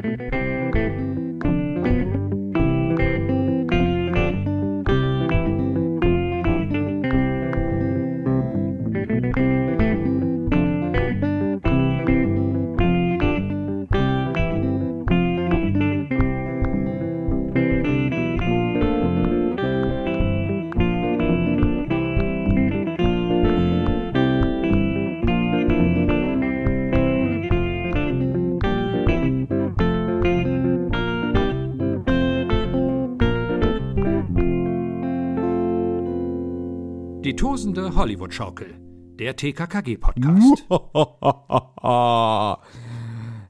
[0.00, 0.37] Die
[37.78, 38.74] tosende Hollywood-Schaukel,
[39.20, 40.66] der TKKG-Podcast.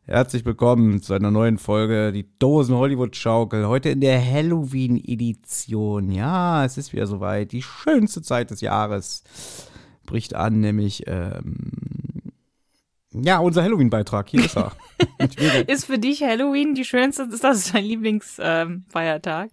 [0.04, 3.66] Herzlich willkommen zu einer neuen Folge, die Dosen Hollywood Schaukel.
[3.66, 6.10] Heute in der Halloween-Edition.
[6.10, 7.52] Ja, es ist wieder soweit.
[7.52, 9.24] Die schönste Zeit des Jahres
[10.04, 11.70] bricht an, nämlich, ähm,
[13.12, 14.28] ja, unser Halloween-Beitrag.
[14.28, 14.72] Hier ist er.
[15.66, 19.48] Ist für dich Halloween die schönste, ist das dein Lieblingsfeiertag?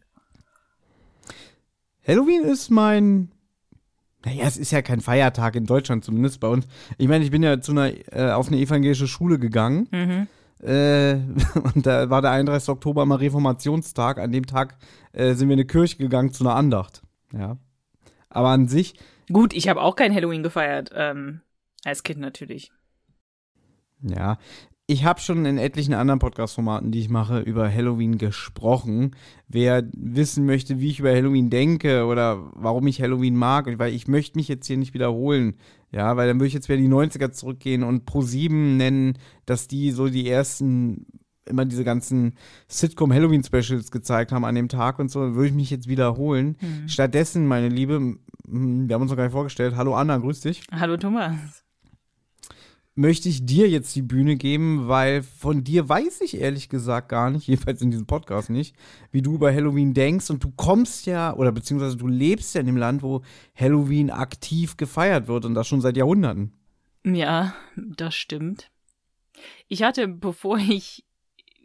[2.05, 3.31] Halloween ist mein.
[4.25, 6.67] Naja, es ist ja kein Feiertag in Deutschland, zumindest bei uns.
[6.97, 9.87] Ich meine, ich bin ja zu einer, äh, auf eine evangelische Schule gegangen.
[9.91, 10.27] mhm.
[10.63, 11.15] Äh,
[11.75, 12.69] und da war der 31.
[12.69, 14.17] Oktober mal Reformationstag.
[14.17, 14.77] An dem Tag
[15.11, 17.03] äh, sind wir in eine Kirche gegangen zu einer Andacht.
[17.33, 17.57] Ja.
[18.29, 18.95] Aber an sich,
[19.31, 21.41] Gut, ich habe auch kein Halloween gefeiert, ähm,
[21.83, 22.71] als Kind natürlich.
[24.01, 24.37] ja.
[24.87, 29.15] Ich habe schon in etlichen anderen Podcast-Formaten, die ich mache, über Halloween gesprochen.
[29.47, 34.07] Wer wissen möchte, wie ich über Halloween denke oder warum ich Halloween mag, weil ich
[34.07, 35.55] möchte mich jetzt hier nicht wiederholen.
[35.91, 39.89] Ja, weil dann würde ich jetzt wieder die 90er zurückgehen und Pro7 nennen, dass die
[39.89, 41.07] so die ersten
[41.47, 42.35] immer diese ganzen
[42.67, 46.57] Sitcom-Halloween-Specials gezeigt haben an dem Tag und so, würde ich mich jetzt wiederholen.
[46.85, 49.75] Stattdessen, meine Liebe, wir haben uns noch gar nicht vorgestellt.
[49.75, 50.63] Hallo Anna, grüß dich.
[50.71, 51.64] Hallo Thomas.
[52.97, 57.29] Möchte ich dir jetzt die Bühne geben, weil von dir weiß ich ehrlich gesagt gar
[57.29, 58.75] nicht, jedenfalls in diesem Podcast nicht,
[59.11, 62.67] wie du über Halloween denkst und du kommst ja, oder beziehungsweise du lebst ja in
[62.67, 63.21] dem Land, wo
[63.53, 66.53] Halloween aktiv gefeiert wird und das schon seit Jahrhunderten.
[67.03, 68.71] Ja, das stimmt.
[69.67, 71.05] Ich hatte, bevor ich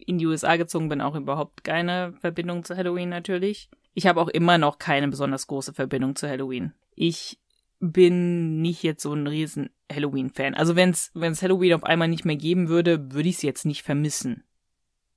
[0.06, 3.70] in die USA gezogen bin, auch überhaupt keine Verbindung zu Halloween natürlich.
[3.94, 6.72] Ich habe auch immer noch keine besonders große Verbindung zu Halloween.
[6.94, 7.38] Ich
[7.80, 10.54] bin nicht jetzt so ein riesen Halloween-Fan.
[10.54, 13.82] Also wenn es Halloween auf einmal nicht mehr geben würde, würde ich es jetzt nicht
[13.82, 14.44] vermissen.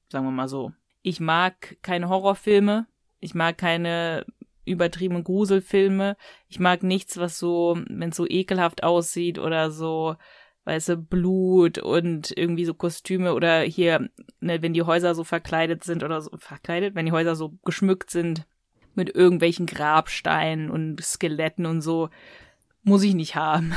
[0.10, 0.72] Sagen wir mal so.
[1.02, 2.88] Ich mag keine Horrorfilme.
[3.20, 4.26] Ich mag keine
[4.66, 6.16] übertriebenen Gruselfilme.
[6.48, 10.16] Ich mag nichts, was so, wenn es so ekelhaft aussieht oder so,
[10.64, 14.10] weißt du, Blut und irgendwie so Kostüme oder hier,
[14.40, 18.10] ne, wenn die Häuser so verkleidet sind oder so, verkleidet, wenn die Häuser so geschmückt
[18.10, 18.48] sind
[18.96, 22.10] mit irgendwelchen Grabsteinen und Skeletten und so,
[22.84, 23.74] muss ich nicht haben.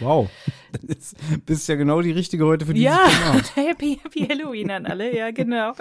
[0.00, 0.28] Wow.
[0.72, 3.56] Das ist, bist ja genau die richtige heute für dieses Ja, Format.
[3.56, 5.72] happy, happy Halloween an alle, ja, genau.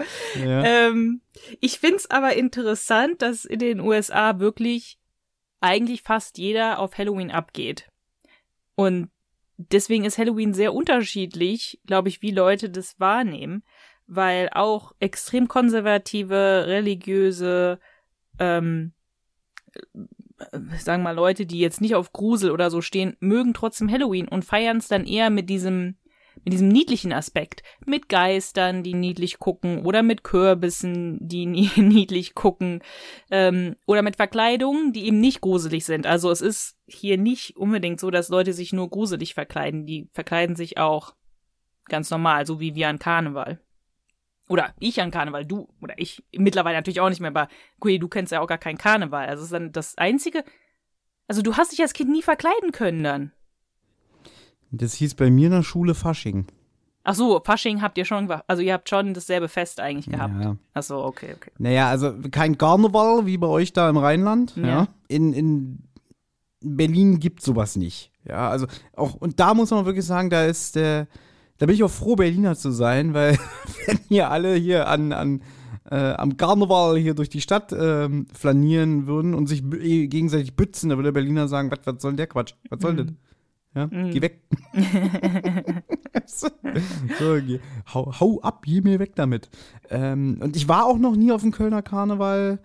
[0.41, 0.63] Ja.
[0.63, 1.21] Ähm,
[1.59, 4.99] ich find's aber interessant, dass in den USA wirklich
[5.59, 7.89] eigentlich fast jeder auf Halloween abgeht.
[8.75, 9.09] Und
[9.57, 13.63] deswegen ist Halloween sehr unterschiedlich, glaube ich, wie Leute das wahrnehmen,
[14.07, 17.79] weil auch extrem konservative, religiöse,
[18.39, 18.93] ähm,
[19.73, 19.79] äh,
[20.77, 24.27] sagen wir mal Leute, die jetzt nicht auf Grusel oder so stehen, mögen trotzdem Halloween
[24.27, 25.97] und feiern es dann eher mit diesem
[26.43, 32.35] mit diesem niedlichen Aspekt, mit Geistern, die niedlich gucken, oder mit Kürbissen, die nie- niedlich
[32.35, 32.83] gucken,
[33.31, 36.05] ähm, oder mit Verkleidungen, die eben nicht gruselig sind.
[36.05, 39.85] Also es ist hier nicht unbedingt so, dass Leute sich nur gruselig verkleiden.
[39.85, 41.15] Die verkleiden sich auch
[41.85, 43.61] ganz normal, so wie wir an Karneval.
[44.47, 47.47] Oder ich an Karneval, du, oder ich mittlerweile natürlich auch nicht mehr, aber
[47.79, 49.27] Gui, du kennst ja auch gar keinen Karneval.
[49.27, 50.43] Also es ist dann das Einzige,
[51.27, 53.31] also du hast dich als Kind nie verkleiden können dann.
[54.71, 56.45] Das hieß bei mir in der Schule Fasching.
[57.03, 60.43] Ach so, Fasching habt ihr schon, also ihr habt schon dasselbe Fest eigentlich gehabt.
[60.43, 60.57] Ja.
[60.73, 61.51] Ach so, okay, okay.
[61.59, 64.55] Naja, also kein Karneval wie bei euch da im Rheinland.
[64.55, 64.67] Ja.
[64.67, 64.87] Ja.
[65.07, 65.83] In, in
[66.61, 68.11] Berlin gibt sowas nicht.
[68.27, 71.07] Ja, also auch, und da muss man wirklich sagen, da ist der,
[71.57, 73.37] da bin ich auch froh, Berliner zu sein, weil
[73.87, 75.41] wenn hier alle hier an, an
[75.89, 80.89] äh, am Karneval hier durch die Stadt ähm, flanieren würden und sich eh gegenseitig bützen,
[80.89, 82.53] da würde der Berliner sagen, was, was soll denn der Quatsch?
[82.69, 83.07] Was soll das?
[83.75, 84.41] Ja, geh weg.
[86.25, 86.47] so,
[87.45, 87.59] geh,
[87.93, 89.49] hau, hau ab, geh mir weg damit.
[89.89, 92.59] Ähm, und ich war auch noch nie auf dem Kölner Karneval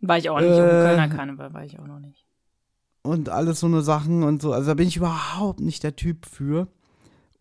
[0.00, 0.48] War ich auch nicht.
[0.50, 0.70] Auf dem Äh.
[0.70, 2.24] Kölner Karneval war ich auch noch nicht.
[3.02, 4.52] und alles so eine Sachen und so.
[4.52, 6.68] Also da bin ich überhaupt nicht der Typ für.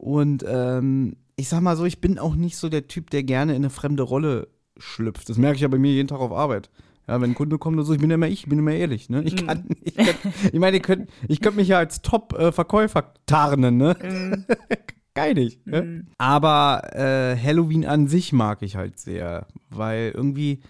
[0.02, 3.52] Und ähm, ich sag mal so, ich bin auch nicht so der Typ, der gerne
[3.52, 5.30] in eine fremde Rolle schlüpft.
[5.30, 6.72] Das merke ich ja bei mir jeden Tag auf Arbeit.
[7.08, 8.72] Ja, wenn ein Kunde kommt und so, ich bin ja immer ich, ich bin immer
[8.72, 9.22] ehrlich, ne?
[9.22, 10.16] Ich kann, ich, kann,
[10.52, 13.96] ich meine, ich könnte ich könnt mich ja als Top-Verkäufer tarnen, ne?
[15.14, 15.68] geil nicht.
[15.68, 15.84] Ne?
[15.84, 16.08] Mhm.
[16.18, 20.62] Aber äh, Halloween an sich mag ich halt sehr, weil irgendwie,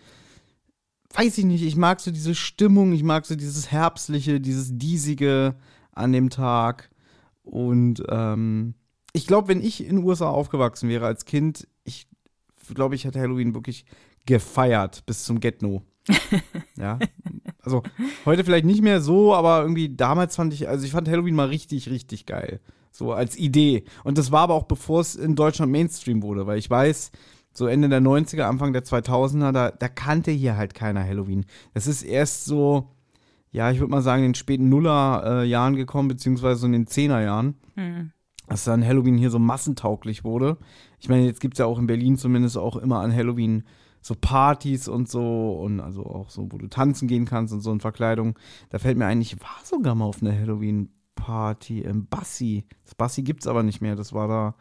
[1.13, 5.55] weiß ich nicht, ich mag so diese Stimmung, ich mag so dieses Herbstliche, dieses Diesige
[5.93, 6.89] an dem Tag.
[7.43, 8.73] Und ähm,
[9.13, 12.07] ich glaube, wenn ich in den USA aufgewachsen wäre als Kind, ich
[12.73, 13.85] glaube, ich hätte Halloween wirklich
[14.25, 15.81] gefeiert bis zum Get-No.
[16.77, 16.99] ja.
[17.61, 17.83] Also
[18.25, 21.47] heute vielleicht nicht mehr so, aber irgendwie damals fand ich, also ich fand Halloween mal
[21.47, 22.59] richtig, richtig geil.
[22.91, 23.83] So als Idee.
[24.03, 27.11] Und das war aber auch bevor es in Deutschland Mainstream wurde, weil ich weiß,
[27.53, 31.45] so Ende der 90er, Anfang der 2000er, da, da kannte hier halt keiner Halloween.
[31.73, 32.89] Das ist erst so,
[33.51, 37.55] ja, ich würde mal sagen, in den späten Nuller-Jahren gekommen, beziehungsweise so in den Zehner-Jahren.
[37.75, 38.11] Mhm.
[38.51, 40.57] Dass dann Halloween hier so massentauglich wurde.
[40.99, 43.63] Ich meine, jetzt gibt es ja auch in Berlin zumindest auch immer an Halloween
[44.01, 47.71] so Partys und so und also auch so, wo du tanzen gehen kannst und so
[47.71, 48.37] in Verkleidung.
[48.69, 52.65] Da fällt mir ein, ich war sogar mal auf einer Halloween-Party im Bassi.
[52.83, 53.95] Das Bassi gibt's aber nicht mehr.
[53.95, 54.55] Das war da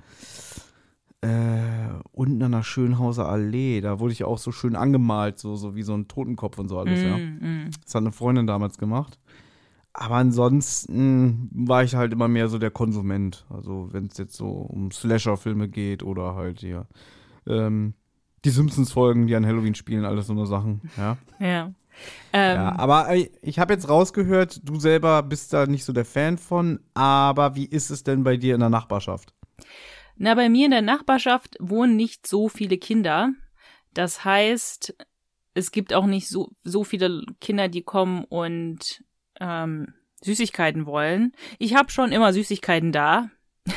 [1.23, 3.81] äh, unten an der Schönhauser Allee.
[3.81, 6.79] Da wurde ich auch so schön angemalt, so, so wie so ein Totenkopf und so
[6.79, 7.17] alles, ja.
[7.17, 7.71] Mhm.
[7.85, 9.19] Das hat eine Freundin damals gemacht.
[9.93, 13.45] Aber ansonsten war ich halt immer mehr so der Konsument.
[13.51, 16.87] Also wenn es jetzt so um Slasher-Filme geht oder halt hier
[17.47, 17.95] ähm,
[18.45, 20.83] die Simpsons-Folgen, die an Halloween spielen, alles so eine Sachen.
[20.97, 21.17] Ja.
[21.41, 21.73] Ja.
[22.33, 26.05] Ähm, ja aber äh, ich habe jetzt rausgehört, du selber bist da nicht so der
[26.05, 26.81] Fan von.
[26.95, 29.35] Aber wie ist es denn bei dir in der Nachbarschaft?
[30.17, 33.33] Na, bei mir in der Nachbarschaft wohnen nicht so viele Kinder.
[33.93, 34.95] Das heißt,
[35.55, 39.03] es gibt auch nicht so, so viele Kinder, die kommen und
[39.41, 41.33] ähm, Süßigkeiten wollen.
[41.59, 43.31] Ich habe schon immer Süßigkeiten da.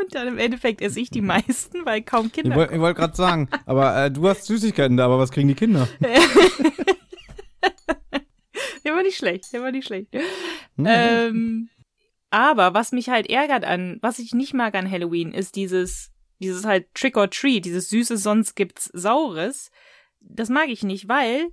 [0.00, 3.16] und dann im Endeffekt esse ich die meisten, weil kaum Ich Kinder wollte wollt gerade
[3.16, 5.88] sagen, aber äh, du hast Süßigkeiten da, aber was kriegen die Kinder?
[8.84, 10.12] Der war nicht schlecht, der war nicht schlecht.
[10.76, 10.86] Hm.
[10.88, 11.68] Ähm,
[12.30, 16.10] aber was mich halt ärgert an, was ich nicht mag an Halloween, ist dieses,
[16.40, 19.70] dieses halt Trick or Treat, dieses Süßes, sonst gibt's Saures.
[20.20, 21.50] Das mag ich nicht, weil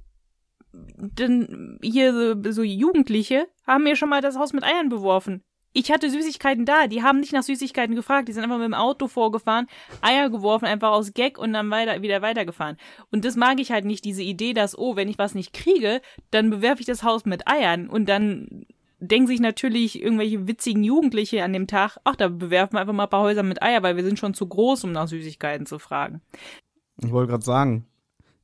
[0.98, 5.44] denn hier so, Jugendliche haben mir schon mal das Haus mit Eiern beworfen.
[5.74, 8.74] Ich hatte Süßigkeiten da, die haben nicht nach Süßigkeiten gefragt, die sind einfach mit dem
[8.74, 9.68] Auto vorgefahren,
[10.02, 12.78] Eier geworfen, einfach aus Gag und dann weiter, wieder weitergefahren.
[13.12, 16.02] Und das mag ich halt nicht, diese Idee, dass, oh, wenn ich was nicht kriege,
[16.32, 18.66] dann bewerfe ich das Haus mit Eiern und dann
[19.00, 23.04] denken sich natürlich irgendwelche witzigen Jugendliche an dem Tag, ach, da bewerfen wir einfach mal
[23.04, 25.78] ein paar Häuser mit Eier, weil wir sind schon zu groß, um nach Süßigkeiten zu
[25.78, 26.22] fragen.
[27.04, 27.86] Ich wollte gerade sagen,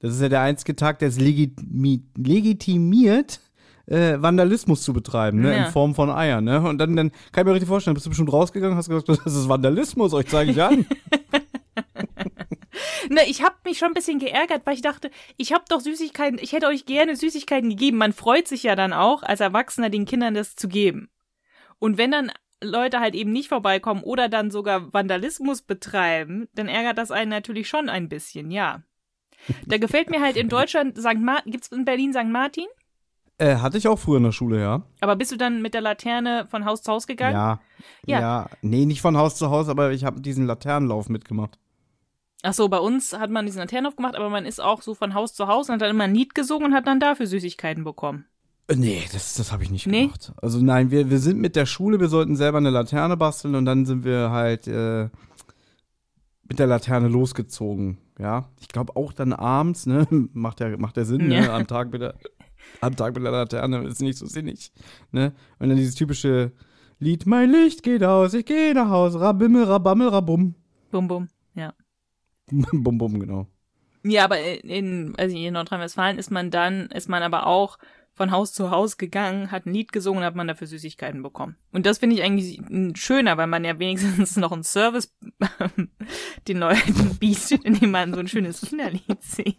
[0.03, 3.39] das ist ja der einzige Tag, der es legitimi legitimiert,
[3.85, 5.55] äh, Vandalismus zu betreiben, ne?
[5.55, 5.65] Ja.
[5.65, 6.61] In Form von Eiern, ne?
[6.61, 9.33] Und dann, dann kann ich mir richtig vorstellen, bist du bestimmt rausgegangen, hast gesagt, das
[9.33, 10.85] ist Vandalismus, euch zeige ich an.
[13.09, 16.39] Ne, ich habe mich schon ein bisschen geärgert, weil ich dachte, ich habe doch Süßigkeiten,
[16.41, 17.97] ich hätte euch gerne Süßigkeiten gegeben.
[17.97, 21.09] Man freut sich ja dann auch, als Erwachsener den Kindern das zu geben.
[21.79, 26.97] Und wenn dann Leute halt eben nicht vorbeikommen oder dann sogar Vandalismus betreiben, dann ärgert
[26.97, 28.81] das einen natürlich schon ein bisschen, ja.
[29.65, 31.19] Da gefällt mir halt in Deutschland St.
[31.19, 32.25] Martin, gibt's in Berlin St.
[32.27, 32.65] Martin?
[33.39, 34.83] äh, hatte ich auch früher in der Schule, ja.
[35.01, 37.33] Aber bist du dann mit der Laterne von Haus zu Haus gegangen?
[37.33, 37.59] Ja.
[38.05, 38.19] Ja.
[38.19, 38.49] Ja.
[38.61, 41.57] Nee, nicht von Haus zu Haus, aber ich habe diesen Laternenlauf mitgemacht.
[42.43, 45.13] Ach so, bei uns hat man diesen Laternenlauf gemacht, aber man ist auch so von
[45.13, 47.83] Haus zu Haus und hat dann immer ein Lied gesungen und hat dann dafür Süßigkeiten
[47.83, 48.25] bekommen.
[48.67, 50.03] Äh, Nee, das, das habe ich nicht Nee?
[50.03, 50.31] gemacht.
[50.41, 53.65] Also nein, wir, wir sind mit der Schule, wir sollten selber eine Laterne basteln und
[53.65, 55.09] dann sind wir halt äh,
[56.47, 57.97] mit der Laterne losgezogen.
[58.19, 61.55] Ja, ich glaube auch dann abends, ne, macht ja, macht ja Sinn, ne, Ja.
[61.55, 62.15] am Tag mit der,
[62.81, 64.71] am Tag mit der Laterne ist nicht so sinnig,
[65.11, 65.33] ne.
[65.59, 66.51] Und dann dieses typische
[66.99, 70.55] Lied, mein Licht geht aus, ich gehe nach Hause, rabimmel, rabammel, rabum.
[70.91, 71.73] Bum, bum, ja.
[72.51, 73.47] bum, bum, genau.
[74.05, 77.77] Ja, aber in, also in Nordrhein-Westfalen ist man dann, ist man aber auch
[78.15, 81.55] von Haus zu Haus gegangen, hat ein Lied gesungen und hat man dafür Süßigkeiten bekommen.
[81.71, 82.61] Und das finde ich eigentlich
[82.95, 85.11] schöner, weil man ja wenigstens noch einen Service
[86.47, 89.57] den Leuten bietet, indem man so ein schönes Kinderlied singt.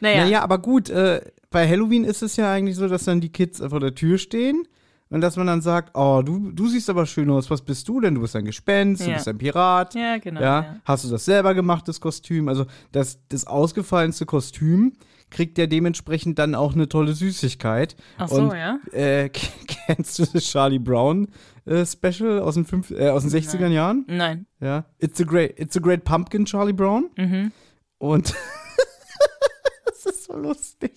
[0.00, 1.20] naja, Naja, aber gut, äh,
[1.50, 4.66] bei Halloween ist es ja eigentlich so, dass dann die Kids vor der Tür stehen
[5.10, 8.00] und dass man dann sagt, oh, du, du siehst aber schön aus, was bist du
[8.00, 8.14] denn?
[8.14, 9.16] Du bist ein Gespenst, du Ja.
[9.16, 9.94] bist ein Pirat.
[9.94, 10.40] ja, genau.
[10.40, 10.62] ja?
[10.62, 10.76] Ja.
[10.84, 12.48] Hast du das selber gemacht, das Kostüm?
[12.48, 14.94] Also das, das ausgefallenste Kostüm
[15.34, 17.96] kriegt ja dementsprechend dann auch eine tolle Süßigkeit.
[18.16, 18.78] Ach so, und, ja.
[18.92, 19.28] Äh,
[19.86, 21.28] kennst du das Charlie Brown
[21.66, 23.72] äh, Special aus den, fünf, äh, aus den 60er Nein.
[23.72, 24.04] Jahren?
[24.06, 24.46] Nein.
[24.60, 24.84] Ja.
[24.98, 27.10] It's a great, it's a great pumpkin, Charlie Brown.
[27.16, 27.52] Mhm.
[27.98, 28.34] Und
[29.86, 30.92] das ist so lustig.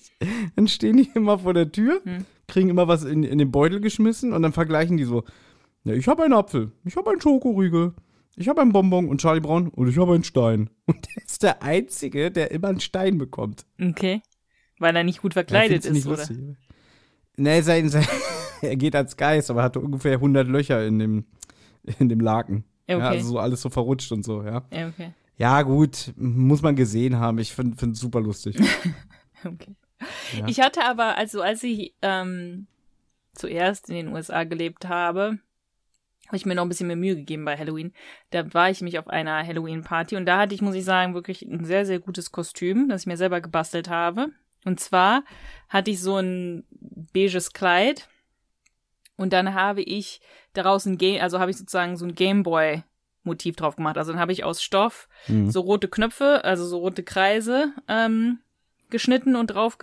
[0.56, 2.26] Dann stehen die immer vor der Tür, Hm.
[2.48, 5.24] kriegen immer was in, in den Beutel geschmissen und dann vergleichen die so:
[5.84, 7.94] ja, Ich habe einen Apfel, ich habe einen Schokoriegel,
[8.38, 10.70] ich habe einen Bonbon und Charlie Brown und ich habe einen Stein.
[10.86, 13.66] Und der ist der Einzige, der immer einen Stein bekommt.
[13.82, 14.22] Okay.
[14.80, 16.18] Weil er nicht gut verkleidet ist, oder?
[16.18, 16.38] lustig.
[17.36, 18.08] Nee, sein, sein,
[18.62, 21.26] er geht als Geist, aber hat ungefähr 100 Löcher in dem,
[22.00, 22.64] in dem Laken.
[22.88, 23.00] Okay.
[23.00, 24.66] Ja, also so alles so verrutscht und so, ja.
[24.72, 25.14] Ja, okay.
[25.38, 27.38] Ja, gut, muss man gesehen haben.
[27.40, 28.58] Ich finde es super lustig.
[29.44, 29.76] okay.
[30.38, 30.48] Ja.
[30.48, 32.68] Ich hatte aber, also als ich ähm,
[33.34, 35.40] zuerst in den USA gelebt habe,
[36.28, 37.94] habe ich mir noch ein bisschen mehr Mühe gegeben bei Halloween.
[38.30, 41.42] Da war ich nämlich auf einer Halloween-Party und da hatte ich, muss ich sagen, wirklich
[41.42, 44.28] ein sehr, sehr gutes Kostüm, das ich mir selber gebastelt habe.
[44.66, 45.24] Und zwar
[45.70, 46.66] hatte ich so ein
[47.14, 48.10] beiges Kleid
[49.16, 50.22] und dann habe ich
[50.54, 52.84] daraus ein Game, also habe ich sozusagen so ein Gameboy
[53.24, 53.98] Motiv drauf gemacht.
[53.98, 55.50] Also dann habe ich aus Stoff Mhm.
[55.52, 58.40] so rote Knöpfe, also so rote Kreise ähm,
[58.90, 59.78] geschnitten und drauf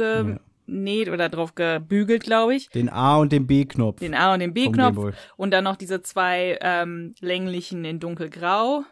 [0.67, 2.69] genäht oder drauf gebügelt, glaube ich.
[2.71, 4.01] Den A und den B-Knopf.
[4.01, 8.85] Den A und den B-Knopf und dann noch diese zwei ähm, länglichen in dunkelgrau.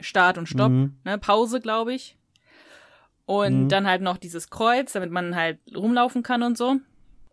[0.00, 0.96] Start und Stopp, Mhm.
[1.04, 2.16] ne, Pause, glaube ich.
[3.26, 3.68] Und Mhm.
[3.68, 6.76] dann halt noch dieses Kreuz, damit man halt rumlaufen kann und so.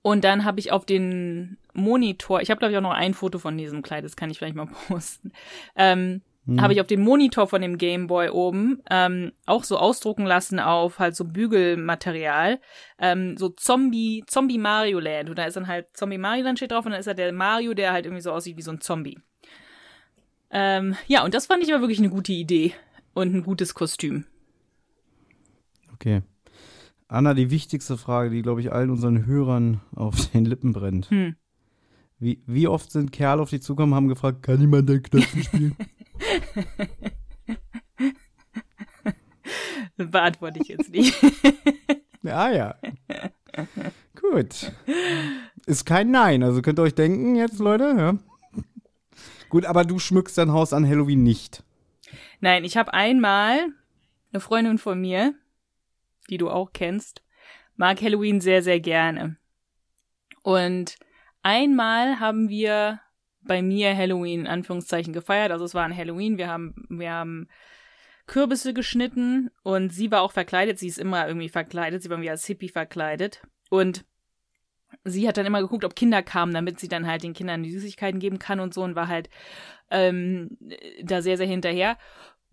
[0.02, 3.40] Und dann habe ich auf den Monitor, ich habe glaube ich auch noch ein Foto
[3.40, 5.32] von diesem Kleid, das kann ich vielleicht mal posten.
[5.76, 6.62] Ähm, Mhm.
[6.62, 10.98] habe ich auf dem Monitor von dem Gameboy oben ähm, auch so ausdrucken lassen auf
[10.98, 12.60] halt so Bügelmaterial,
[13.00, 15.30] ähm, so Zombie, Zombie Mario Land.
[15.30, 17.34] Und da ist dann halt Zombie Mario Land steht drauf und dann ist da der
[17.34, 19.20] Mario, der halt irgendwie so aussieht wie so ein Zombie.
[20.50, 22.74] Ähm, ja, und das fand ich aber wirklich eine gute Idee
[23.14, 24.24] und ein gutes Kostüm.
[25.94, 26.22] Okay.
[27.10, 31.10] Anna, die wichtigste Frage, die, glaube ich, allen unseren Hörern auf den Lippen brennt.
[31.10, 31.36] Hm.
[32.20, 35.76] Wie, wie oft sind Kerle auf dich zugekommen haben gefragt, kann jemand den Knöpfen spielen?
[39.98, 41.16] Beantworte ich jetzt nicht.
[42.26, 42.76] ah ja.
[44.20, 44.72] Gut.
[45.66, 46.44] Ist kein Nein.
[46.44, 48.18] Also könnt ihr euch denken jetzt, Leute, ja.
[49.50, 51.64] Gut, aber du schmückst dein Haus an Halloween nicht.
[52.40, 53.68] Nein, ich habe einmal
[54.32, 55.34] eine Freundin von mir,
[56.30, 57.24] die du auch kennst,
[57.76, 59.38] mag Halloween sehr, sehr gerne.
[60.44, 60.98] Und
[61.44, 63.00] einmal haben wir
[63.48, 65.52] bei mir Halloween in Anführungszeichen gefeiert.
[65.52, 66.38] Also es war ein Halloween.
[66.38, 67.48] Wir haben, wir haben
[68.28, 70.80] Kürbisse geschnitten und sie war auch verkleidet.
[70.80, 72.04] Sie ist immer irgendwie verkleidet.
[72.04, 73.42] Sie war irgendwie als Hippie verkleidet.
[73.70, 74.06] Und
[75.04, 77.72] sie hat dann immer geguckt, ob Kinder kamen, damit sie dann halt den Kindern die
[77.72, 79.30] Süßigkeiten geben kann und so und war halt
[79.90, 80.58] ähm,
[81.04, 81.98] da sehr, sehr hinterher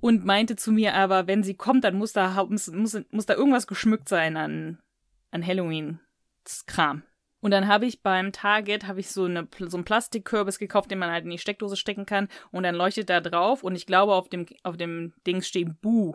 [0.01, 3.35] und meinte zu mir aber, wenn sie kommt, dann muss da, muss, muss, muss da
[3.35, 4.83] irgendwas geschmückt sein an,
[5.31, 7.03] an Halloween-Kram.
[7.45, 10.99] Und dann habe ich beim Target habe ich so eine so einen Plastikkürbis gekauft, den
[10.99, 14.15] man halt in die Steckdose stecken kann und dann leuchtet da drauf und ich glaube
[14.15, 16.15] auf dem auf dem Dings steht Bu.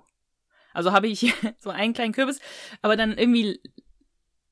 [0.73, 2.39] Also habe ich so einen kleinen Kürbis,
[2.81, 3.61] aber dann irgendwie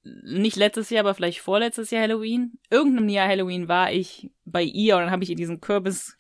[0.04, 2.60] nicht letztes Jahr, aber vielleicht vorletztes Jahr Halloween.
[2.70, 6.16] Irgendeinem Jahr Halloween war ich bei ihr und dann habe ich ihr diesen Kürbis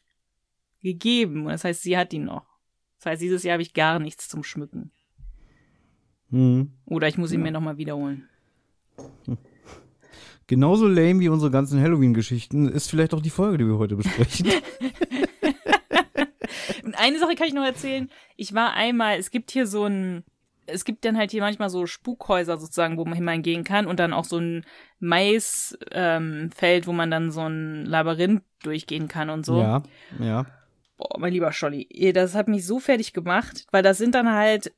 [0.81, 1.45] gegeben.
[1.45, 2.47] Und das heißt, sie hat ihn noch.
[2.97, 4.91] Das heißt, dieses Jahr habe ich gar nichts zum Schmücken.
[6.31, 6.73] Hm.
[6.85, 8.27] Oder ich muss ihn mir nochmal wiederholen.
[10.47, 14.49] Genauso lame wie unsere ganzen Halloween-Geschichten ist vielleicht auch die Folge, die wir heute besprechen.
[16.97, 18.09] Eine Sache kann ich noch erzählen.
[18.37, 20.23] Ich war einmal, es gibt hier so ein,
[20.65, 24.13] es gibt dann halt hier manchmal so Spukhäuser sozusagen, wo man hingehen kann und dann
[24.13, 24.65] auch so ein
[24.99, 29.59] Maisfeld, ähm, Feld, wo man dann so ein Labyrinth durchgehen kann und so.
[29.59, 29.83] Ja,
[30.19, 30.45] ja.
[30.97, 34.73] Boah, mein lieber Scholli, das hat mich so fertig gemacht, weil das sind dann halt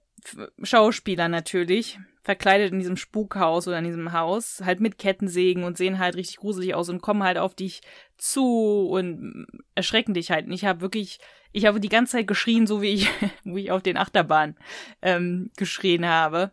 [0.64, 6.00] Schauspieler natürlich, verkleidet in diesem Spukhaus oder in diesem Haus, halt mit Kettensägen und sehen
[6.00, 7.82] halt richtig gruselig aus und kommen halt auf dich
[8.18, 10.46] zu und erschrecken dich halt.
[10.46, 11.20] Und ich habe wirklich,
[11.52, 13.10] ich habe die ganze Zeit geschrien, so wie ich,
[13.44, 14.56] wie ich auf den Achterbahn
[15.02, 16.52] ähm, geschrien habe.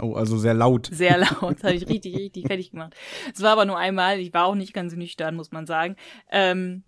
[0.00, 0.88] Oh, also sehr laut.
[0.92, 1.56] Sehr laut.
[1.56, 2.94] Das habe ich richtig, richtig fertig gemacht.
[3.32, 4.18] Es war aber nur einmal.
[4.18, 5.96] Ich war auch nicht ganz nüchtern, muss man sagen.
[6.30, 6.82] Ähm,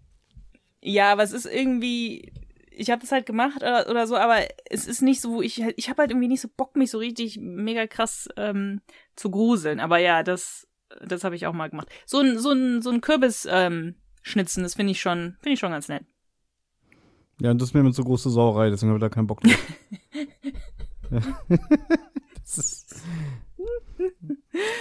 [0.83, 2.33] ja, aber es ist irgendwie.
[2.79, 5.89] Ich habe das halt gemacht oder, oder so, aber es ist nicht so, ich, ich
[5.89, 8.83] habe halt irgendwie nicht so Bock, mich so richtig mega krass ähm,
[9.17, 9.81] zu gruseln.
[9.81, 10.69] Aber ja, das,
[11.05, 11.89] das habe ich auch mal gemacht.
[12.05, 15.61] So ein, so ein, so ein Kürbis ähm, schnitzen, das finde ich schon, finde ich
[15.61, 16.05] schon ganz nett.
[17.41, 19.41] Ja, und das ist mir mit so große Sauerei, deswegen habe ich da keinen Bock
[19.41, 19.59] drauf.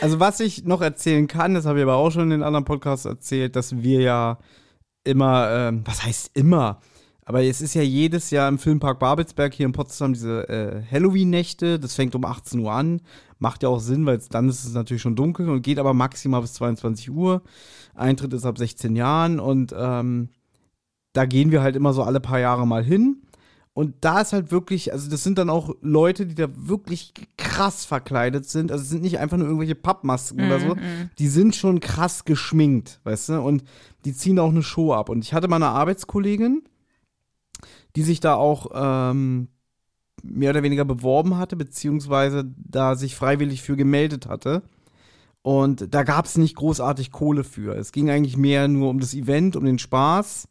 [0.01, 2.65] Also was ich noch erzählen kann, das habe ich aber auch schon in den anderen
[2.65, 4.39] Podcasts erzählt, dass wir ja
[5.03, 6.81] immer, ähm, was heißt immer,
[7.25, 11.79] aber es ist ja jedes Jahr im Filmpark Babelsberg hier in Potsdam diese äh, Halloween-Nächte,
[11.79, 13.01] das fängt um 18 Uhr an,
[13.39, 16.41] macht ja auch Sinn, weil dann ist es natürlich schon dunkel und geht aber maximal
[16.41, 17.41] bis 22 Uhr.
[17.95, 20.29] Eintritt ist ab 16 Jahren und ähm,
[21.13, 23.21] da gehen wir halt immer so alle paar Jahre mal hin.
[23.73, 27.83] Und da ist halt wirklich, also das sind dann auch Leute, die da wirklich krass
[27.83, 28.71] verkleidet sind.
[28.71, 30.75] Also es sind nicht einfach nur irgendwelche Pappmasken oder so.
[30.75, 31.09] Mhm.
[31.19, 33.41] Die sind schon krass geschminkt, weißt du?
[33.41, 33.65] Und
[34.05, 35.09] die ziehen auch eine Show ab.
[35.09, 36.63] Und ich hatte mal eine Arbeitskollegin,
[37.95, 39.49] die sich da auch ähm,
[40.23, 44.63] mehr oder weniger beworben hatte, beziehungsweise da sich freiwillig für gemeldet hatte.
[45.41, 47.75] Und da gab es nicht großartig Kohle für.
[47.75, 50.47] Es ging eigentlich mehr nur um das Event, um den Spaß.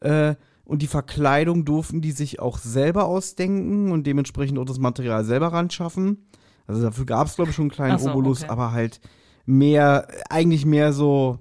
[0.00, 0.34] Äh,
[0.64, 5.48] und die Verkleidung durften die sich auch selber ausdenken und dementsprechend auch das Material selber
[5.48, 6.26] ran schaffen.
[6.66, 8.50] Also dafür gab es, glaube ich, schon einen kleinen so, Obolus, okay.
[8.50, 9.00] aber halt
[9.44, 11.38] mehr, eigentlich mehr so,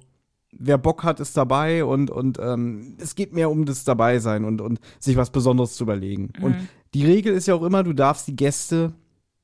[0.64, 4.62] wer Bock hat, ist dabei und, und ähm, es geht mehr um das Dabeisein und,
[4.62, 6.32] und sich was Besonderes zu überlegen.
[6.42, 6.68] Und Mhm.
[6.94, 8.94] die Regel ist ja auch immer, du darfst die Gäste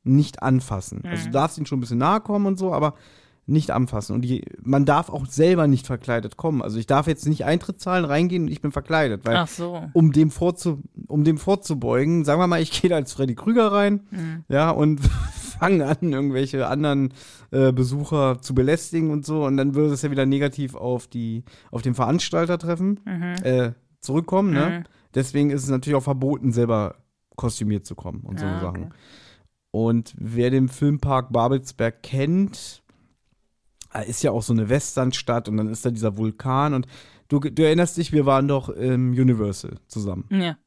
[0.04, 1.02] nicht anfassen.
[1.06, 1.34] Also du Mhm.
[1.34, 2.94] darfst ihnen schon ein bisschen nahe kommen und so, aber
[3.50, 4.14] nicht anfassen.
[4.14, 6.62] Und die, man darf auch selber nicht verkleidet kommen.
[6.62, 9.82] Also ich darf jetzt nicht Eintritt zahlen, reingehen und ich bin verkleidet, weil Ach so.
[9.94, 13.72] um dem, vorzu, um dem vorzubeugen, sagen wir mal, ich gehe da als Freddy Krüger
[13.72, 14.44] rein, Mhm.
[14.50, 15.00] ja, und
[15.60, 17.14] fange an, irgendwelche anderen
[17.52, 21.44] äh, Besucher zu belästigen und so, und dann würde es ja wieder negativ auf die,
[21.72, 23.36] auf den Veranstalter treffen, Mhm.
[23.44, 23.72] äh,
[24.02, 24.80] zurückkommen, ne?
[24.80, 24.84] Mhm.
[25.16, 26.96] Deswegen ist es natürlich auch verboten, selber
[27.36, 28.84] kostümiert zu kommen und so Ah, Sachen.
[28.86, 28.94] okay.
[29.72, 32.82] Und wer den Filmpark Babelsberg kennt,
[34.08, 36.88] ist ja auch so eine Westernstadt und dann ist da dieser Vulkan und
[37.30, 40.26] du, du erinnerst dich, wir waren doch im Universal zusammen.
[40.30, 40.58] Ja.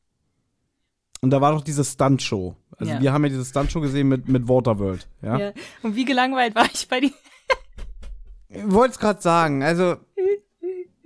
[1.20, 2.56] Und da war doch diese Stuntshow.
[2.80, 3.00] Also Ja.
[3.00, 5.38] wir haben ja diese Stuntshow gesehen mit, mit Waterworld, ja.
[5.38, 5.52] ja.
[5.82, 7.12] Und wie gelangweilt war ich bei dir?
[8.48, 9.96] Ich wollte es gerade sagen, also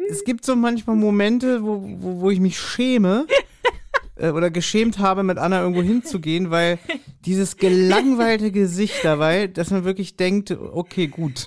[0.08, 3.26] es gibt so manchmal Momente, wo, wo, wo ich mich schäme
[4.16, 6.78] äh, oder geschämt habe, mit Anna irgendwo hinzugehen, weil
[7.26, 11.46] dieses gelangweilte Gesicht dabei, dass man wirklich denkt, okay, gut,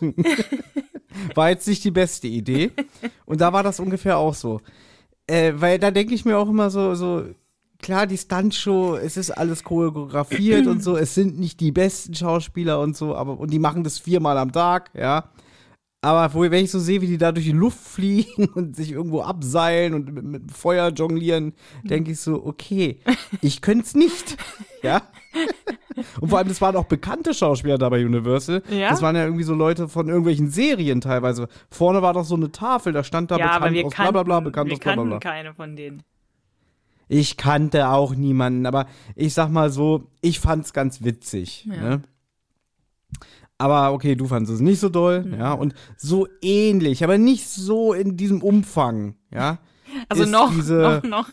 [1.35, 2.71] war jetzt nicht die beste Idee.
[3.25, 4.61] Und da war das ungefähr auch so.
[5.27, 7.25] Äh, weil da denke ich mir auch immer so, so,
[7.79, 12.79] klar, die Stuntshow, es ist alles choreografiert und so, es sind nicht die besten Schauspieler
[12.79, 15.29] und so, aber und die machen das viermal am Tag, ja.
[16.01, 18.91] Aber wo, wenn ich so sehe, wie die da durch die Luft fliegen und sich
[18.91, 21.53] irgendwo abseilen und mit, mit Feuer jonglieren,
[21.83, 22.99] denke ich so, okay,
[23.41, 24.37] ich könnte es nicht.
[24.83, 25.01] Ja.
[26.21, 28.61] Und vor allem, das waren auch bekannte Schauspieler da bei Universal.
[28.69, 28.89] Ja?
[28.89, 31.47] Das waren ja irgendwie so Leute von irgendwelchen Serien teilweise.
[31.71, 34.23] Vorne war doch so eine Tafel, da stand da ja, bekannt aus kannten, bla bla
[34.23, 35.19] bla, bekannt aus bla bla.
[35.19, 36.03] keine von denen.
[37.07, 38.85] Ich kannte auch niemanden, aber
[39.15, 41.65] ich sag mal so, ich fand's ganz witzig.
[41.69, 41.81] Ja.
[41.81, 42.01] Ne?
[43.57, 45.33] Aber okay, du fandest es nicht so doll, Mhm.
[45.39, 49.57] ja, und so ähnlich, aber nicht so in diesem Umfang, ja.
[50.09, 51.29] Also noch, diese- noch, noch,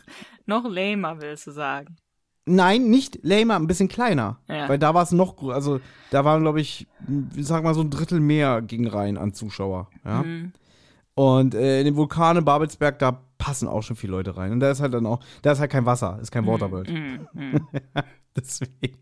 [0.63, 1.97] noch lamer, willst du sagen.
[2.47, 4.39] Nein, nicht lamer, ein bisschen kleiner.
[4.47, 4.69] Ja.
[4.69, 5.79] Weil da war es noch, also
[6.11, 6.87] da waren, glaube ich,
[7.35, 10.23] ich sag mal so ein Drittel mehr ging rein an Zuschauer, ja.
[10.23, 10.51] Mhm.
[11.15, 14.51] Und äh, in den Vulkan in Babelsberg, da passen auch schon viele Leute rein.
[14.51, 16.89] Und da ist halt dann auch, da ist halt kein Wasser, ist kein Waterworld.
[16.89, 17.27] Mhm.
[17.33, 17.67] Mhm.
[18.35, 18.97] Deswegen.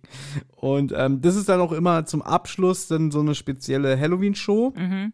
[0.55, 5.13] Und ähm, das ist dann auch immer zum Abschluss dann so eine spezielle Halloween-Show, Mhm.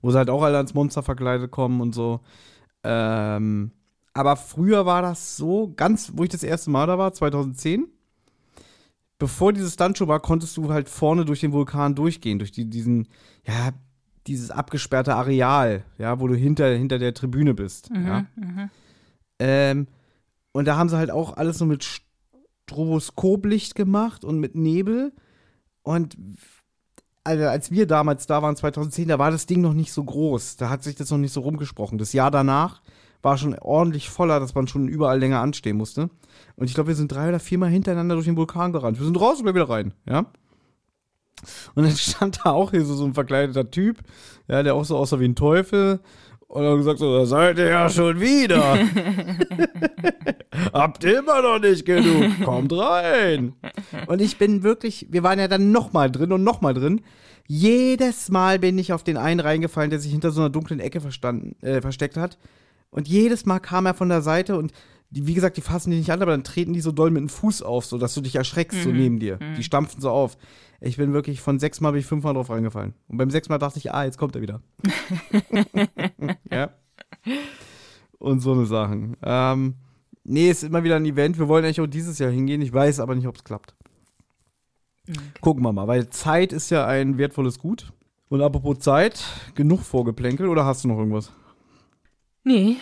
[0.00, 2.20] wo sie halt auch alle als Monster verkleidet kommen und so.
[2.84, 3.72] Ähm,
[4.14, 7.88] aber früher war das so, ganz, wo ich das erste Mal da war, 2010,
[9.18, 13.08] bevor diese Stuntshow war, konntest du halt vorne durch den Vulkan durchgehen, durch die, diesen,
[13.46, 13.70] ja,
[14.28, 17.90] dieses abgesperrte Areal, ja, wo du hinter, hinter der Tribüne bist.
[17.90, 18.06] Mhm.
[18.06, 18.26] Ja.
[18.36, 18.70] Mhm.
[19.38, 19.86] Ähm,
[20.52, 21.84] und da haben sie halt auch alles so mit
[22.66, 25.12] Stroboskoplicht gemacht und mit Nebel.
[25.82, 26.16] Und
[27.24, 30.56] also als wir damals da waren, 2010, da war das Ding noch nicht so groß.
[30.56, 31.98] Da hat sich das noch nicht so rumgesprochen.
[31.98, 32.82] Das Jahr danach
[33.22, 36.10] war schon ordentlich voller, dass man schon überall länger anstehen musste.
[36.56, 38.98] Und ich glaube, wir sind drei oder viermal hintereinander durch den Vulkan gerannt.
[38.98, 40.26] Wir sind raus und gleich wieder rein, ja.
[41.74, 43.98] Und dann stand da auch hier so, so ein verkleideter Typ,
[44.48, 46.00] ja, der auch so aussah wie ein Teufel.
[46.48, 48.78] Und dann gesagt so, da seid ihr ja schon wieder.
[50.72, 52.42] Habt ihr immer noch nicht genug.
[52.42, 53.52] Kommt rein.
[54.06, 57.02] Und ich bin wirklich, wir waren ja dann nochmal drin und nochmal drin.
[57.46, 61.02] Jedes Mal bin ich auf den einen reingefallen, der sich hinter so einer dunklen Ecke
[61.02, 62.38] verstanden, äh, versteckt hat.
[62.90, 64.72] Und jedes Mal kam er von der Seite und
[65.10, 67.20] die, wie gesagt, die fassen dich nicht an, aber dann treten die so doll mit
[67.20, 69.38] dem Fuß auf, so dass du dich erschreckst, so neben dir.
[69.56, 70.36] Die stampfen so auf.
[70.80, 72.94] Ich bin wirklich von sechs Mal bin ich fünfmal drauf reingefallen.
[73.08, 74.62] Und beim sechs Mal dachte ich, ah, jetzt kommt er wieder.
[76.52, 76.70] ja.
[78.18, 79.16] Und so eine Sachen.
[79.22, 79.74] Ähm,
[80.22, 81.38] nee, ist immer wieder ein Event.
[81.38, 82.62] Wir wollen eigentlich auch dieses Jahr hingehen.
[82.62, 83.74] Ich weiß aber nicht, ob es klappt.
[85.40, 87.92] Gucken wir mal, weil Zeit ist ja ein wertvolles Gut.
[88.28, 91.32] Und apropos Zeit, genug Vorgeplänkel oder hast du noch irgendwas?
[92.44, 92.76] Nee.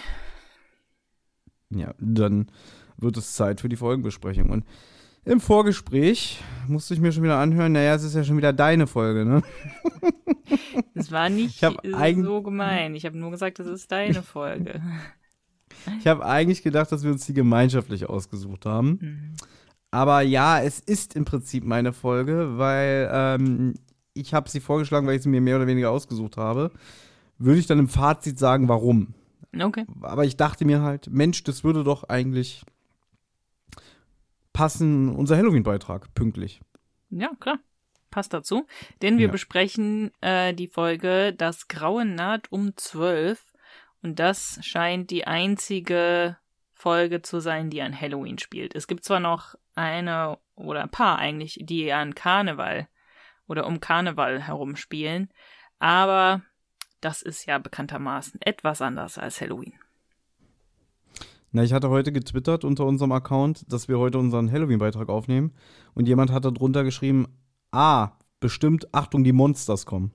[1.71, 2.51] Ja, dann
[2.97, 4.51] wird es Zeit für die Folgenbesprechung.
[4.51, 4.65] Und
[5.27, 8.87] im Vorgespräch musste ich mir schon wieder anhören, naja, es ist ja schon wieder deine
[8.87, 9.43] Folge, ne?
[10.95, 12.95] Das war nicht so gemein.
[12.95, 14.81] Ich habe nur gesagt, das ist deine Folge.
[16.01, 18.99] Ich habe eigentlich gedacht, dass wir uns die gemeinschaftlich ausgesucht haben.
[19.01, 19.33] Mhm.
[19.93, 23.75] Aber ja, es ist im Prinzip meine Folge, weil ähm,
[24.13, 26.73] ich habe sie vorgeschlagen, weil ich sie mir mehr oder weniger ausgesucht habe.
[27.39, 29.15] Würde ich dann im Fazit sagen, warum.
[29.57, 29.85] Okay.
[30.01, 32.65] Aber ich dachte mir halt, Mensch, das würde doch eigentlich
[34.57, 36.61] passen, unser Halloween-Beitrag, pünktlich.
[37.11, 37.59] Ja, klar.
[38.11, 38.67] Passt dazu.
[39.03, 39.33] Denn wir Ja.
[39.33, 43.53] besprechen äh, die Folge Das Grauen naht um zwölf.
[44.03, 46.39] Und das scheint die einzige
[46.73, 48.75] Folge zu sein, die an Halloween spielt.
[48.75, 52.89] Es gibt zwar noch eine oder ein paar eigentlich, die an Karneval
[53.47, 55.29] oder um Karneval herum spielen,
[55.79, 56.43] aber
[57.03, 59.75] das ist ja bekanntermaßen etwas anders als Halloween.
[61.53, 65.53] Na, ich hatte heute getwittert unter unserem Account, dass wir heute unseren Halloween-Beitrag aufnehmen.
[65.95, 67.27] Und jemand hat da drunter geschrieben,
[67.71, 70.13] ah, bestimmt, Achtung, die Monsters kommen.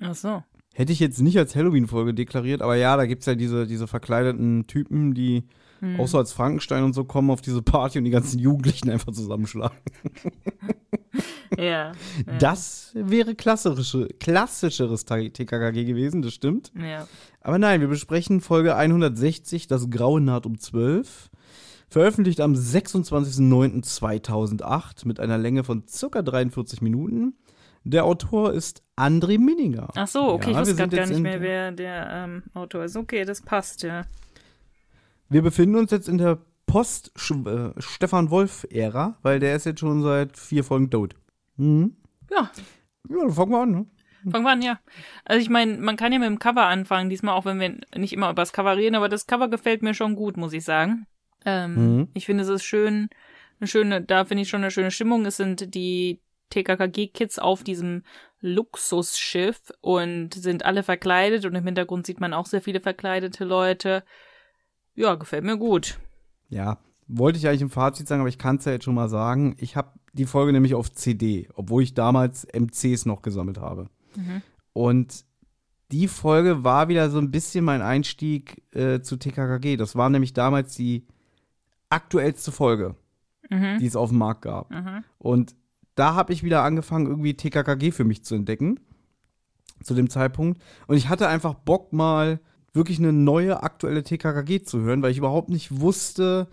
[0.00, 0.42] Ach so.
[0.74, 3.86] Hätte ich jetzt nicht als Halloween-Folge deklariert, aber ja, da gibt es ja diese, diese
[3.86, 5.44] verkleideten Typen, die
[5.80, 6.00] hm.
[6.00, 9.12] auch so als Frankenstein und so kommen auf diese Party und die ganzen Jugendlichen einfach
[9.12, 9.76] zusammenschlagen.
[11.58, 11.92] ja, ja.
[12.38, 16.70] Das wäre klassische, klassischeres TKKG gewesen, das stimmt.
[16.80, 17.08] Ja.
[17.40, 21.28] Aber nein, wir besprechen Folge 160, das Graue naht um 12.
[21.88, 27.34] Veröffentlicht am 26.09.2008 mit einer Länge von circa 43 Minuten.
[27.82, 29.88] Der Autor ist André Minninger.
[29.96, 32.96] Ach so, okay, ja, ich wusste gerade gar nicht mehr, wer der ähm, Autor ist.
[32.96, 34.04] Okay, das passt, ja.
[35.28, 40.62] Wir befinden uns jetzt in der Post-Stefan Wolf-Ära, weil der ist jetzt schon seit vier
[40.62, 41.16] Folgen tot.
[41.60, 41.96] Mhm.
[42.30, 42.50] Ja.
[43.08, 43.86] Ja, dann fangen wir an, ne?
[44.30, 44.80] Fangen wir an, ja.
[45.24, 48.12] Also ich meine, man kann ja mit dem Cover anfangen, diesmal auch wenn wir nicht
[48.12, 51.06] immer über das Cover reden, aber das Cover gefällt mir schon gut, muss ich sagen.
[51.44, 52.08] Ähm, mhm.
[52.14, 53.08] Ich finde, es ist schön,
[53.60, 55.24] eine schöne, da finde ich schon eine schöne Stimmung.
[55.24, 56.20] Es sind die
[56.50, 58.02] TKKG-Kids auf diesem
[58.40, 64.04] Luxusschiff und sind alle verkleidet und im Hintergrund sieht man auch sehr viele verkleidete Leute.
[64.94, 65.98] Ja, gefällt mir gut.
[66.48, 69.08] Ja, wollte ich eigentlich im Fazit sagen, aber ich kann es ja jetzt schon mal
[69.08, 69.56] sagen.
[69.58, 73.88] Ich habe die Folge nämlich auf CD, obwohl ich damals MCs noch gesammelt habe.
[74.16, 74.42] Mhm.
[74.72, 75.24] Und
[75.92, 79.76] die Folge war wieder so ein bisschen mein Einstieg äh, zu TKKG.
[79.76, 81.06] Das war nämlich damals die
[81.88, 82.94] aktuellste Folge,
[83.48, 83.78] mhm.
[83.78, 84.70] die es auf dem Markt gab.
[84.70, 85.04] Mhm.
[85.18, 85.54] Und
[85.94, 88.80] da habe ich wieder angefangen, irgendwie TKKG für mich zu entdecken.
[89.82, 90.60] Zu dem Zeitpunkt.
[90.86, 92.40] Und ich hatte einfach Bock, mal
[92.72, 96.48] wirklich eine neue, aktuelle TKKG zu hören, weil ich überhaupt nicht wusste,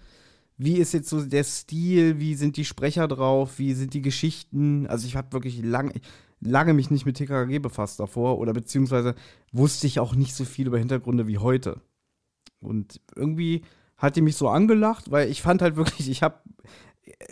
[0.57, 4.87] wie ist jetzt so der Stil, wie sind die Sprecher drauf, wie sind die Geschichten.
[4.87, 5.93] Also ich habe wirklich lange,
[6.39, 9.15] lange mich nicht mit TKKG befasst davor oder beziehungsweise
[9.51, 11.81] wusste ich auch nicht so viel über Hintergründe wie heute.
[12.59, 13.61] Und irgendwie
[13.97, 16.41] hat die mich so angelacht, weil ich fand halt wirklich, ich habe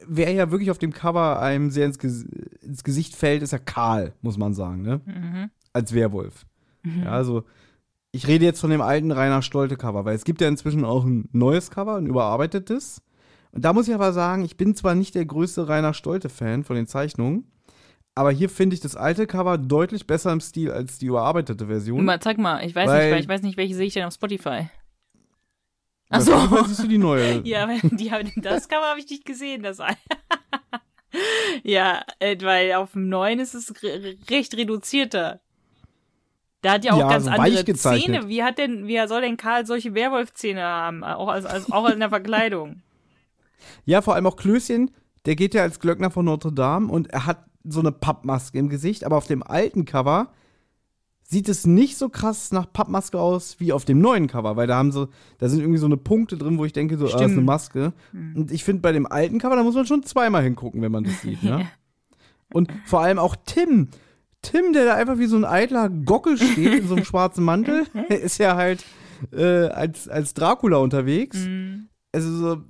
[0.07, 2.23] wer ja wirklich auf dem Cover einem sehr ins, Ges
[2.61, 5.01] ins Gesicht fällt, ist ja Karl, muss man sagen, ne?
[5.05, 5.49] Mhm.
[5.73, 6.45] Als Werwolf.
[6.83, 7.03] Mhm.
[7.03, 7.43] Ja, also
[8.11, 11.03] ich rede jetzt von dem alten Rainer Stolte Cover, weil es gibt ja inzwischen auch
[11.03, 13.01] ein neues Cover, ein überarbeitetes.
[13.55, 16.65] Und da muss ich aber sagen, ich bin zwar nicht der größte Rainer Stolte Fan
[16.65, 17.49] von den Zeichnungen,
[18.13, 22.03] aber hier finde ich das alte Cover deutlich besser im Stil als die überarbeitete Version.
[22.03, 24.13] Mal, zeig mal, ich weiß nicht, weil ich weiß nicht, welche sehe ich denn auf
[24.13, 24.67] Spotify.
[26.09, 26.65] Achso.
[26.65, 27.41] Siehst du die neue.
[27.45, 29.63] ja, die, das Cover habe ich nicht gesehen.
[29.63, 29.79] Das
[31.63, 33.73] ja, äh, weil auf dem neuen ist es
[34.29, 35.39] recht reduzierter.
[36.61, 38.27] Da hat ja auch ja, ganz so andere Zähne.
[38.27, 41.03] Wie hat denn, wie soll denn Karl solche Werwolf-Zähne haben?
[41.03, 42.81] Auch, als, als, auch in der Verkleidung.
[43.85, 44.91] Ja, vor allem auch Klößchen,
[45.25, 48.69] der geht ja als Glöckner von Notre Dame und er hat so eine Pappmaske im
[48.69, 50.29] Gesicht, aber auf dem alten Cover
[51.27, 54.77] sieht es nicht so krass nach Pappmaske aus wie auf dem neuen Cover, weil da
[54.77, 57.15] haben so, da sind irgendwie so eine Punkte drin, wo ich denke, so, ah, ist
[57.15, 57.93] eine Maske.
[58.11, 58.35] Mhm.
[58.35, 61.03] Und ich finde, bei dem alten Cover, da muss man schon zweimal hingucken, wenn man
[61.03, 61.67] das sieht, ne?
[62.53, 63.89] Und vor allem auch Tim.
[64.43, 67.87] Tim, der da einfach wie so ein eitler Gockel steht in so einem schwarzen Mantel,
[68.09, 68.85] ist ja halt
[69.31, 71.37] äh, als, als Dracula unterwegs.
[71.37, 71.89] Mhm.
[72.11, 72.61] Also so,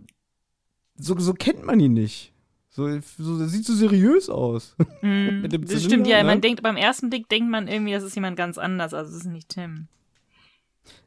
[0.97, 2.33] so, so kennt man ihn nicht.
[2.69, 4.75] So, so das sieht so seriös aus.
[5.01, 6.17] Mm, das Zylinder, stimmt, ja.
[6.17, 6.23] Ne?
[6.23, 8.93] Man denkt, beim ersten Blick denkt man irgendwie, das ist jemand ganz anders.
[8.93, 9.87] Also, das ist nicht Tim.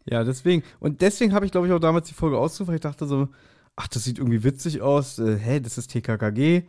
[0.05, 0.63] Ja, deswegen.
[0.79, 2.75] Und deswegen habe ich, glaube ich, auch damals die Folge ausgesucht.
[2.75, 3.29] Ich dachte so,
[3.77, 5.19] ach, das sieht irgendwie witzig aus.
[5.19, 6.63] Äh, hä, das ist TKKG.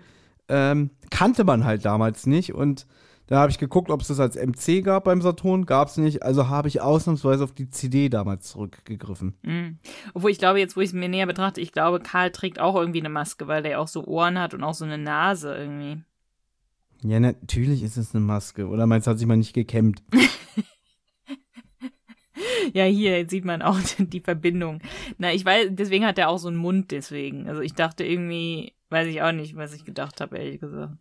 [0.48, 2.54] Ähm, kannte man halt damals nicht.
[2.54, 2.88] Und
[3.30, 5.68] da habe ich geguckt, ob es das als MC gab beim Saturn.
[5.68, 6.24] Gab es nicht.
[6.24, 9.36] Also habe ich ausnahmsweise auf die CD damals zurückgegriffen.
[9.44, 9.78] Mhm.
[10.16, 12.76] Obwohl ich glaube, jetzt, wo ich es mir näher betrachte, ich glaube, Karl trägt auch
[12.76, 16.02] irgendwie eine Maske, weil der auch so Ohren hat und auch so eine Nase irgendwie.
[17.04, 18.68] Ja, natürlich ist es eine Maske.
[18.68, 20.02] Oder meinst du, hat sich mal nicht gekämmt?
[22.74, 24.82] ja, hier sieht man auch die Verbindung.
[25.20, 27.48] Na, ich weiß, deswegen hat er auch so einen Mund, deswegen.
[27.48, 30.98] Also ich dachte irgendwie, weiß ich auch nicht, was ich gedacht habe, ehrlich gesagt.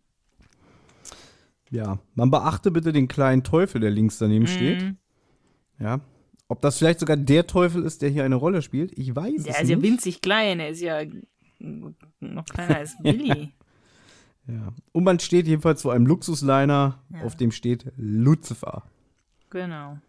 [1.71, 4.47] Ja, man beachte bitte den kleinen Teufel, der links daneben mhm.
[4.47, 4.95] steht.
[5.79, 5.99] Ja.
[6.47, 9.37] Ob das vielleicht sogar der Teufel ist, der hier eine Rolle spielt, ich weiß ja,
[9.37, 9.55] es nicht.
[9.55, 11.01] Er ist ja winzig klein, er ist ja
[11.59, 13.53] noch kleiner als Billy.
[14.47, 14.73] ja.
[14.91, 17.21] Und man steht jedenfalls vor einem Luxusliner, ja.
[17.21, 18.83] auf dem steht Lucifer.
[19.51, 19.99] Genau.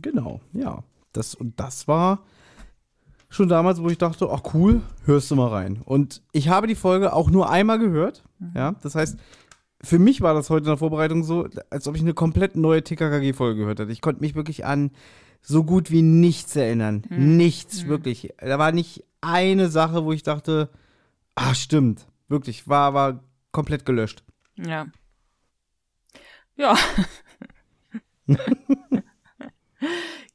[0.00, 0.82] Genau, ja.
[1.12, 2.22] Das, und das war
[3.28, 5.82] schon damals, wo ich dachte, ach cool, hörst du mal rein.
[5.84, 8.24] Und ich habe die Folge auch nur einmal gehört.
[8.38, 8.52] Mhm.
[8.54, 9.18] Ja, das heißt,
[9.82, 12.82] für mich war das heute in der Vorbereitung so, als ob ich eine komplett neue
[12.82, 13.92] TKKG-Folge gehört hätte.
[13.92, 14.90] Ich konnte mich wirklich an
[15.42, 17.02] so gut wie nichts erinnern.
[17.08, 17.36] Hm.
[17.36, 17.88] Nichts, hm.
[17.88, 18.34] wirklich.
[18.38, 20.68] Da war nicht eine Sache, wo ich dachte,
[21.34, 22.06] ah, stimmt.
[22.28, 24.22] Wirklich, war, war komplett gelöscht.
[24.56, 24.86] Ja.
[26.56, 26.76] Ja.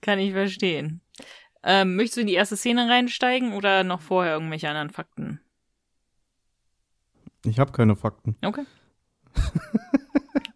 [0.02, 1.02] Kann ich verstehen.
[1.64, 5.40] Ähm, möchtest du in die erste Szene reinsteigen oder noch vorher irgendwelche anderen Fakten?
[7.44, 8.36] Ich habe keine Fakten.
[8.44, 8.66] Okay.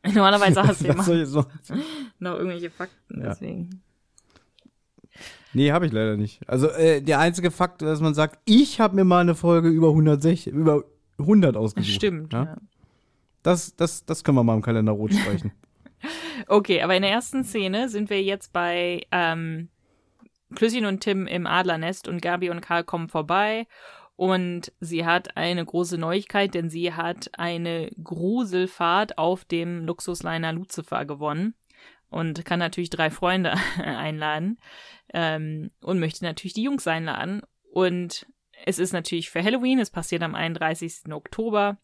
[0.13, 1.03] Normalerweise hast du immer
[2.19, 3.29] noch irgendwelche Fakten, Ja.
[3.29, 3.81] deswegen.
[5.53, 6.47] Nee, habe ich leider nicht.
[6.47, 9.89] Also äh, der einzige Fakt, dass man sagt, ich habe mir mal eine Folge über
[9.89, 10.83] 160, über
[11.17, 11.91] 100 ausgesucht.
[11.95, 12.43] Stimmt, Ja?
[12.43, 12.57] ja.
[13.41, 15.51] Das, das, das können wir mal im Kalender rot streichen.
[16.47, 19.69] Okay, aber in der ersten Szene sind wir jetzt bei ähm,
[20.55, 23.65] Klößchen und Tim im Adlernest und Gabi und Karl kommen vorbei
[24.19, 31.05] und sie hat eine große Neuigkeit, denn sie hat eine Gruselfahrt auf dem Luxusliner Lucifer
[31.05, 31.53] gewonnen
[32.09, 34.59] und kann natürlich drei Freunde einladen
[35.13, 38.27] ähm, und möchte natürlich die Jungs einladen und
[38.65, 41.13] es ist natürlich für Halloween, es passiert am 31.
[41.13, 41.77] Oktober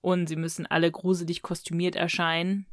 [0.00, 2.66] und sie müssen alle gruselig kostümiert erscheinen.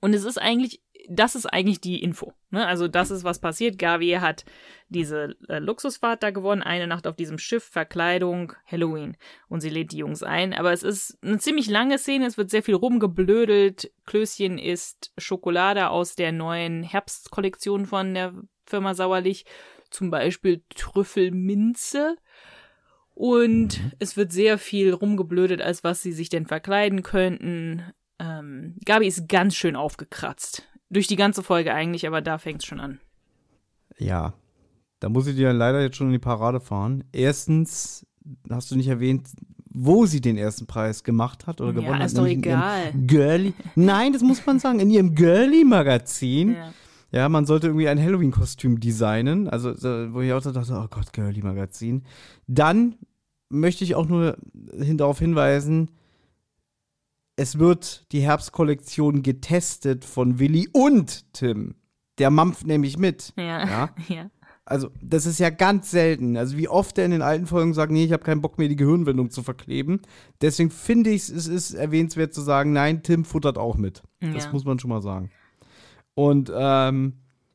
[0.00, 2.32] Und es ist eigentlich, das ist eigentlich die Info.
[2.50, 2.66] Ne?
[2.66, 3.78] Also das ist, was passiert.
[3.78, 4.44] Gavi hat
[4.88, 9.16] diese äh, Luxusfahrt da gewonnen, eine Nacht auf diesem Schiff, Verkleidung, Halloween.
[9.48, 10.52] Und sie lädt die Jungs ein.
[10.52, 13.90] Aber es ist eine ziemlich lange Szene, es wird sehr viel rumgeblödelt.
[14.04, 18.34] Klößchen isst Schokolade aus der neuen Herbstkollektion von der
[18.66, 19.44] Firma Sauerlich.
[19.90, 22.16] Zum Beispiel Trüffelminze.
[23.14, 27.82] Und es wird sehr viel rumgeblödet, als was sie sich denn verkleiden könnten.
[28.18, 30.62] Ähm, Gabi ist ganz schön aufgekratzt.
[30.90, 33.00] Durch die ganze Folge eigentlich, aber da fängt es schon an.
[33.98, 34.34] Ja,
[35.00, 37.04] da muss ich dir leider jetzt schon in die Parade fahren.
[37.12, 38.06] Erstens
[38.50, 39.28] hast du nicht erwähnt,
[39.68, 42.06] wo sie den ersten Preis gemacht hat oder Ja, gewonnen hat.
[42.06, 42.92] ist doch egal.
[43.06, 43.52] Girly.
[43.74, 44.80] Nein, das muss man sagen.
[44.80, 46.54] In ihrem Girly-Magazin.
[46.54, 46.72] Ja.
[47.12, 49.48] Ja, man sollte irgendwie ein Halloween-Kostüm designen.
[49.48, 52.02] Also, so, wo ich auch so dachte, oh Gott, Girly-Magazin.
[52.46, 52.96] Dann
[53.48, 55.90] möchte ich auch nur darauf hinweisen,
[57.36, 61.74] es wird die Herbstkollektion getestet von Willi und Tim.
[62.18, 63.32] Der mampft nämlich mit.
[63.36, 63.66] Ja.
[63.66, 63.90] Ja.
[64.08, 64.30] ja.
[64.64, 66.36] Also, das ist ja ganz selten.
[66.36, 68.66] Also, wie oft er in den alten Folgen sagt, nee, ich habe keinen Bock mehr,
[68.68, 70.00] die Gehirnwindung zu verkleben.
[70.40, 74.02] Deswegen finde ich, es ist erwähnenswert zu sagen, nein, Tim futtert auch mit.
[74.20, 74.52] Das Ja.
[74.52, 75.30] muss man schon mal sagen.
[76.14, 77.12] Und ähm,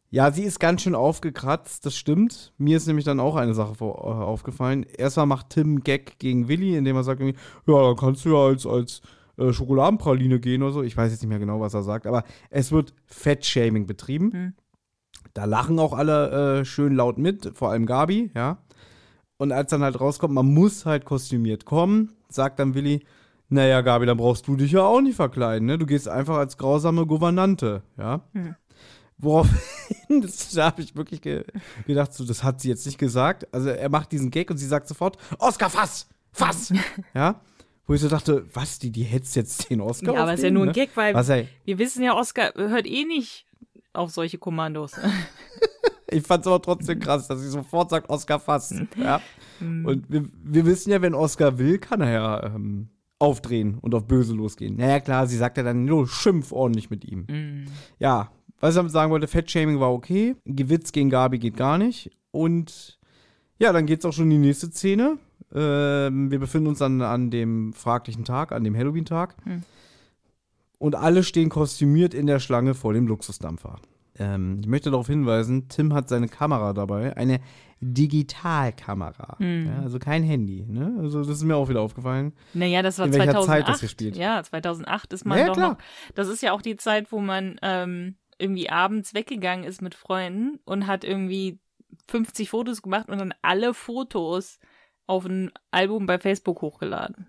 [0.09, 2.53] ja, sie ist ganz schön aufgekratzt, das stimmt.
[2.57, 4.83] Mir ist nämlich dann auch eine Sache äh, aufgefallen.
[4.83, 7.31] Erstmal macht Tim Gag gegen Willi, indem er sagt, ja,
[7.65, 9.01] dann kannst du ja als, als
[9.41, 10.83] äh, Schokoladenpraline gehen oder so.
[10.83, 14.31] Ich weiß jetzt nicht mehr genau, was er sagt, aber es wird Fettshaming betrieben.
[14.31, 14.53] Hm.
[15.33, 18.57] Da lachen auch alle äh, schön laut mit, vor allem Gabi, ja.
[19.37, 23.03] Und als dann halt rauskommt, man muss halt kostümiert kommen, sagt dann Willi,
[23.49, 25.77] naja, Gabi, dann brauchst du dich ja auch nicht verkleiden, ne?
[25.77, 28.21] Du gehst einfach als grausame Gouvernante, ja.
[28.33, 28.55] Hm.
[29.17, 29.59] Woraufhin,
[30.21, 31.43] das, da habe ich wirklich ge
[31.85, 33.53] gedacht, so, das hat sie jetzt nicht gesagt.
[33.53, 36.07] Also er macht diesen Gag und sie sagt sofort, Oscar, fass!
[36.31, 36.73] Fass!
[37.13, 37.41] ja.
[37.87, 40.51] Wo ich so dachte, was, die, die hetzt jetzt den Oscar Ja, aber ist ja
[40.51, 40.73] nur ein ne?
[40.73, 43.45] Gag, weil Was, wir wissen ja, Oscar hört eh nicht
[43.93, 44.93] auf solche Kommandos.
[46.13, 48.75] Ich fand's aber trotzdem krass, dass sie sofort sagt, Oscar fass.
[48.97, 49.21] ja.
[49.59, 49.85] Hm.
[49.85, 54.07] Und wir, wir wissen ja, wenn Oscar will, kann er ja ähm, aufdrehen und auf
[54.07, 54.75] Böse losgehen.
[54.75, 57.21] Naja, klar, sie sagt ja dann, no, schimpf ordentlich mit ihm.
[57.29, 57.65] Mm.
[57.99, 60.35] Ja, was ich damit sagen wollte, Fettshaming war okay.
[60.45, 62.11] Gewitz gegen Gabi geht gar nicht.
[62.31, 62.99] Und
[63.59, 65.17] ja, dann geht's auch schon in die nächste Szene.
[65.53, 69.35] Ähm, wir befinden uns dann an dem fraglichen Tag, an dem Halloween-Tag.
[69.43, 69.61] Hm.
[70.77, 73.79] Und alle stehen kostümiert in der Schlange vor dem Luxusdampfer.
[74.17, 77.39] Ähm, ich möchte darauf hinweisen, Tim hat seine Kamera dabei, eine
[77.81, 79.37] Digitalkamera.
[79.39, 79.67] Hm.
[79.67, 80.65] Ja, also kein Handy.
[80.67, 80.95] Ne?
[80.99, 82.33] Also das ist mir auch wieder aufgefallen.
[82.53, 83.47] Naja, das war In welcher 2008.
[83.47, 84.15] Zeit das gespielt?
[84.15, 85.69] Ja, 2008 ist man Ja, doch klar.
[85.71, 85.77] noch.
[86.15, 90.59] Das ist ja auch die Zeit, wo man ähm, irgendwie abends weggegangen ist mit Freunden
[90.65, 91.59] und hat irgendwie
[92.09, 94.59] 50 Fotos gemacht und dann alle Fotos
[95.11, 97.27] auf ein Album bei Facebook hochgeladen.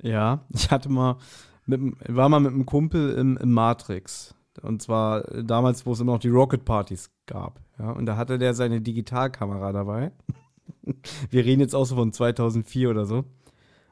[0.00, 1.16] Ja, ich hatte mal,
[1.66, 4.34] mit, war mal mit einem Kumpel im, im Matrix.
[4.62, 7.60] Und zwar äh, damals, wo es immer noch die Rocket-Partys gab.
[7.78, 10.12] Ja, und da hatte der seine Digitalkamera dabei.
[11.30, 13.24] Wir reden jetzt auch so von 2004 oder so.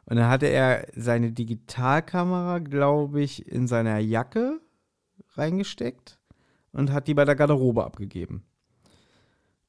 [0.07, 4.61] Und dann hatte er seine Digitalkamera, glaube ich, in seiner Jacke
[5.31, 6.18] reingesteckt
[6.73, 8.44] und hat die bei der Garderobe abgegeben.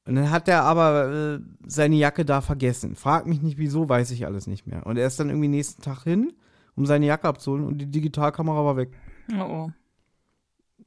[0.06, 2.94] Und dann hat er aber äh, seine Jacke da vergessen.
[2.94, 4.86] Frag mich nicht wieso, weiß ich alles nicht mehr.
[4.86, 6.32] Und er ist dann irgendwie nächsten Tag hin,
[6.76, 8.90] um seine Jacke abzuholen und die Digitalkamera war weg.
[9.34, 9.70] Oh, oh.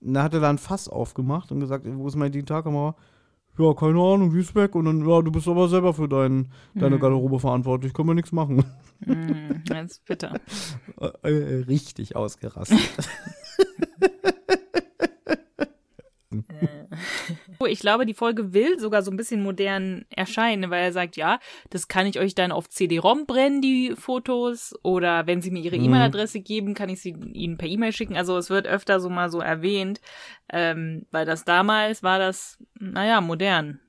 [0.01, 2.95] Und dann hat er da ein Fass aufgemacht und gesagt, wo ist meine Digitalkamera?
[3.57, 4.73] Ja, keine Ahnung, die ist weg.
[4.75, 7.01] Und dann, ja, du bist aber selber für dein, deine Hm.
[7.01, 8.63] Garderobe verantwortlich, können wir nichts machen.
[9.05, 10.39] Mm, das ist bitter.
[11.23, 12.79] Äh, äh, richtig ausgerastet.
[17.67, 21.39] Ich glaube, die Folge will sogar so ein bisschen modern erscheinen, weil er sagt, ja,
[21.69, 24.73] das kann ich euch dann auf CD-ROM brennen, die Fotos.
[24.81, 25.85] Oder wenn sie mir ihre Mhm.
[25.85, 28.15] E-Mail-Adresse geben, kann ich sie ihnen per E-Mail schicken.
[28.15, 29.99] Also es wird öfter so mal so erwähnt,
[30.53, 33.81] ähm, weil das damals war das, naja, modern.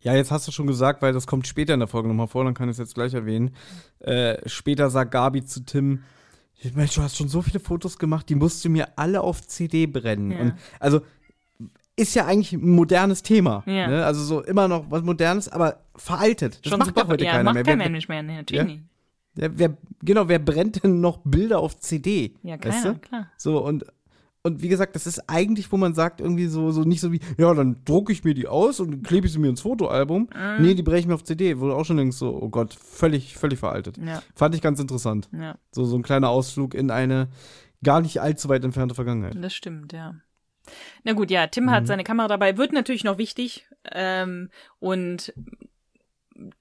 [0.00, 2.44] Ja, jetzt hast du schon gesagt, weil das kommt später in der Folge nochmal vor,
[2.44, 3.56] dann kann ich es jetzt gleich erwähnen.
[4.00, 6.02] Äh, später sagt Gabi zu Tim,
[6.74, 9.86] Mensch, du hast schon so viele Fotos gemacht, die musst du mir alle auf CD
[9.86, 10.30] brennen.
[10.30, 10.38] Ja.
[10.40, 11.00] Und also
[11.96, 13.62] ist ja eigentlich ein modernes Thema.
[13.66, 13.86] Ja.
[13.88, 14.04] Ne?
[14.04, 16.60] Also so immer noch was Modernes, aber veraltet.
[16.64, 17.62] Das Schon macht super, ja heute ja, keiner macht mehr.
[17.64, 18.64] kein Wer, Mensch mehr, nee, natürlich Ja.
[18.64, 18.82] nicht.
[19.34, 22.34] wer, wer, genau, wer brennt denn noch Bilder auf CD?
[22.42, 23.00] Ja, weißt keiner, du?
[23.00, 23.30] klar.
[23.36, 23.84] So, und,
[24.42, 27.20] und wie gesagt, das ist eigentlich, wo man sagt, irgendwie so, so nicht so wie,
[27.38, 30.28] ja, dann drucke ich mir die aus und klebe ich sie mir ins Fotoalbum.
[30.34, 30.62] Mhm.
[30.64, 33.36] Nee, die breche ich mir auf CD, du auch schon denkst, so, oh Gott, völlig,
[33.36, 33.98] völlig veraltet.
[33.98, 35.28] Ja, Fand ich ganz interessant.
[35.32, 37.28] ja, So, so ein kleiner Ausflug in eine
[37.84, 39.36] gar nicht allzu weit entfernte Vergangenheit.
[39.40, 40.16] das stimmt, ja.
[41.02, 41.70] Na gut, ja, Tim Mhm.
[41.70, 45.32] hat seine Kamera dabei, wird natürlich noch wichtig ähm, und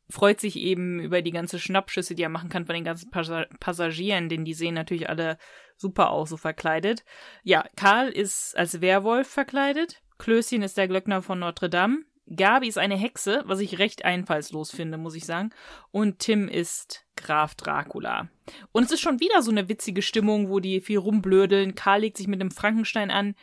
[0.10, 3.46] freut sich eben über die ganze Schnappschüsse, die er machen kann von den ganzen Passa
[3.60, 5.38] Passagieren, denn die sehen natürlich alle
[5.78, 7.04] super aus, so verkleidet.
[7.44, 12.78] Ja, Karl ist als Werwolf verkleidet, Klößchen ist der Glöckner von Notre Dame, Gabi ist
[12.78, 15.50] eine Hexe, was ich recht einfallslos finde, muss ich sagen,
[15.92, 18.30] und Tim ist Graf Dracula.
[18.72, 22.18] Und es ist schon wieder so eine witzige Stimmung, wo die viel rumblödeln, Karl legt
[22.18, 23.36] sich mit einem Frankenstein an,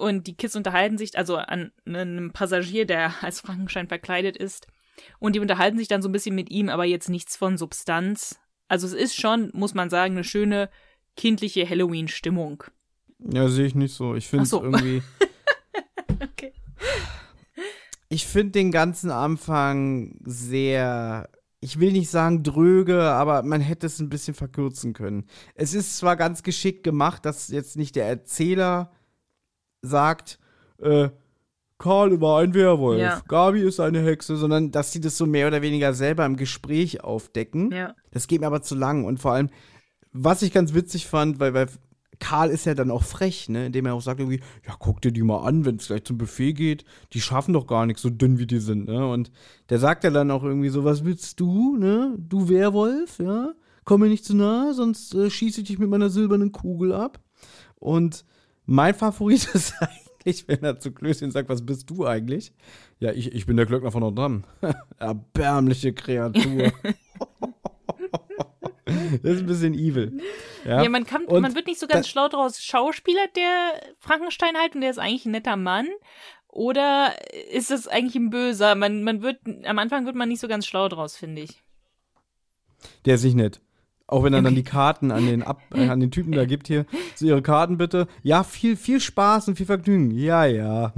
[0.00, 4.66] und die Kids unterhalten sich, also an einem Passagier, der als Frankenstein verkleidet ist.
[5.18, 8.38] Und die unterhalten sich dann so ein bisschen mit ihm, aber jetzt nichts von Substanz.
[8.68, 10.68] Also es ist schon, muss man sagen, eine schöne
[11.16, 12.64] kindliche Halloween-Stimmung.
[13.18, 14.14] Ja, sehe ich nicht so.
[14.14, 14.62] Ich finde Ach so.
[14.62, 15.02] irgendwie.
[16.22, 16.52] Okay.
[18.10, 21.30] Ich finde den ganzen Anfang sehr.
[21.60, 25.24] Ich will nicht sagen dröge, aber man hätte es ein bisschen verkürzen können.
[25.54, 28.90] Es ist zwar ganz geschickt gemacht, dass jetzt nicht der Erzähler
[29.82, 30.38] sagt,
[30.78, 31.10] äh,
[31.78, 33.22] Karl war ein Werwolf, Ja.
[33.26, 37.02] Gabi ist eine Hexe, sondern dass sie das so mehr oder weniger selber im Gespräch
[37.02, 37.72] aufdecken.
[37.72, 37.94] Ja.
[38.10, 39.04] Das geht mir aber zu lang.
[39.04, 39.48] Und vor allem,
[40.12, 41.68] was ich ganz witzig fand, weil, weil
[42.18, 43.64] Karl ist ja dann auch frech, ne?
[43.64, 46.18] Indem er auch sagt irgendwie, ja, guck dir die mal an, wenn es gleich zum
[46.18, 46.84] Buffet geht.
[47.14, 49.08] Die schaffen doch gar nichts, so dünn wie die sind, ne?
[49.08, 49.32] Und
[49.70, 52.14] der sagt ja dann auch irgendwie so, was willst du, ne?
[52.18, 53.52] Du Werwolf, ja?
[53.86, 57.20] Komm mir nicht zu nahe, sonst äh, schieße ich dich mit meiner silbernen Kugel ab.
[57.76, 58.26] Und
[58.70, 62.52] mein Favorit ist eigentlich, wenn er zu Klößchen sagt, was bist du eigentlich?
[63.00, 64.42] Ja, ich, ich bin der Glöckner von Notre Dame.
[64.98, 66.72] Erbärmliche Kreatur.
[68.84, 70.20] das ist ein bisschen evil.
[70.64, 72.62] Ja, Ja, man, kann, Und man wird nicht so ganz schlau draus.
[72.62, 75.88] Schauspieler der Frankenstein halt und der ist eigentlich ein netter Mann.
[76.46, 77.14] Oder
[77.50, 78.76] ist das eigentlich ein Böser?
[78.76, 81.62] Man, man wird, am Anfang wird man nicht so ganz schlau draus, finde ich.
[83.04, 83.60] Der ist nicht nett.
[84.10, 86.66] Auch wenn er dann die Karten an den, Ab äh, an den Typen da gibt
[86.66, 86.84] hier.
[87.14, 88.08] So, ihre Karten bitte.
[88.24, 90.10] Ja, viel, viel Spaß und viel Vergnügen.
[90.10, 90.92] Ja, ja.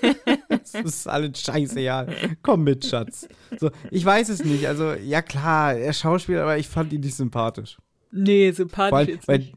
[0.48, 2.06] das ist alles scheiße, ja.
[2.42, 3.28] Komm mit, Schatz.
[3.58, 4.68] So, ich weiß es nicht.
[4.68, 7.76] Also, ja klar, er Schauspieler, aber ich fand ihn nicht sympathisch.
[8.10, 9.54] Nee, sympathisch Weil, jetzt weil, nicht.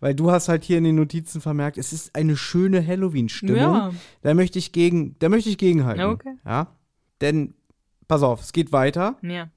[0.00, 3.56] weil du hast halt hier in den Notizen vermerkt, es ist eine schöne Halloween-Stimmung.
[3.56, 3.92] Ja.
[4.22, 6.04] Da möchte ich gegen, da möchte ich gegenhalten.
[6.04, 6.36] Okay.
[6.46, 6.68] Ja.
[7.20, 7.52] Denn,
[8.08, 9.18] pass auf, es geht weiter.
[9.20, 9.50] Ja.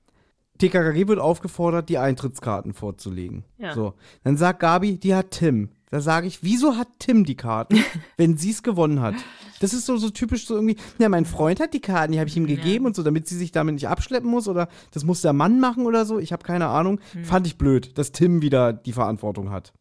[0.57, 3.43] TKKG wird aufgefordert, die Eintrittskarten vorzulegen.
[3.57, 3.73] Ja.
[3.73, 3.93] So.
[4.23, 5.69] Dann sagt Gabi, die hat Tim.
[5.91, 7.77] Da sage ich, wieso hat Tim die Karten,
[8.17, 9.15] wenn sie es gewonnen hat?
[9.59, 12.29] Das ist so, so typisch so irgendwie, ja, mein Freund hat die Karten, die habe
[12.29, 12.55] ich ihm Ja.
[12.55, 15.59] gegeben und so, damit sie sich damit nicht abschleppen muss oder das muss der Mann
[15.59, 16.19] machen oder so.
[16.19, 16.99] Ich habe keine Ahnung.
[17.13, 17.23] Hm.
[17.23, 19.73] Fand ich blöd, dass Tim wieder die Verantwortung hat.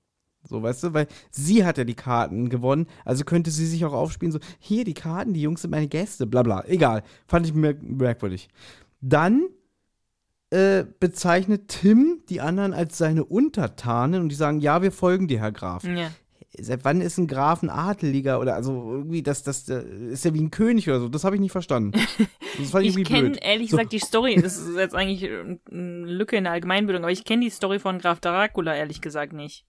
[0.47, 3.95] So, weißt du, weil sie hat ja die Karten gewonnen, also könnte sie sich auch
[3.95, 6.65] aufspielen, so, hier die Karten, die Jungs sind meine Gäste, bla bla.
[6.67, 7.03] Egal.
[7.27, 8.51] Fand ich mer merkwürdig.
[9.01, 9.47] Dann
[10.55, 15.41] äh, bezeichnet Tim die anderen als seine Untertanen und die sagen, ja, wir folgen dir,
[15.41, 15.83] Herr Graf.
[15.83, 16.13] Ja.
[16.57, 20.33] Seit wann ist ein Graf ein Adeliger oder also irgendwie, das, das äh, ist ja
[20.33, 21.93] wie ein König oder so, das habe ich nicht verstanden.
[22.57, 23.77] Das ich, kenne ehrlich So.
[23.79, 27.25] gesagt die Story, das ist jetzt eigentlich äh, eine Lücke in der Allgemeinbildung, aber ich
[27.25, 29.67] kenne die Story von Graf Dracula ehrlich gesagt nicht.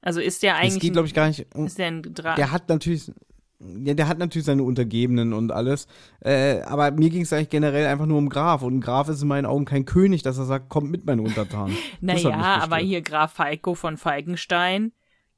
[0.00, 0.78] Also ist der Das eigentlich.
[0.78, 1.40] geht, glaube ich, gar nicht.
[1.52, 3.10] ist der ein Dra Der hat natürlich,
[3.58, 5.86] ja, der hat natürlich seine Untergebenen und alles.
[6.20, 8.62] Äh, aber mir ging es eigentlich generell einfach nur um Graf.
[8.62, 11.06] Und ein Graf ist in meinen Augen kein König, dass er sagt, kommt mit.
[11.06, 11.52] Das hat
[12.00, 14.92] Naja, aber hier Graf Falco von Falkenstein,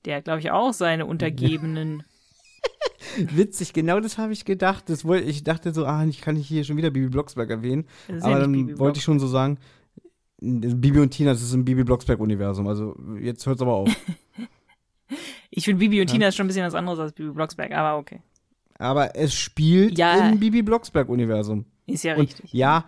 [0.04, 2.02] der glaube ich auch seine Untergebenen.
[3.16, 4.88] Witzig, genau das habe ich gedacht.
[4.88, 7.86] Das wollte, ich dachte so, ah, ich kann nicht hier schon wieder Bibi Blocksberg erwähnen.
[8.20, 9.58] Aber ja dann wollte ich schon so sagen,
[10.40, 12.66] Bibi und Tina, das ist im Bibi Blocksberg-Universum.
[12.68, 13.90] Also jetzt hört's aber auf.
[15.50, 17.98] Ich finde Bibi und Tina ist schon ein bisschen was anderes als Bibi Blocksberg, aber
[17.98, 18.20] okay.
[18.78, 20.28] aber es spielt Ja.
[20.30, 21.64] im Bibi Blocksberg-Universum.
[21.86, 22.52] Ist ja Und richtig.
[22.52, 22.84] ja,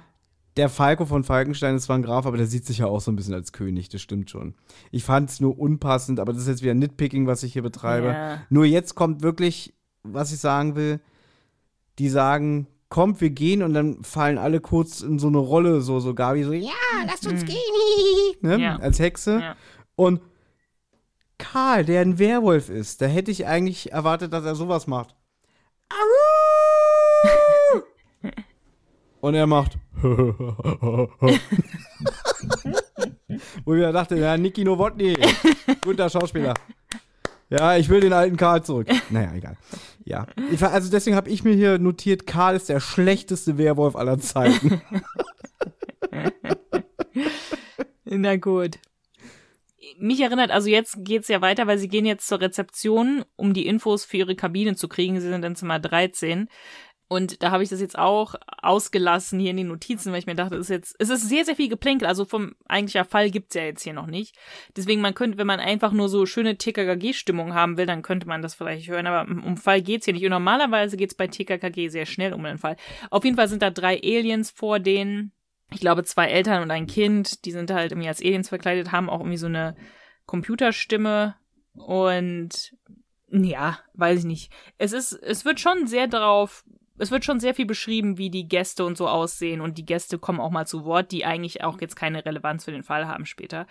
[0.57, 3.11] der Falco von Falkenstein ist zwar ein Graf, aber der sieht sich ja auch so
[3.11, 4.55] ein bisschen als König, das stimmt schon.
[4.91, 8.09] Ich fand es nur unpassend, aber das ist jetzt wieder Nitpicking, was ich hier betreibe.
[8.09, 8.43] Ja.
[8.51, 10.99] Nur jetzt kommt wirklich was ich sagen will,
[11.99, 16.01] die sagen, kommt, wir gehen und dann fallen alle kurz in so eine Rolle, so,
[16.01, 16.71] so Gabi, so, ja,
[17.07, 17.47] lasst uns Mhm.
[17.47, 17.57] gehen,
[18.41, 18.59] ne?
[18.59, 18.77] Ja.
[18.77, 19.41] als Hexe.
[19.41, 19.57] Ja.
[19.97, 20.21] Und
[21.41, 25.16] Karl, der ein Werwolf ist, da hätte ich eigentlich erwartet, dass er sowas macht.
[29.20, 29.78] Und er macht.
[33.64, 35.16] Wo ich mir dachte, ja, Niki Nowotny,
[35.82, 36.55] guter Schauspieler.
[37.49, 38.88] Ja, ich will den alten Karl zurück.
[39.11, 39.57] Naja, egal.
[40.05, 40.26] Ja.
[40.53, 44.80] Ich, also deswegen habe ich mir hier notiert, Karl ist der schlechteste Werwolf aller Zeiten.
[48.05, 48.78] Na gut.
[49.99, 53.66] Mich erinnert, also jetzt geht's ja weiter, weil sie gehen jetzt zur Rezeption, um die
[53.66, 55.18] Infos für ihre Kabine zu kriegen.
[55.20, 56.49] Sie sind in Zimmer 13.
[57.12, 60.37] Und da habe ich das jetzt auch ausgelassen hier in den Notizen, weil ich mir
[60.37, 62.07] dachte, es ist jetzt, es ist sehr, sehr viel Geplänkel.
[62.07, 64.37] Also vom eigentlicher Fall gibt's ja jetzt hier noch nicht.
[64.76, 68.43] Deswegen, man könnte, wenn man einfach nur so schöne TKKG-Stimmung haben will, dann könnte man
[68.43, 69.09] das vielleicht hören.
[69.09, 70.24] Aber um Fall geht's hier nicht.
[70.24, 72.76] Und normalerweise geht's bei TKKG sehr schnell um den Fall.
[73.11, 75.33] Auf jeden Fall sind da drei Aliens vor denen.
[75.73, 79.09] Ich glaube, zwei Eltern und ein Kind, die sind halt irgendwie als Aliens verkleidet, haben
[79.09, 79.77] auch irgendwie so eine
[80.27, 81.37] Computerstimme
[81.75, 82.73] und
[83.31, 84.53] ja, weiß ich nicht.
[84.79, 86.64] Es ist, es wird schon sehr darauf,
[86.99, 90.18] es wird schon sehr viel beschrieben, wie die Gäste und so aussehen und die Gäste
[90.18, 93.25] kommen auch mal zu Wort, die eigentlich auch jetzt keine Relevanz für den Fall haben
[93.25, 93.66] später.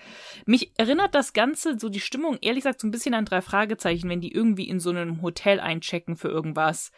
[0.45, 4.09] Mich erinnert das Ganze, so die Stimmung, ehrlich gesagt, so ein bisschen an drei Fragezeichen,
[4.09, 6.91] wenn die irgendwie in so einem Hotel einchecken für irgendwas.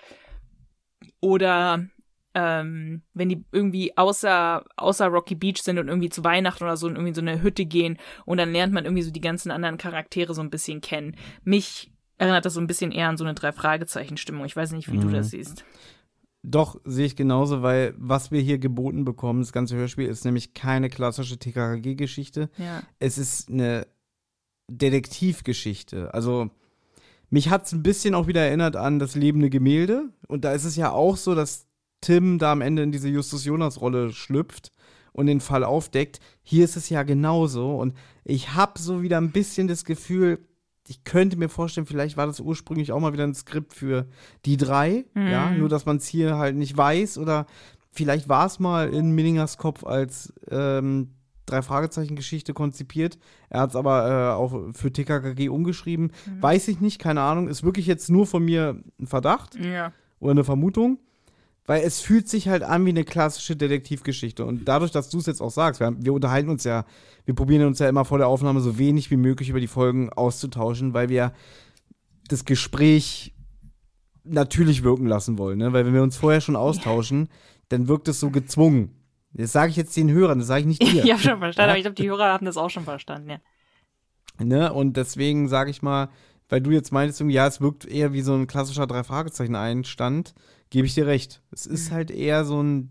[1.20, 1.88] Oder
[2.34, 6.88] ähm, wenn die irgendwie außer, außer Rocky Beach sind und irgendwie zu Weihnachten oder so
[6.88, 9.78] in irgendwie so eine Hütte gehen und dann lernt man irgendwie so die ganzen anderen
[9.78, 11.16] Charaktere so ein bisschen kennen.
[11.44, 14.46] Mich erinnert das so ein bisschen eher an so eine Drei-Fragezeichen-Stimmung.
[14.46, 15.14] Ich weiß nicht, wie du Mhm.
[15.14, 15.66] das siehst.
[16.44, 20.54] Doch, sehe ich genauso, weil was wir hier geboten bekommen, das ganze Hörspiel, ist nämlich
[20.54, 22.50] keine klassische TKKG-Geschichte.
[22.58, 22.82] Ja.
[23.00, 23.86] Es ist eine
[24.82, 26.14] Detektivgeschichte.
[26.14, 26.50] Also,
[27.30, 30.10] mich hat es ein bisschen auch wieder erinnert an das lebende Gemälde.
[30.28, 31.68] Und da ist es ja auch so, dass
[32.02, 34.72] Tim da am Ende in diese Justus Jonas-Rolle schlüpft
[35.14, 36.20] und den Fall aufdeckt.
[36.44, 37.76] Hier ist es ja genauso.
[37.78, 37.94] Und
[38.24, 40.40] ich habe so wieder ein bisschen das Gefühl,
[40.88, 44.08] ich könnte mir vorstellen, vielleicht war das ursprünglich auch mal wieder ein Skript für
[44.46, 45.06] die drei.
[45.16, 45.60] Ja, Mhm.
[45.60, 47.18] nur dass man es hier halt nicht weiß.
[47.20, 47.46] Oder
[47.92, 51.12] vielleicht war es mal in Minningers Kopf als ähm,
[51.46, 53.20] drei Fragezeichen-Geschichte konzipiert.
[53.50, 56.12] Er hat es aber äh, auch für TKKG umgeschrieben.
[56.40, 57.48] Weiß ich nicht, keine Ahnung.
[57.48, 59.92] Ist wirklich jetzt nur von mir ein Verdacht Ja.
[60.20, 61.00] oder eine Vermutung.
[61.72, 64.44] Weil es fühlt sich halt an wie eine klassische Detektivgeschichte.
[64.44, 66.84] Und dadurch, dass du es jetzt auch sagst, wir, haben, wir unterhalten uns ja,
[67.24, 70.12] wir probieren uns ja immer vor der Aufnahme so wenig wie möglich über die Folgen
[70.12, 71.32] auszutauschen, weil wir
[72.28, 73.34] das Gespräch
[74.26, 75.60] natürlich wirken lassen wollen.
[75.60, 75.72] Ne?
[75.72, 77.30] Weil wenn wir uns vorher schon austauschen,
[77.70, 78.94] dann wirkt es so gezwungen.
[79.32, 81.06] Das sage ich jetzt den Hörern, das sage ich nicht dir.
[81.06, 83.38] Ich habe schon verstanden, aber ich glaube, die Hörer haben das auch schon verstanden, ja.
[84.44, 84.74] Ne?
[84.74, 86.10] Und deswegen sage ich mal,
[86.50, 90.34] weil du jetzt meintest, ja, es wirkt eher wie so ein klassischer Drei-Fragezeichen-Einstand,
[90.72, 91.44] gebe ich dir recht.
[91.52, 92.90] Es ist halt eher so ein,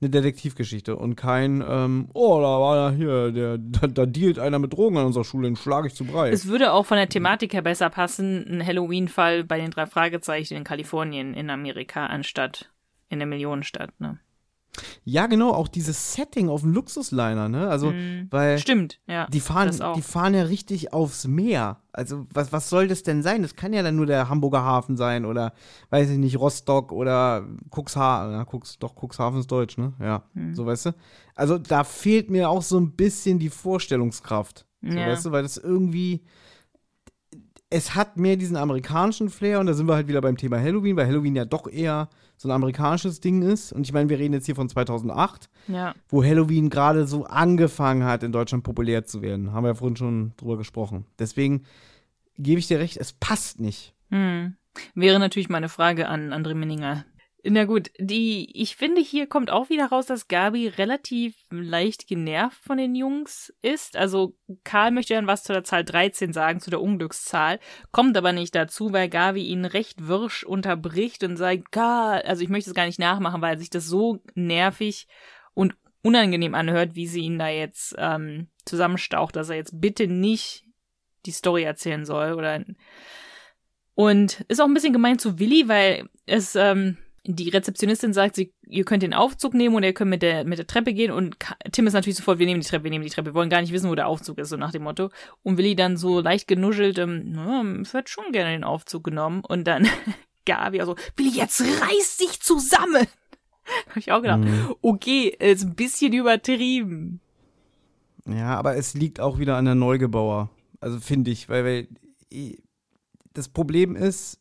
[0.00, 4.60] eine Detektivgeschichte und kein, ähm, oh, da war ja hier, der, da, da dealt einer
[4.60, 6.28] mit Drogen an unserer Schule, den schlage ich zu Brei.
[6.28, 10.54] Es würde auch von der Thematik her besser passen, ein Halloween-Fall bei den drei Fragezeichen
[10.54, 12.70] in Kalifornien in Amerika anstatt
[13.08, 14.20] in der Millionenstadt, ne?
[15.04, 17.68] Ja, genau, auch dieses Setting auf dem Luxusliner, ne?
[17.68, 18.26] Also, Mhm.
[18.30, 19.26] weil Stimmt, ja.
[19.28, 21.80] die fahren, die fahren ja richtig aufs Meer.
[21.92, 23.42] Also, was, was soll das denn sein?
[23.42, 25.52] Das kann ja dann nur der Hamburger Hafen sein oder,
[25.90, 28.32] weiß ich nicht, Rostock oder Cuxhaven.
[28.34, 29.92] Ja, Cux, doch, Cuxhaven ist deutsch, ne?
[30.00, 30.54] Ja, Hm.
[30.54, 30.90] so weißt du.
[31.34, 34.66] Also, da fehlt mir auch so ein bisschen die Vorstellungskraft.
[34.82, 35.06] So, Ja.
[35.08, 36.22] weißt du, weil das irgendwie.
[37.68, 40.96] Es hat mehr diesen amerikanischen Flair und da sind wir halt wieder beim Thema Halloween,
[40.96, 43.72] weil Halloween ja doch eher so ein amerikanisches Ding ist.
[43.72, 45.94] Und ich meine, wir reden jetzt hier von 2008 Ja.
[46.08, 49.52] wo Halloween gerade so angefangen hat, in Deutschland populär zu werden.
[49.52, 51.06] Haben wir ja vorhin schon drüber gesprochen.
[51.18, 51.64] Deswegen
[52.38, 53.94] gebe ich dir recht, es passt nicht.
[54.10, 54.54] Hm.
[54.94, 57.04] Wäre natürlich meine Frage an André Minninger.
[57.48, 62.58] Na gut, die, ich finde, hier kommt auch wieder raus, dass Gabi relativ leicht genervt
[62.64, 63.96] von den Jungs ist.
[63.96, 67.60] Also Karl möchte dann was zu der Zahl 13 sagen, zu der Unglückszahl,
[67.92, 72.48] kommt aber nicht dazu, weil Gabi ihn recht wirsch unterbricht und sagt, Karl, also ich
[72.48, 75.06] möchte es gar nicht nachmachen, weil sich das so nervig
[75.54, 80.64] und unangenehm anhört, wie sie ihn da jetzt ähm, zusammenstaucht, dass er jetzt bitte nicht
[81.26, 82.64] die Story erzählen soll oder
[83.94, 88.52] und ist auch ein bisschen gemein zu Willi, weil es ähm, die Rezeptionistin sagt, sie,
[88.68, 91.36] ihr könnt den Aufzug nehmen und ihr könnt mit der mit der Treppe gehen und
[91.72, 93.60] Tim ist natürlich sofort, wir nehmen die Treppe, wir nehmen die Treppe, wir wollen gar
[93.60, 95.10] nicht wissen, wo der Aufzug ist, so nach dem Motto.
[95.42, 99.66] Und Willi dann so leicht genuschelt, ähm, ich hätte schon gerne den Aufzug genommen und
[99.66, 99.88] dann
[100.46, 103.06] Gabi also, Willi, jetzt reiß dich zusammen.
[103.88, 104.46] Hab ich auch gedacht,
[104.80, 107.20] okay, ist ein bisschen übertrieben.
[108.26, 110.50] Ja, aber es liegt auch wieder an der Neugebauer.
[110.80, 111.88] Also finde ich, weil, weil
[113.32, 114.40] das Problem ist,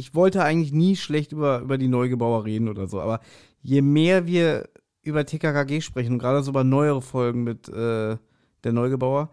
[0.00, 3.20] ich wollte eigentlich nie schlecht über, über die Neugebauer reden oder so, aber
[3.62, 4.68] je mehr wir
[5.02, 8.16] über TKKG sprechen, gerade so über neuere Folgen mit äh,
[8.64, 9.30] der Neugebauer,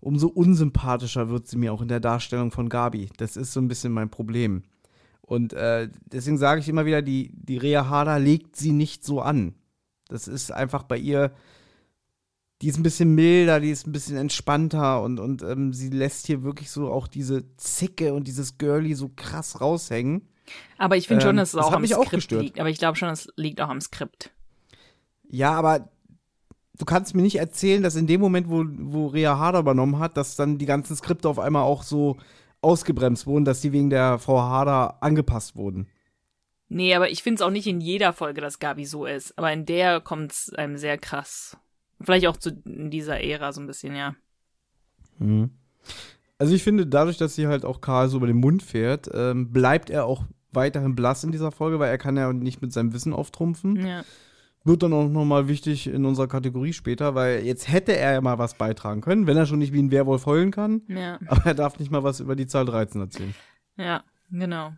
[0.00, 3.10] umso unsympathischer wird sie mir auch in der Darstellung von Gabi.
[3.16, 4.62] Das ist so ein bisschen mein Problem.
[5.20, 9.20] Und äh, deswegen sage ich immer wieder, die, die Rea Harder legt sie nicht so
[9.20, 9.54] an.
[10.08, 11.32] Das ist einfach bei ihr,
[12.64, 16.26] die ist ein bisschen milder, die ist ein bisschen entspannter und, und ähm, sie lässt
[16.26, 20.26] hier wirklich so auch diese Zicke und dieses Girly so krass raushängen.
[20.78, 22.42] Aber ich finde schon, Ähm, dass es das auch hat am mich auch Skript gestört.
[22.42, 22.58] liegt.
[22.60, 24.30] Aber ich glaube schon, es liegt auch am Skript.
[25.28, 25.90] Ja, aber
[26.78, 30.16] du kannst mir nicht erzählen, dass in dem Moment, wo, wo Rea Harder übernommen hat,
[30.16, 32.16] dass dann die ganzen Skripte auf einmal auch so
[32.62, 35.88] ausgebremst wurden, dass die wegen der Frau Harder angepasst wurden.
[36.70, 39.36] Nee, aber ich finde es auch nicht in jeder Folge, dass Gabi so ist.
[39.36, 41.58] Aber in der kommt es einem sehr krass.
[42.04, 44.14] Vielleicht auch zu in dieser Ära so ein bisschen, ja.
[46.38, 49.52] Also ich finde, dadurch, dass sie halt auch Karl so über den Mund fährt, ähm,
[49.52, 52.92] bleibt er auch weiterhin blass in dieser Folge, weil er kann ja nicht mit seinem
[52.92, 53.86] Wissen auftrumpfen.
[53.86, 54.04] Ja.
[54.64, 58.38] Wird dann auch nochmal wichtig in unserer Kategorie später, weil jetzt hätte er ja mal
[58.38, 60.82] was beitragen können, wenn er schon nicht wie ein Werwolf heulen kann.
[60.88, 61.18] Ja.
[61.26, 63.34] Aber er darf nicht mal was über die Zahl 13 erzählen.
[63.76, 64.72] Ja, genau.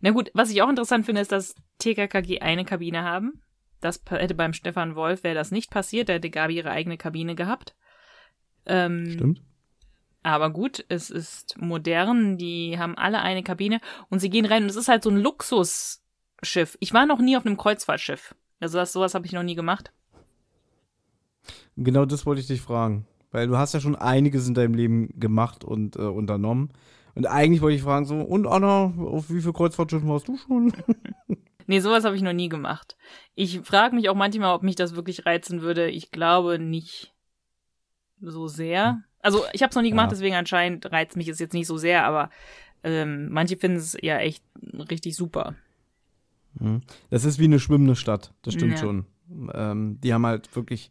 [0.00, 3.40] Na gut, was ich auch interessant finde, ist, dass TKKG eine Kabine haben.
[3.80, 7.34] Das hätte beim Stefan Wolf, wäre das nicht passiert, da hätte Gabi ihre eigene Kabine
[7.34, 7.76] gehabt.
[8.66, 9.42] Ähm, Stimmt?
[10.22, 14.68] Aber gut, es ist modern, die haben alle eine Kabine und sie gehen rein und
[14.68, 16.76] es ist halt so ein Luxusschiff.
[16.80, 18.34] Ich war noch nie auf einem Kreuzfahrtschiff.
[18.60, 19.92] Also das, sowas habe ich noch nie gemacht.
[21.76, 23.06] Genau das wollte ich dich fragen.
[23.30, 26.70] Weil du hast ja schon einiges in deinem Leben gemacht und äh, unternommen.
[27.14, 30.72] Und eigentlich wollte ich fragen so, und Anna, auf wie viele Kreuzfahrtschiffen warst du schon?
[31.68, 32.96] Nee, sowas habe ich noch nie gemacht.
[33.34, 35.88] Ich frage mich auch manchmal, ob mich das wirklich reizen würde.
[35.90, 37.12] Ich glaube nicht
[38.20, 39.02] so sehr.
[39.20, 40.10] Also ich habe es noch nie gemacht, Ja.
[40.14, 42.30] deswegen anscheinend reizt mich es jetzt nicht so sehr, aber
[42.82, 44.42] ähm, manche finden es ja echt
[44.90, 45.54] richtig super.
[47.10, 48.78] Das ist wie eine schwimmende Stadt, das stimmt Ja.
[48.78, 49.06] schon.
[49.52, 50.90] Ähm, die haben halt wirklich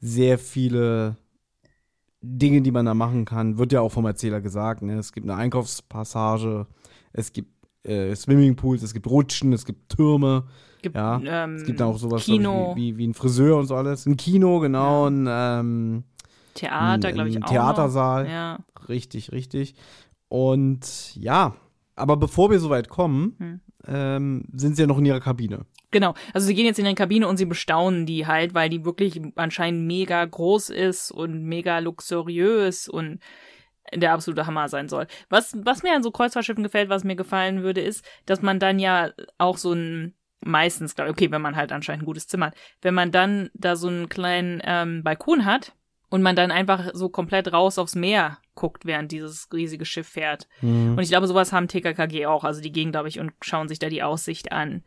[0.00, 1.16] sehr viele
[2.22, 3.58] Dinge, die man da machen kann.
[3.58, 4.82] Wird ja auch vom Erzähler gesagt.
[4.82, 4.94] Ne?
[4.98, 6.66] Es gibt eine Einkaufspassage,
[7.12, 7.50] es gibt
[7.84, 10.44] äh, Swimmingpools, es gibt Rutschen, es gibt Türme.
[10.82, 13.66] Gibt, Ja, ähm, Es gibt auch sowas Kino, ich, wie, wie, wie ein Friseur und
[13.66, 14.06] so alles.
[14.06, 16.04] Ein Kino, genau, ein, ähm,
[16.54, 17.48] Theater, glaube ich ein auch.
[17.50, 18.28] Theatersaal.
[18.28, 18.58] Ja.
[18.88, 19.74] Richtig, richtig.
[20.28, 21.54] Und ja,
[21.96, 23.60] aber bevor wir so weit kommen, Hm.
[23.86, 25.66] ähm, sind sie ja noch in ihrer Kabine.
[25.90, 26.14] Genau.
[26.34, 29.20] Also sie gehen jetzt in die Kabine und sie bestaunen die halt, weil die wirklich
[29.36, 33.20] anscheinend mega groß ist und mega luxuriös und
[33.94, 35.06] der absolute Hammer sein soll.
[35.28, 38.78] Was, was mir an so Kreuzfahrtschiffen gefällt, was mir gefallen würde, ist, dass man dann
[38.78, 42.46] ja auch so ein meistens, glaub ich, okay, wenn man halt anscheinend ein gutes Zimmer
[42.46, 45.74] hat, wenn man dann da so einen kleinen ähm, Balkon hat
[46.10, 50.48] und man dann einfach so komplett raus aufs Meer guckt, während dieses riesige Schiff fährt.
[50.62, 52.44] Und ich glaube, sowas haben TKKG auch.
[52.44, 54.82] Also die gehen, glaube ich, und schauen sich da die Aussicht an.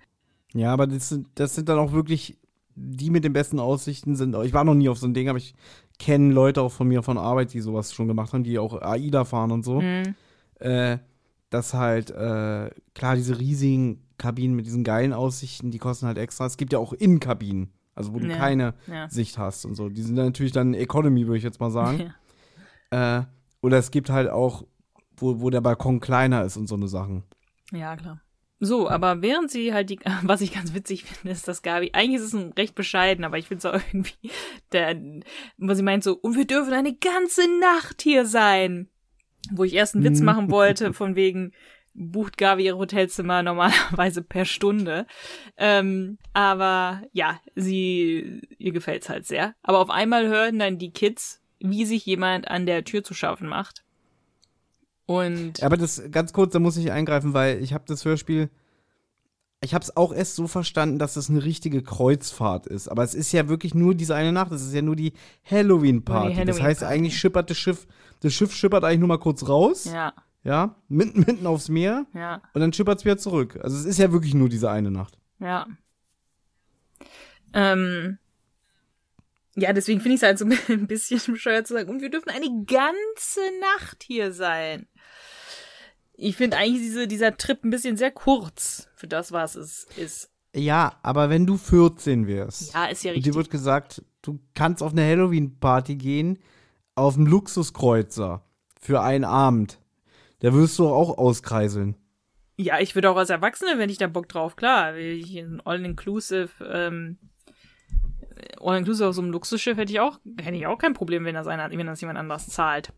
[0.54, 2.38] Ja, aber das sind, das sind dann auch wirklich
[2.76, 4.36] die mit den besten Aussichten sind.
[4.43, 5.54] Ich war noch nie auf so ein Ding, aber ich
[6.02, 9.24] kenne Leute auch von mir von Arbeit, die sowas schon gemacht haben, die auch AIDA
[9.24, 9.82] fahren und so.
[9.82, 10.16] Hm.
[10.60, 10.97] Äh,
[11.52, 16.47] dass halt, äh, klar, diese riesigen Kabinen mit diesen geilen Aussichten, die kosten halt extra.
[16.47, 19.10] Es gibt ja auch Innenkabinen, also wo du Ja, keine ja.
[19.10, 19.89] Sicht hast und so.
[19.89, 22.14] Die sind dann natürlich dann Economy, würde ich jetzt mal sagen.
[22.93, 23.20] Ja.
[23.20, 23.24] Äh,
[23.62, 24.66] oder es gibt halt auch,
[25.16, 27.24] wo, wo der Balkon kleiner ist und so eine Sachen.
[27.72, 28.20] Ja, klar.
[28.64, 32.22] So, aber während sie halt die, was ich ganz witzig finde, ist, dass Gabi, eigentlich
[32.22, 34.32] ist es ein recht bescheiden, aber ich finde es auch irgendwie,
[34.72, 34.95] der,
[35.57, 38.88] was sie meint so, und wir dürfen eine ganze Nacht hier sein.
[39.51, 40.26] Wo ich erst einen Witz Mhm.
[40.26, 41.53] machen wollte, von wegen,
[41.95, 45.07] bucht Gabi ihre Hotelzimmer normalerweise per Stunde.
[45.57, 49.55] Ähm, aber ja, sie, ihr gefällt's halt sehr.
[49.64, 53.47] Aber auf einmal hören dann die Kids, wie sich jemand an der Tür zu schaffen
[53.49, 53.84] macht.
[55.20, 58.49] Und Ja, aber das ganz kurz, da muss ich eingreifen, weil ich habe das Hörspiel,
[59.64, 62.88] ich habe es auch erst so verstanden, dass das eine richtige Kreuzfahrt ist.
[62.88, 64.51] Aber es ist ja wirklich nur diese eine Nacht.
[64.51, 65.14] Es ist ja nur die
[65.49, 66.36] Halloween-Party.
[66.36, 67.88] Die das heißt, eigentlich schippert das Schiff,
[68.22, 72.41] das Schiff schippert eigentlich nur mal kurz raus, ja, ja, mitten, mitten aufs Meer ja.
[72.53, 73.59] und dann schippert es wieder zurück.
[73.62, 75.18] Also es ist ja wirklich nur diese eine Nacht.
[75.39, 75.68] Ja.
[77.53, 78.18] Ähm,
[79.55, 82.30] ja, deswegen finde ich es halt so ein bisschen bescheuert zu sagen, und wir dürfen
[82.30, 84.88] eine ganze Nacht hier sein.
[86.22, 90.30] Ich finde eigentlich diese, dieser Trip ein bisschen sehr kurz für das, was es ist.
[90.56, 93.36] Ja, aber wenn du 14 wärst Ja, ist ja und dir richtig.
[93.36, 96.38] wird gesagt, du kannst auf eine Halloween-Party gehen,
[96.94, 98.44] auf einen Luxuskreuzer
[98.80, 99.80] für einen Abend,
[100.42, 101.96] da wirst du auch auskreiseln.
[102.56, 106.50] Ja, ich würde auch als Erwachsene, wenn ich da Bock drauf, klar, ich ein All-Inclusive,
[106.72, 107.18] ähm,
[108.60, 111.48] All-Inclusive auf so einem Luxusschiff hätte ich auch, hätte ich auch kein Problem, wenn das
[111.48, 112.94] einer, wenn das jemand anders zahlt.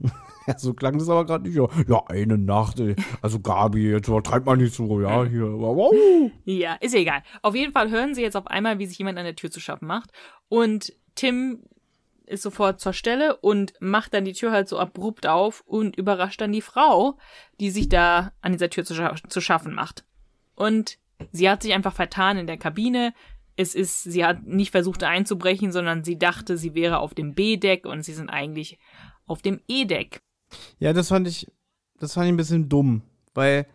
[0.46, 1.56] Ja, so klang das aber gerade nicht.
[1.56, 2.80] Ja, ja, eine Nacht.
[2.80, 2.96] Ey.
[3.20, 5.52] Also Gabi, jetzt treibt man nicht so, ja, hier.
[5.52, 5.94] Wow.
[6.44, 7.22] Ja, ist ja egal.
[7.42, 9.60] Auf jeden Fall hören sie jetzt auf einmal, wie sich jemand an der Tür zu
[9.60, 10.10] schaffen macht.
[10.48, 11.62] Und Tim
[12.26, 16.40] ist sofort zur Stelle und macht dann die Tür halt so abrupt auf und überrascht
[16.40, 17.18] dann die Frau,
[17.58, 20.04] die sich da an dieser Tür zu, scha zu schaffen macht.
[20.54, 20.98] Und
[21.32, 23.12] sie hat sich einfach vertan in der Kabine.
[23.56, 27.84] Es ist, sie hat nicht versucht einzubrechen, sondern sie dachte, sie wäre auf dem B-Deck
[27.84, 28.78] und sie sind eigentlich
[29.30, 30.20] auf dem E-Deck.
[30.78, 31.46] Ja, das fand ich,
[31.98, 33.02] das fand ich ein bisschen dumm,
[33.34, 33.66] weil,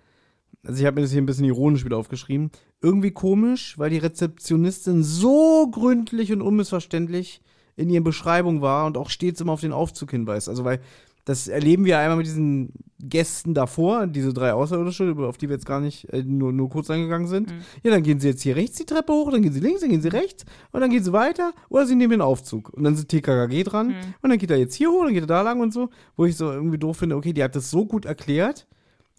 [0.63, 2.51] also ich habe mir das hier ein bisschen ironisch wieder aufgeschrieben.
[2.81, 7.41] Irgendwie komisch, weil die Rezeptionistin so gründlich und unmissverständlich
[7.77, 10.49] in ihren Beschreibungen war und auch stets immer auf den Aufzug hinweist.
[10.49, 10.81] Also, weil
[11.25, 15.65] das erleben wir einmal mit diesen Gästen davor, diese drei Außerirdische, auf die wir jetzt
[15.65, 17.51] gar nicht äh, nur, nur kurz eingegangen sind.
[17.51, 17.61] Mhm.
[17.83, 19.89] Ja, dann gehen sie jetzt hier rechts die Treppe hoch, dann gehen sie links, dann
[19.89, 22.69] gehen sie rechts und dann gehen sie weiter oder sie nehmen den Aufzug.
[22.69, 24.13] Und dann sind TKKG dran mhm.
[24.21, 26.25] und dann geht er jetzt hier hoch, dann geht er da lang und so, wo
[26.25, 28.67] ich so irgendwie doof finde, okay, die hat das so gut erklärt,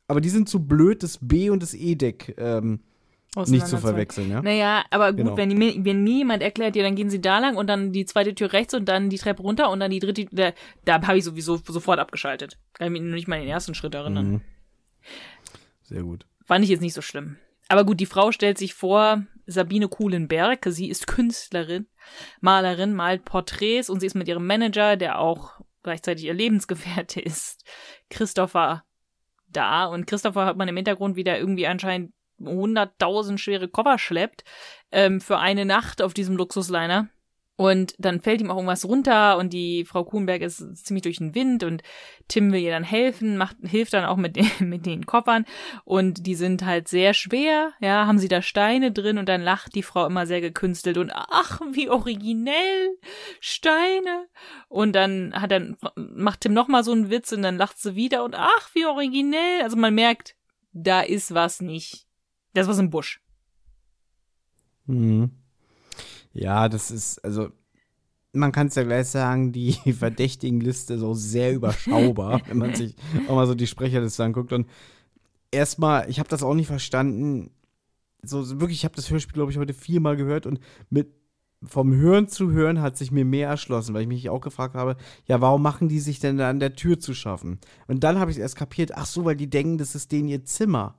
[0.09, 2.81] aber die sind zu blöd, das B- und das E-Deck ähm,
[3.45, 4.43] nicht zu verwechseln, ja?
[4.43, 5.37] Naja, aber gut, genau.
[5.37, 8.07] wenn, die, wenn mir jemand erklärt, ja, dann gehen sie da lang und dann die
[8.07, 10.53] zweite Tür rechts und dann die Treppe runter und dann die dritte, da,
[10.85, 12.59] da habe ich sowieso sofort abgeschaltet.
[12.73, 14.31] Kann ich mich nicht mal den ersten Schritt erinnern.
[14.31, 14.41] Mhm.
[15.83, 16.27] Sehr gut.
[16.45, 17.37] Fand ich jetzt nicht so schlimm.
[17.69, 21.87] Aber gut, die Frau stellt sich vor, Sabine Kuhlenberg, sie ist Künstlerin,
[22.41, 27.65] Malerin, malt Porträts und sie ist mit ihrem Manager, der auch gleichzeitig ihr Lebensgefährte ist,
[28.11, 28.85] Christopher
[29.49, 29.87] da.
[29.87, 34.45] Und Christopher hat man im Hintergrund wieder irgendwie anscheinend 100.000 schwere Koffer schleppt
[34.93, 37.09] ähm, für eine Nacht auf diesem Luxusliner.
[37.59, 41.35] Und dann fällt ihm auch irgendwas runter und die Frau Kuhnberg ist ziemlich durch den
[41.35, 41.83] Wind und
[42.29, 45.47] Tim will ihr dann helfen, macht, hilft dann auch mit den, mit den Koffern
[45.87, 49.75] und die sind halt sehr schwer, ja, haben sie da Steine drin und dann lacht
[49.75, 52.99] die Frau immer sehr gekünstelt und ach, wie originell,
[53.41, 54.27] Steine.
[54.69, 58.23] Und dann hat dann, macht Tim nochmal so einen Witz und dann lacht sie wieder
[58.23, 59.63] und ach, wie originell.
[59.63, 60.37] Also man merkt,
[60.75, 62.06] da ist was nicht
[62.57, 63.21] das war im Busch.
[64.87, 65.31] Mhm.
[66.33, 67.51] Ja, das ist, also,
[68.33, 72.95] man kann es ja gleich sagen, die Verdächtigenliste ist auch sehr überschaubar, wenn man sich
[73.29, 74.53] auch mal so die Sprecherliste anguckt.
[74.53, 74.69] Und
[75.51, 77.51] erstmal, ich habe das auch nicht verstanden.
[78.23, 81.09] So, wirklich, ich habe das Hörspiel, glaube ich, heute viermal gehört und mit
[81.63, 84.97] vom Hören zu Hören hat sich mir mehr erschlossen, weil ich mich auch gefragt habe,
[85.25, 87.59] ja, warum machen die sich denn da an der Tür zu schaffen?
[87.87, 90.45] Und dann habe ich erst kapiert, ach so, weil die denken, das ist denen ihr
[90.45, 90.97] Zimmer.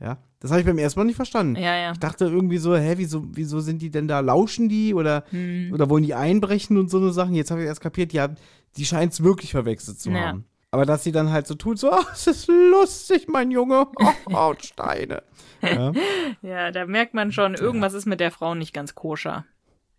[0.00, 1.56] Ja, das habe ich beim ersten Mal nicht verstanden.
[1.56, 1.92] Ja, ja.
[1.92, 4.20] Ich dachte irgendwie so, hä, wieso, wieso sind die denn da?
[4.20, 5.72] Lauschen die oder, hm.
[5.72, 7.34] oder wollen die einbrechen und so eine Sachen?
[7.34, 8.28] Jetzt habe ich erst kapiert, ja,
[8.76, 10.20] die scheint es wirklich verwechselt zu ja.
[10.20, 10.44] haben.
[10.70, 13.86] Aber dass sie dann halt so tut, so, oh, es ist lustig, mein Junge.
[13.96, 15.22] Oh, Hautsteine.
[15.62, 15.92] ja.
[16.42, 19.44] ja, da merkt man schon, irgendwas ist mit der Frau nicht ganz koscher.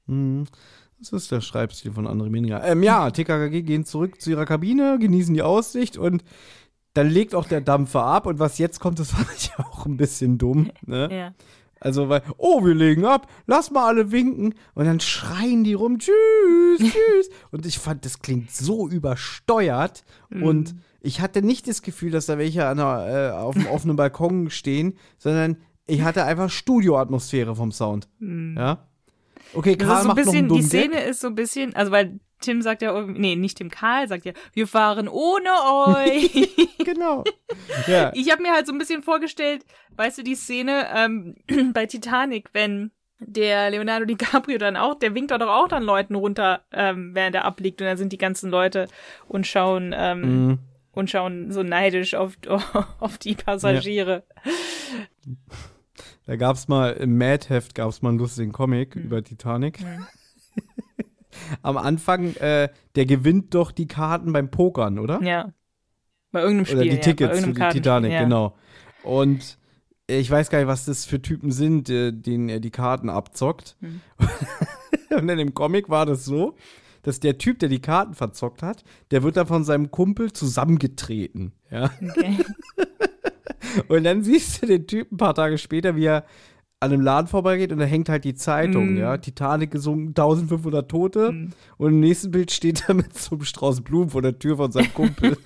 [0.05, 0.45] Mhm.
[0.99, 2.61] Das ist der Schreibstil von André Mininger.
[2.65, 6.23] Ähm, ja, TKKG gehen zurück zu ihrer Kabine, genießen die Aussicht und
[6.93, 9.97] dann legt auch der Dampfer ab und was jetzt kommt, das fand ich auch ein
[9.97, 10.71] bisschen dumm.
[10.85, 11.09] Ne?
[11.11, 11.33] Ja.
[11.81, 14.53] Also, weil, oh, wir legen ab, lass mal alle winken.
[14.73, 17.29] Und dann schreien die rum, tschüss, tschüss.
[17.51, 20.03] und ich fand, das klingt so übersteuert.
[20.29, 20.43] Mhm.
[20.43, 24.49] Und ich hatte nicht das Gefühl, dass da welche an äh, auf dem offenen Balkon
[24.49, 28.09] stehen, sondern ich hatte einfach Studioatmosphäre vom Sound.
[28.19, 28.55] Mhm.
[28.57, 28.85] Ja.
[29.53, 31.07] Okay, Karl so macht bisschen, Die Szene Gag.
[31.07, 34.33] ist so ein bisschen, also weil Tim sagt ja, nee, nicht Tim Karl, sagt ja,
[34.53, 35.49] wir fahren ohne
[35.95, 36.49] euch.
[36.85, 37.23] genau.
[37.87, 38.11] Ja.
[38.15, 39.65] Ich habe mir halt so ein bisschen vorgestellt,
[39.95, 41.35] weißt du, die Szene ähm,
[41.73, 46.61] bei Titanic, wenn der Leonardo DiCaprio dann auch, der winkt doch auch dann Leuten runter,
[46.71, 48.87] ähm, während er abliegt und dann sind die ganzen Leute
[49.27, 50.59] und schauen ähm, mhm.
[50.93, 52.37] und schauen so neidisch auf,
[52.99, 54.23] auf die Passagiere.
[54.45, 54.51] Ja.
[56.27, 59.03] Da gab's mal im Mad-Heft gab's mal einen lustigen Comic mhm.
[59.03, 59.81] über Titanic.
[59.81, 60.07] Mhm
[61.61, 65.21] am Anfang, äh, der gewinnt doch die Karten beim Pokern, oder?
[65.21, 65.53] Ja.
[66.32, 66.77] Bei irgendeinem Spiel.
[66.77, 68.23] Oder die Tickets ja, für die Titanic, ja.
[68.23, 68.55] genau.
[69.03, 69.57] Und
[70.07, 73.77] ich weiß gar nicht, was das für Typen sind, äh, denen er die Karten abzockt.
[73.80, 74.01] Hm.
[75.17, 76.55] Und in dem Comic war das so,
[77.03, 81.53] dass der Typ, der die Karten verzockt hat, der wird da von seinem Kumpel zusammengetreten.
[81.71, 81.91] Ja.
[82.01, 82.38] Okay.
[83.88, 86.25] Und dann siehst du den Typen ein paar Tage später, wie er
[86.82, 88.97] an einem Laden vorbeigeht und da hängt halt die Zeitung, mm.
[88.97, 89.17] ja.
[89.17, 91.32] Titanic gesunken, 1500 Tote.
[91.32, 91.49] Mm.
[91.77, 94.71] Und im nächsten Bild steht er mit so einem Strauß Blumen vor der Tür von
[94.71, 95.36] seinem Kumpel.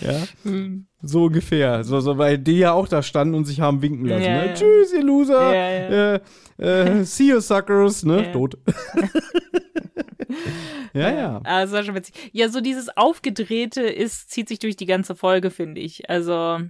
[0.00, 0.50] ja.
[0.50, 0.86] Mm.
[1.02, 1.84] So ungefähr.
[1.84, 4.22] So, so, weil die ja auch da standen und sich haben winken lassen.
[4.22, 4.46] Ja, ne?
[4.46, 4.54] ja.
[4.54, 5.54] Tschüss, ihr Loser.
[5.54, 6.20] Ja, äh,
[6.56, 8.02] äh, see you, suckers.
[8.04, 8.32] Ne?
[8.32, 8.56] Tot.
[10.94, 11.40] ja, ja.
[11.44, 12.30] Also schon witzig.
[12.32, 16.08] Ja, so dieses Aufgedrehte ist, zieht sich durch die ganze Folge, finde ich.
[16.08, 16.60] Also.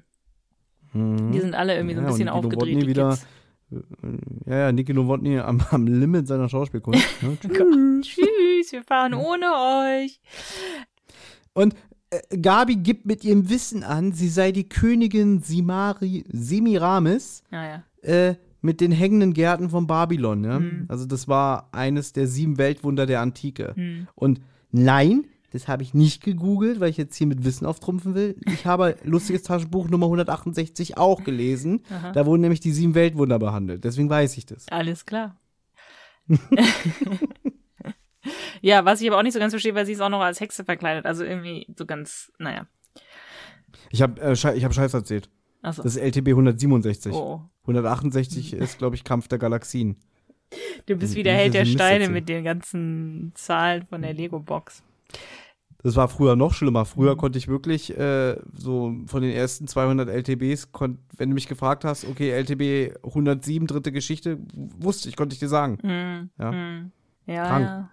[0.95, 1.33] Mhm.
[1.33, 2.77] Die sind alle irgendwie so ein bisschen aufgedreht.
[2.79, 3.19] Nie wieder,
[4.47, 7.03] Ja, ja, Niki Nowotny am, am Limit seiner Schauspielkunst.
[7.23, 8.01] Ne?
[8.03, 9.47] Tschüss, wir fahren ohne
[10.03, 10.21] euch.
[11.53, 11.75] Und
[12.11, 17.83] äh, Gabi gibt mit ihrem Wissen an, sie sei die Königin Simari, Semiramis Naja.
[18.03, 20.41] äh, mit den hängenden Gärten von Babylon.
[20.41, 20.57] Ne?
[20.57, 20.85] Hm.
[20.89, 23.73] Also das war eines der sieben Weltwunder der Antike.
[23.75, 24.09] Hm.
[24.15, 24.41] Und
[24.71, 25.25] nein,
[25.55, 28.35] das habe ich nicht gegoogelt, weil ich jetzt hier mit Wissen auftrumpfen will.
[28.53, 31.85] Ich habe lustiges Taschenbuch Nummer 168 auch gelesen.
[31.91, 32.11] Aha.
[32.11, 33.85] Da wurden nämlich die sieben Weltwunder behandelt.
[33.85, 34.67] Deswegen weiß ich das.
[34.69, 35.37] Alles klar.
[38.63, 40.41] ja, was ich aber auch nicht so ganz verstehe, weil sie ist auch noch als
[40.41, 41.07] Hexe verkleidet.
[41.07, 42.67] Also irgendwie so ganz, naja.
[43.91, 45.29] Ich habe äh, Schei- ich hab Scheiß erzählt.
[45.63, 45.85] Achso.
[45.85, 47.13] Das ist LTB 167.
[47.13, 47.43] Oh.
[47.63, 49.97] 168 ist, glaube ich, Kampf der Galaxien.
[50.87, 54.83] Du bist Hm, wie der Held der Steine mit den ganzen Zahlen von der Lego-Box.
[55.85, 56.80] Das war früher noch schlimmer.
[56.80, 56.87] Mhm.
[56.87, 61.47] Früher konnte ich wirklich äh, so von den ersten 200 LTBs, konnt, wenn du mich
[61.47, 65.78] gefragt hast, okay, LTB 107, dritte Geschichte, wusste ich, konnte ich dir sagen.
[65.82, 66.51] Hm, Ja.
[66.51, 66.91] hm.
[67.26, 67.66] Ja, Krank.
[67.66, 67.91] ja.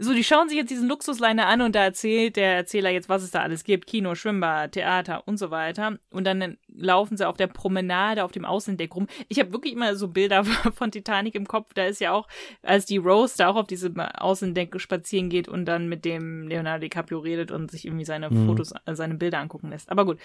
[0.00, 3.24] So, die schauen sich jetzt diesen Luxusliner an und da erzählt der Erzähler jetzt, was
[3.24, 3.88] es da alles gibt.
[3.88, 5.98] Kino, Schwimmbad, Theater und so weiter.
[6.10, 9.08] Und dann laufen sie auf der Promenade auf dem Außendeck rum.
[9.28, 10.44] Ich habe wirklich immer so Bilder
[10.74, 11.74] von Titanic im Kopf.
[11.74, 12.28] Da ist ja auch,
[12.62, 16.82] als die Rose da auch auf diesem Außendeck spazieren geht und dann mit dem Leonardo
[16.82, 18.46] DiCaprio redet und sich irgendwie seine Mhm.
[18.46, 19.90] Fotos, äh, seine Bilder angucken lässt.
[19.90, 20.18] Aber gut.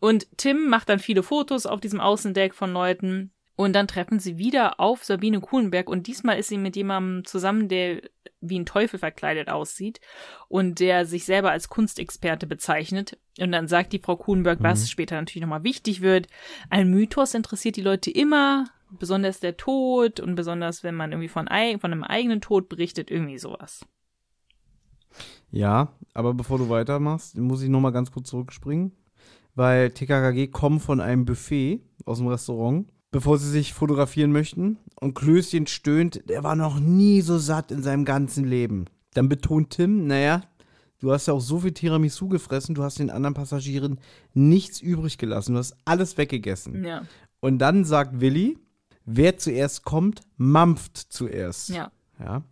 [0.00, 3.30] Und Tim macht dann viele Fotos auf diesem Außendeck von Leuten.
[3.56, 7.68] Und dann treffen sie wieder auf Sabine Kuhlenberg und diesmal ist sie mit jemandem zusammen,
[7.68, 8.02] der
[8.40, 10.00] wie ein Teufel verkleidet aussieht
[10.48, 13.18] und der sich selber als Kunstexperte bezeichnet.
[13.40, 16.26] Und dann sagt die Frau Kuhlenberg, was später natürlich nochmal wichtig wird.
[16.68, 21.46] Ein Mythos interessiert die Leute immer, besonders der Tod und besonders, wenn man irgendwie von,
[21.46, 23.86] von einem eigenen Tod berichtet, irgendwie sowas.
[25.50, 28.92] Ja, aber bevor du weitermachst, muss ich noch mal ganz kurz zurückspringen,
[29.54, 35.14] weil TKKG kommen von einem Buffet aus dem Restaurant, bevor sie sich fotografieren möchten und
[35.14, 38.86] Klößchen stöhnt, der war noch nie so satt in seinem ganzen Leben.
[39.12, 40.42] Dann betont Tim, naja,
[40.98, 44.00] du hast ja auch so viel Tiramisu gefressen, du hast den anderen Passagieren
[44.32, 46.84] nichts übrig gelassen, du hast alles weggegessen.
[46.84, 47.06] Ja,
[47.38, 48.58] Und dann sagt Willi,
[49.04, 51.68] wer zuerst kommt, mampft zuerst.
[51.68, 51.92] ja.
[52.18, 52.42] ja.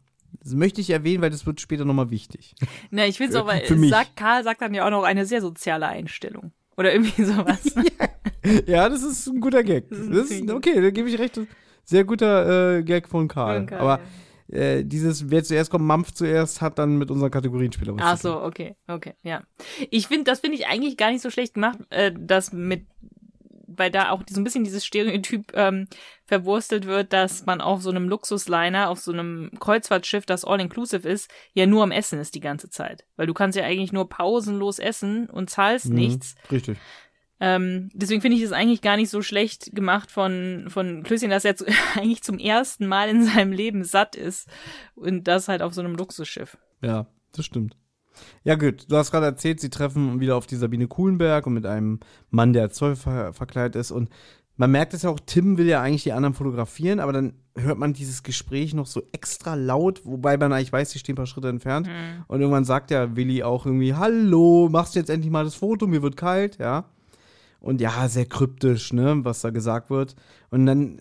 [0.45, 2.55] Das möchte ich erwähnen, weil das wird später nochmal wichtig.
[2.91, 5.41] Na, ich finde es auch, weil sagt, Karl sagt dann ja auch noch eine sehr
[5.41, 6.53] soziale Einstellung.
[6.77, 7.61] Oder irgendwie sowas.
[8.67, 9.89] Ja, das ist ein guter Gag.
[9.89, 10.57] Das Das ist ist, ziemlich gut.
[10.57, 11.39] okay, da gebe ich recht.
[11.85, 13.59] Sehr guter äh, Gag von Karl.
[13.59, 14.01] Von Karl, Aber
[14.49, 18.43] äh, dieses, wer zuerst kommt, Mampf zuerst, hat dann mit unseren Kategorienspielern was Ach so,
[18.43, 19.43] okay, okay, ja.
[19.91, 22.87] Ich finde, das finde ich eigentlich gar nicht so schlecht gemacht, äh, dass mit,
[23.83, 25.89] weil da auch so ein bisschen dieses Stereotyp ähm,
[26.25, 31.29] verwurstelt wird, dass man auf so einem Luxusliner, auf so einem Kreuzfahrtschiff, das all-inclusive ist,
[31.53, 33.05] ja nur am Essen ist die ganze Zeit.
[33.17, 36.37] Weil du kannst ja eigentlich nur pausenlos essen und zahlst Mhm, nichts.
[36.53, 36.79] Richtig.
[37.41, 41.45] Ähm, deswegen finde ich es eigentlich gar nicht so schlecht gemacht von, von Klößchen, dass
[41.45, 41.67] er zu,
[41.97, 44.49] eigentlich zum ersten Mal in seinem Leben satt ist.
[44.95, 46.57] Und das halt auf so einem Luxusschiff.
[46.83, 47.77] Ja, das stimmt.
[48.45, 51.67] Ja, gut, du hast gerade erzählt, sie treffen wieder auf die Sabine Kuhlenberg und mit
[51.67, 52.01] einem
[52.31, 53.91] Mann, der als Zoll ver verkleidet ist.
[53.91, 54.09] Und
[54.57, 57.79] man merkt es ja auch, Tim will ja eigentlich die anderen fotografieren, aber dann hört
[57.79, 61.27] man dieses Gespräch noch so extra laut, wobei man eigentlich weiß, sie stehen ein paar
[61.27, 61.87] Schritte entfernt.
[61.87, 62.25] Mhm.
[62.29, 65.87] Und irgendwann sagt ja Willi auch irgendwie, hallo, machst du jetzt endlich mal das Foto,
[65.87, 66.85] mir wird kalt, ja.
[67.61, 70.17] Und ja, sehr kryptisch, ne, was da gesagt wird.
[70.51, 71.01] Und dann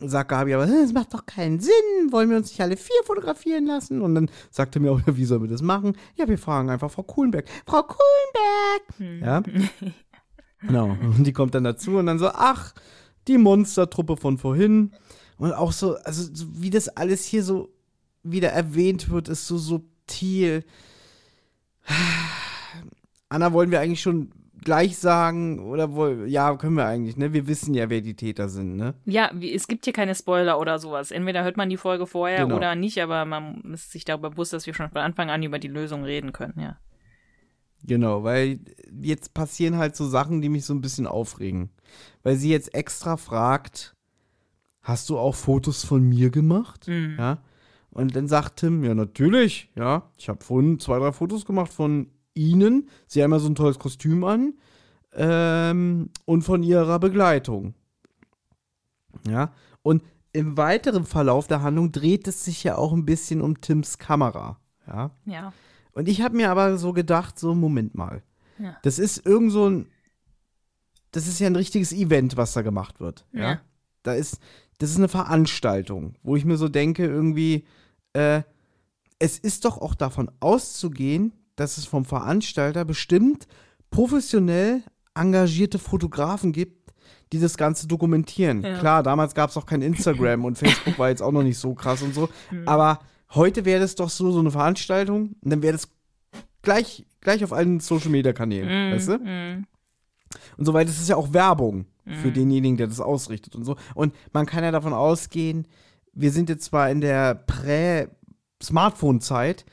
[0.00, 1.72] sagt Gabi aber, das macht doch keinen Sinn,
[2.10, 4.02] wollen wir uns nicht alle vier fotografieren lassen?
[4.02, 5.96] Und dann sagte mir auch, wie sollen wir das machen?
[6.16, 7.46] Ja, wir fragen einfach Frau Kuhlenberg.
[7.66, 9.22] Frau Kuhlenberg!
[9.22, 9.42] Ja.
[10.62, 10.96] Genau.
[11.00, 12.74] Und die kommt dann dazu und dann so, ach,
[13.28, 14.92] die Monstertruppe von vorhin.
[15.36, 17.68] Und auch so, also so wie das alles hier so
[18.22, 20.64] wieder erwähnt wird, ist so subtil.
[23.28, 24.30] Anna, wollen wir eigentlich schon
[24.66, 25.60] gleich sagen?
[25.60, 27.32] Oder woll, ja, können wir eigentlich, ne?
[27.32, 28.94] Wir wissen ja, wer die Täter sind, ne?
[29.06, 31.12] Ja, wie, es gibt hier keine Spoiler oder sowas.
[31.12, 32.56] Entweder hört man die Folge vorher Genau.
[32.56, 35.58] oder nicht, aber man ist sich darüber bewusst, dass wir schon von Anfang an über
[35.60, 36.76] die Lösung reden können, ja.
[37.84, 38.58] Genau, weil
[39.00, 41.70] jetzt passieren halt so Sachen, die mich so ein bisschen aufregen.
[42.24, 43.94] Weil sie jetzt extra fragt,
[44.82, 46.88] hast du auch Fotos von mir gemacht?
[46.88, 47.14] Mhm.
[47.18, 47.38] Ja.
[47.90, 50.10] Und dann sagt Tim, ja, natürlich, ja.
[50.18, 52.88] Ich habe vorhin zwei, drei Fotos gemacht von ihnen.
[53.06, 54.54] Sie haben ja so ein tolles Kostüm an.
[55.12, 57.74] Ähm, und von ihrer Begleitung.
[59.26, 59.52] Ja.
[59.82, 63.98] Und im weiteren Verlauf der Handlung dreht es sich ja auch ein bisschen um Tims
[63.98, 64.60] Kamera.
[64.86, 65.10] Ja.
[65.24, 65.52] Ja.
[65.92, 68.22] Und ich habe mir aber so gedacht, so, Moment mal.
[68.58, 68.76] Ja.
[68.82, 69.86] Das ist irgend so ein,
[71.12, 73.24] das ist ja ein richtiges Event, was da gemacht wird.
[73.32, 73.40] Ja.
[73.40, 73.60] Ja.
[74.02, 74.38] Da ist,
[74.78, 77.64] das ist eine Veranstaltung, wo ich mir so denke, irgendwie,
[78.12, 78.42] äh,
[79.18, 83.46] es ist doch auch davon auszugehen, dass es vom Veranstalter bestimmt
[83.90, 84.82] professionell
[85.14, 86.92] engagierte Fotografen gibt,
[87.32, 88.62] die das Ganze dokumentieren.
[88.62, 88.78] Ja.
[88.78, 91.74] Klar, damals gab es auch kein Instagram und Facebook war jetzt auch noch nicht so
[91.74, 92.28] krass und so.
[92.50, 92.68] Hm.
[92.68, 92.98] Aber
[93.34, 95.88] heute wäre das doch so, so eine Veranstaltung und dann wäre das
[96.62, 99.18] gleich, gleich auf allen Social Media Kanälen, Mm, weißt du?
[99.18, 99.66] mm.
[100.58, 100.90] Und so weiter.
[100.90, 102.34] Das ist ja auch Werbung für Mhm.
[102.34, 103.76] denjenigen, der das ausrichtet und so.
[103.94, 105.66] Und man kann ja davon ausgehen,
[106.12, 109.64] wir sind jetzt zwar in der Prä-Smartphone-Zeit,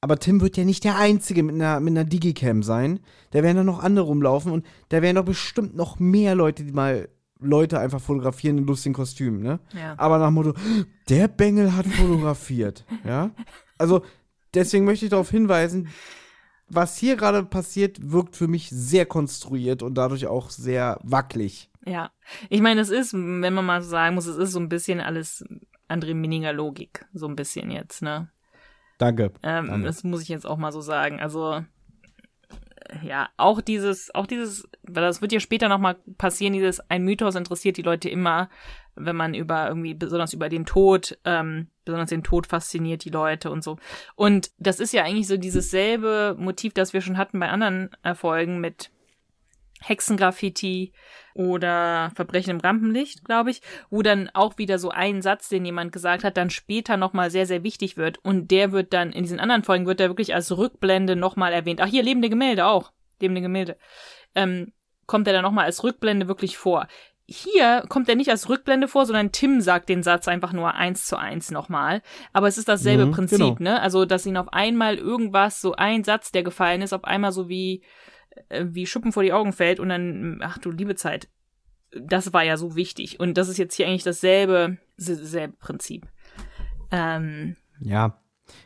[0.00, 3.00] aber Tim wird ja nicht der Einzige mit einer, mit einer Digicam sein.
[3.30, 6.72] Da werden dann noch andere rumlaufen und da werden doch bestimmt noch mehr Leute, die
[6.72, 9.60] mal Leute einfach fotografieren in lustigen Kostümen, ne?
[9.74, 9.94] Ja.
[9.98, 10.54] Aber nach dem Motto,
[11.08, 13.30] der Bengel hat fotografiert, ja?
[13.78, 14.02] Also,
[14.54, 15.88] deswegen möchte ich darauf hinweisen,
[16.68, 21.70] was hier gerade passiert, wirkt für mich sehr konstruiert und dadurch auch sehr wackelig.
[21.84, 22.10] Ja,
[22.48, 25.00] ich meine, es ist, wenn man mal so sagen muss, es ist so ein bisschen
[25.00, 25.44] alles
[25.88, 28.30] André Mininger Logik, so ein bisschen jetzt, ne?
[28.98, 29.32] Danke.
[29.42, 29.86] Ähm, Danke.
[29.86, 31.20] das muss ich jetzt auch mal so sagen.
[31.20, 36.52] Also äh, ja, auch dieses, auch dieses, weil das wird ja später noch mal passieren.
[36.52, 38.48] Dieses ein Mythos interessiert die Leute immer,
[38.94, 43.50] wenn man über irgendwie besonders über den Tod, ähm, besonders den Tod fasziniert die Leute
[43.50, 43.78] und so.
[44.14, 47.90] Und das ist ja eigentlich so dieses selbe Motiv, das wir schon hatten bei anderen
[48.02, 48.90] Erfolgen mit
[49.88, 50.92] Hexengraffiti
[51.34, 53.60] oder Verbrechen im Rampenlicht, glaube ich,
[53.90, 57.46] wo dann auch wieder so ein Satz, den jemand gesagt hat, dann später nochmal sehr,
[57.46, 58.18] sehr wichtig wird.
[58.24, 61.80] Und der wird dann, in diesen anderen Folgen wird er wirklich als Rückblende nochmal erwähnt.
[61.80, 62.92] Ach, hier lebende Gemälde auch.
[63.20, 63.76] Lebende Gemälde.
[64.34, 64.72] Ähm,
[65.06, 66.88] kommt er dann nochmal als Rückblende wirklich vor.
[67.28, 71.06] Hier kommt er nicht als Rückblende vor, sondern Tim sagt den Satz einfach nur eins
[71.06, 72.02] zu eins nochmal.
[72.32, 73.56] Aber es ist dasselbe Mhm, Prinzip, genau.
[73.58, 73.82] ne?
[73.82, 77.48] Also, dass ihn auf einmal irgendwas, so ein Satz, der gefallen ist, auf einmal so
[77.48, 77.82] wie,
[78.62, 81.28] wie Schuppen vor die Augen fällt und dann, ach du liebe Zeit.
[81.98, 83.20] Das war ja so wichtig.
[83.20, 86.06] Und das ist jetzt hier eigentlich dasselbe, selbe Prinzip.
[86.90, 88.20] Ähm, Ja.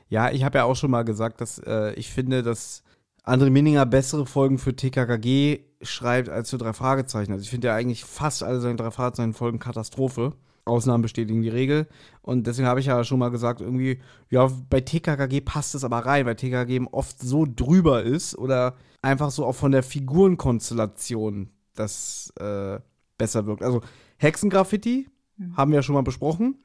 [0.09, 2.83] Ja, ich habe ja auch schon mal gesagt, dass äh, ich finde, dass
[3.25, 7.33] André Minninger bessere Folgen für TKKG schreibt als für drei Fragezeichen.
[7.33, 10.35] Also ich finde ja eigentlich fast alle seine drei Fragezeichen-Folgen Katastrophe.
[10.65, 11.87] Ausnahmen bestätigen die Regel.
[12.23, 15.99] Und deswegen habe ich ja schon mal gesagt, irgendwie, ja, bei TKKG passt es aber
[15.99, 21.51] rein, weil TKKG eben oft so drüber ist oder einfach so auch von der Figurenkonstellation
[21.75, 22.79] das äh,
[23.19, 23.63] besser wirkt.
[23.63, 23.81] Also
[24.19, 25.09] Hexengraffiti
[25.57, 26.63] haben wir ja schon mal besprochen.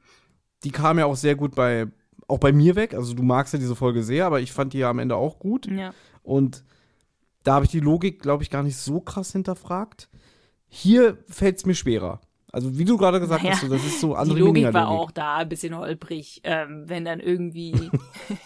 [0.64, 1.86] Die kam ja auch sehr gut bei,
[2.28, 2.94] auch bei mir weg.
[2.94, 5.38] Also du magst ja diese Folge sehr, aber ich fand die ja am Ende auch
[5.38, 5.66] gut.
[5.66, 5.92] ja.
[6.22, 6.64] Und
[7.44, 10.08] da habe ich die Logik, glaube ich, gar nicht so krass hinterfragt.
[10.66, 12.20] Hier fällt es mir schwerer.
[12.52, 14.74] Also wie du gerade gesagt Naja, hast, so, das ist so Die andere Logik Mininger
[14.74, 17.90] war auch da ein bisschen holprig, ähm, wenn dann irgendwie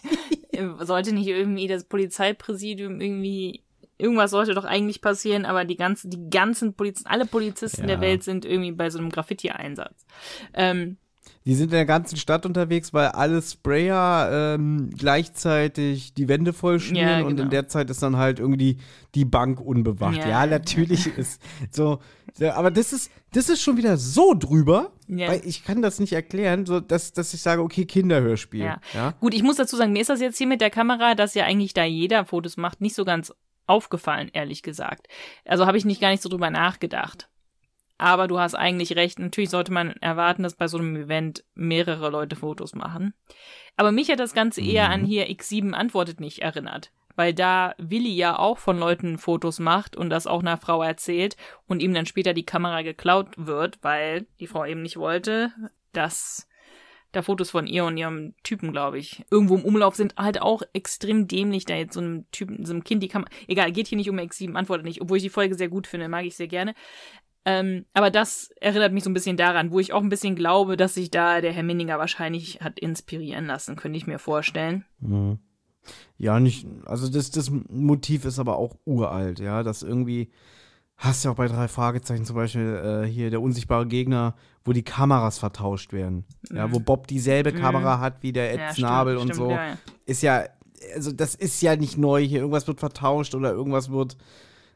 [0.80, 3.62] sollte nicht irgendwie das Polizeipräsidium irgendwie
[3.98, 7.86] irgendwas sollte doch eigentlich passieren, aber die ganzen die ganzen Polizisten, alle Polizisten Ja.
[7.88, 10.06] der Welt sind irgendwie bei so einem Graffiti-Einsatz.
[10.54, 10.96] Ähm,
[11.50, 17.08] Die sind in der ganzen Stadt unterwegs, weil alle Sprayer ähm, gleichzeitig die Wände vollschmieren
[17.08, 17.42] Ja, und genau.
[17.42, 18.76] in der Zeit ist dann halt irgendwie
[19.16, 20.18] die Bank unbewacht.
[20.18, 21.42] Ja, Ja, natürlich ist
[21.72, 21.98] so.
[22.54, 25.26] Aber das ist, das ist schon wieder so drüber, Ja.
[25.26, 28.60] weil ich kann das nicht erklären, so dass, dass ich sage, okay, Kinderhörspiel.
[28.62, 28.80] Ja.
[28.94, 29.14] ja?
[29.18, 31.46] Gut, ich muss dazu sagen, mir ist das jetzt hier mit der Kamera, dass ja
[31.46, 33.34] eigentlich da jeder Fotos macht, nicht so ganz
[33.66, 35.08] aufgefallen, ehrlich gesagt.
[35.44, 37.28] Also habe ich nicht gar nicht so drüber nachgedacht.
[38.00, 39.18] Aber du hast eigentlich recht.
[39.18, 43.12] Natürlich sollte man erwarten, dass bei so einem Event mehrere Leute Fotos machen.
[43.76, 46.92] Aber mich hat das Ganze eher an hier X7 antwortet nicht erinnert.
[47.14, 51.36] Weil da Willi ja auch von Leuten Fotos macht und das auch einer Frau erzählt
[51.66, 55.52] und ihm dann später die Kamera geklaut wird, weil die Frau eben nicht wollte,
[55.92, 56.48] dass
[57.12, 60.62] da Fotos von ihr und ihrem Typen, glaube ich, irgendwo im Umlauf sind, halt auch
[60.72, 63.30] extrem dämlich, da jetzt so einem Typen, so einem Kind die Kamera.
[63.46, 66.08] Egal, geht hier nicht um X7, antwortet nicht, obwohl ich die Folge sehr gut finde,
[66.08, 66.74] mag ich sehr gerne.
[67.44, 70.76] Ähm, aber das erinnert mich so ein bisschen daran, wo ich auch ein bisschen glaube,
[70.76, 74.84] dass sich da der Herr Minninger wahrscheinlich hat inspirieren lassen, könnte ich mir vorstellen.
[75.00, 75.38] Mhm.
[76.18, 80.30] Ja, nicht, also das, das Motiv ist aber auch uralt, ja, dass irgendwie,
[80.98, 84.82] hast ja auch bei drei Fragezeichen zum Beispiel äh, hier der unsichtbare Gegner, wo die
[84.82, 86.26] Kameras vertauscht werden.
[86.52, 88.66] Ja, wo Bob dieselbe Kamera hat wie der Ed Mhm.
[88.66, 89.54] Ja, Snabel stimmt, und stimmt, so.
[89.54, 89.76] ja, ja.
[90.04, 90.44] Ist ja,
[90.94, 92.40] also das ist ja nicht neu hier.
[92.40, 94.18] Irgendwas wird vertauscht oder irgendwas wird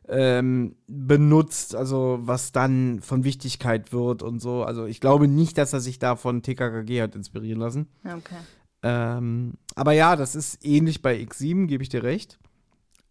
[0.08, 4.62] ähm, benutzt, also was dann von Wichtigkeit wird und so.
[4.64, 7.88] Also ich glaube nicht, dass er sich da von TKKG hat inspirieren lassen.
[8.04, 8.36] Okay.
[8.82, 12.38] Ähm, aber ja, das ist ähnlich bei X7, gebe ich dir recht.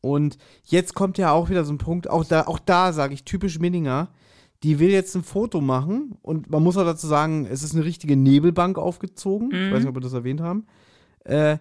[0.02, 3.24] Und jetzt kommt ja auch wieder so ein Punkt, auch da, auch da sage ich
[3.24, 4.10] typisch Minninger,
[4.62, 7.84] die will jetzt ein Foto machen und man muss auch dazu sagen, es ist eine
[7.86, 9.50] richtige Nebelbank aufgezogen.
[9.52, 9.72] Ich Mhm.
[9.72, 10.68] weiß nicht, ob wir das erwähnt haben.
[11.26, 11.58] Äh,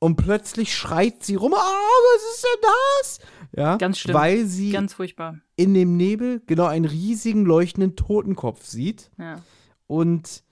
[0.00, 3.18] und plötzlich schreit sie rum, ah, was ist denn das?
[3.56, 4.14] Ja, Ganz schlimm.
[4.14, 5.38] weil sie Ganz furchtbar.
[5.56, 9.10] in dem Nebel genau einen riesigen leuchtenden Totenkopf sieht.
[9.18, 9.36] Ja.
[9.86, 10.42] Und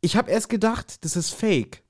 [0.00, 1.82] ich habe erst gedacht, das ist fake.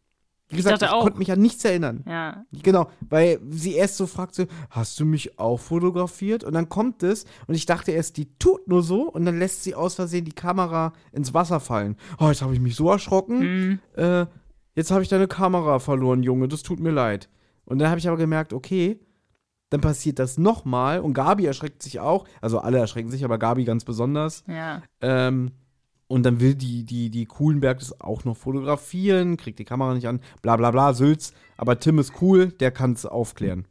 [0.49, 1.03] Wie gesagt, ich, auch.
[1.05, 2.03] konnte mich an nichts erinnern.
[2.09, 2.45] Ja.
[2.51, 6.43] Genau, weil sie erst so fragt, so, hast du mich auch fotografiert?
[6.43, 9.63] Und dann kommt es und ich dachte erst, die tut nur so und dann lässt
[9.63, 11.97] sie aus Versehen die Kamera ins Wasser fallen.
[12.19, 13.39] Oh, jetzt habe ich mich so erschrocken.
[13.69, 13.79] Mhm.
[13.95, 14.27] Äh,
[14.75, 17.29] jetzt habe ich deine Kamera verloren, Junge, das tut mir leid.
[17.65, 18.99] Und dann habe ich aber gemerkt, okay,
[19.71, 22.27] dann passiert das nochmal und Gabi erschreckt sich auch.
[22.41, 24.45] Also alle erschrecken sich, aber Gabi ganz besonders.
[24.47, 24.83] Ja.
[25.01, 25.53] Ähm,
[26.09, 30.09] und dann will die, die, die Kuhlenberg das auch noch fotografieren, kriegt die Kamera nicht
[30.09, 31.33] an, bla bla bla, Sülz.
[31.57, 33.67] Aber Tim ist cool, der kann es aufklären.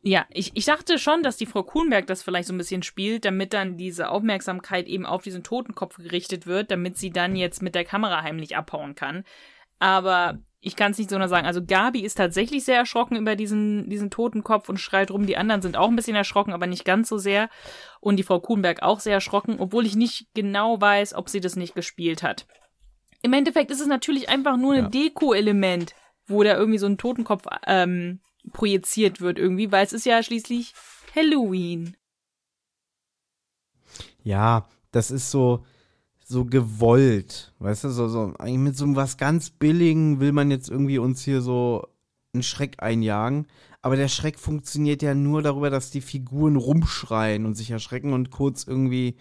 [0.00, 3.26] Ja, ich, ich dachte schon, dass die Frau Kuhnberg das vielleicht so ein bisschen spielt,
[3.26, 7.74] damit dann diese Aufmerksamkeit eben auf diesen Totenkopf gerichtet wird, damit sie dann jetzt mit
[7.74, 9.24] der Kamera heimlich abhauen kann.
[9.80, 11.46] Aber ich kann es nicht so nur sagen.
[11.46, 15.26] Also Gabi ist tatsächlich sehr erschrocken über diesen, diesen Totenkopf und schreit rum.
[15.26, 17.48] Die anderen sind auch ein bisschen erschrocken, aber nicht ganz so sehr.
[18.00, 21.54] Und die Frau Kuhnberg auch sehr erschrocken, obwohl ich nicht genau weiß, ob sie das
[21.54, 22.46] nicht gespielt hat.
[23.22, 24.90] Im Endeffekt ist es natürlich einfach nur ein Ja.
[24.90, 25.94] Deko-Element,
[26.26, 28.20] wo da irgendwie so ein Totenkopf ähm,
[28.52, 30.72] projiziert wird irgendwie, weil es ist ja schließlich
[31.14, 31.96] Halloween.
[34.22, 35.64] Ja, das ist so,
[36.28, 37.54] so gewollt.
[37.58, 41.22] Weißt du, so, so, eigentlich mit so was ganz Billigen will man jetzt irgendwie uns
[41.22, 41.86] hier so
[42.34, 43.46] einen Schreck einjagen.
[43.80, 48.30] Aber der Schreck funktioniert ja nur darüber, dass die Figuren rumschreien und sich erschrecken und
[48.30, 49.16] kurz irgendwie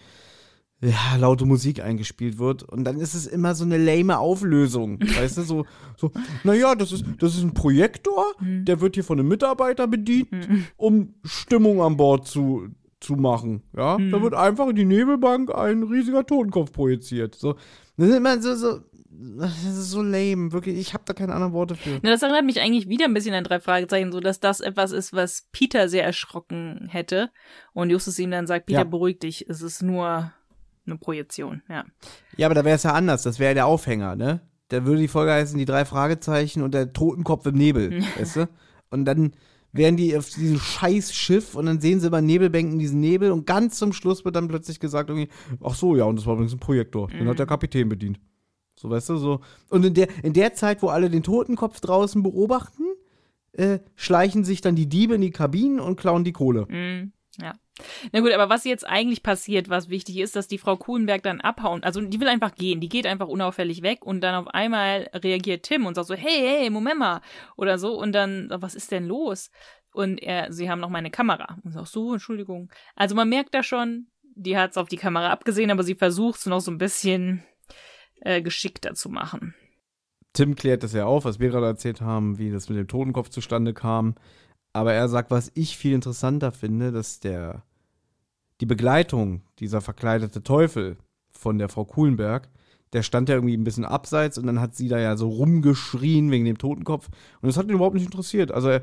[0.82, 2.64] ja, laute Musik eingespielt wird.
[2.64, 5.00] Und dann ist es immer so eine lame Auflösung.
[5.18, 6.12] weißt du, so, so,
[6.44, 10.30] naja, das ist, das ist ein Projektor, der wird hier von einem Mitarbeiter bedient,
[10.76, 12.68] um Stimmung an Bord zu,
[13.00, 13.64] zu machen.
[13.76, 17.36] Ja, da wird einfach in die Nebelbank ein riesiger Totenkopf projiziert.
[17.36, 17.56] So,
[17.98, 18.80] das ist immer so, so,
[19.10, 20.78] das ist so lame, wirklich.
[20.78, 22.00] Ich habe da keine anderen Worte für.
[22.02, 24.92] Na, das erinnert mich eigentlich wieder ein bisschen an drei Fragezeichen, so dass das etwas
[24.92, 27.30] ist, was Peter sehr erschrocken hätte.
[27.74, 28.84] Und Justus ihm dann sagt, Peter, Ja.
[28.86, 30.32] beruhig dich, es ist nur
[30.86, 31.86] eine Projektion, ja.
[32.38, 33.24] Ja, aber da wäre es ja anders.
[33.24, 34.42] Das wäre ja der Aufhänger, ne?
[34.70, 38.50] Da würde die Folge heißen, die drei Fragezeichen und der Totenkopf im Nebel, weißt du?
[38.90, 39.34] Und dann
[39.78, 43.46] wären die auf diesem scheiß Schiff und dann sehen sie über Nebelbänken diesen Nebel und
[43.46, 45.30] ganz zum Schluss wird dann plötzlich gesagt irgendwie,
[45.64, 47.08] ach so, ja, und das war übrigens ein Projektor.
[47.08, 48.20] Den hat der Kapitän bedient.
[48.76, 49.40] So, weißt du, so.
[49.70, 52.84] Und in der, in der Zeit, wo alle den Totenkopf draußen beobachten,
[53.54, 56.68] äh, schleichen sich dann die Diebe in die Kabinen und klauen die Kohle.
[56.68, 57.12] Mm,
[57.42, 57.54] ja.
[58.12, 61.42] Na gut, aber was jetzt eigentlich passiert, was wichtig ist, dass die Frau Kuhlenberg dann
[61.42, 65.10] abhauen, also die will einfach gehen, die geht einfach unauffällig weg und dann auf einmal
[65.14, 67.22] reagiert Tim und sagt so, hey, hey, Moment mal,
[67.56, 69.52] oder so und dann, was ist denn los?
[69.94, 71.58] Und er, sie haben noch meine Kamera.
[71.64, 72.72] Und sagt so, Entschuldigung.
[72.96, 76.46] Also man merkt da schon, die hat's auf die Kamera abgesehen, aber sie versucht es
[76.46, 77.44] noch so ein bisschen
[78.22, 79.56] äh, geschickter zu machen.
[80.34, 83.30] Tim klärt das ja auf, was wir gerade erzählt haben, wie das mit dem Totenkopf
[83.30, 84.16] zustande kam.
[84.78, 87.64] Aber er sagt, was ich viel interessanter finde, dass der
[88.62, 90.98] die Begleitung, dieser verkleidete Teufel
[91.32, 92.48] von der Frau Kuhlenberg,
[92.94, 96.30] der stand ja irgendwie ein bisschen abseits und dann hat sie da ja so rumgeschrien
[96.30, 97.08] wegen dem Totenkopf.
[97.42, 98.52] Und das hat ihn überhaupt nicht interessiert.
[98.52, 98.78] Also,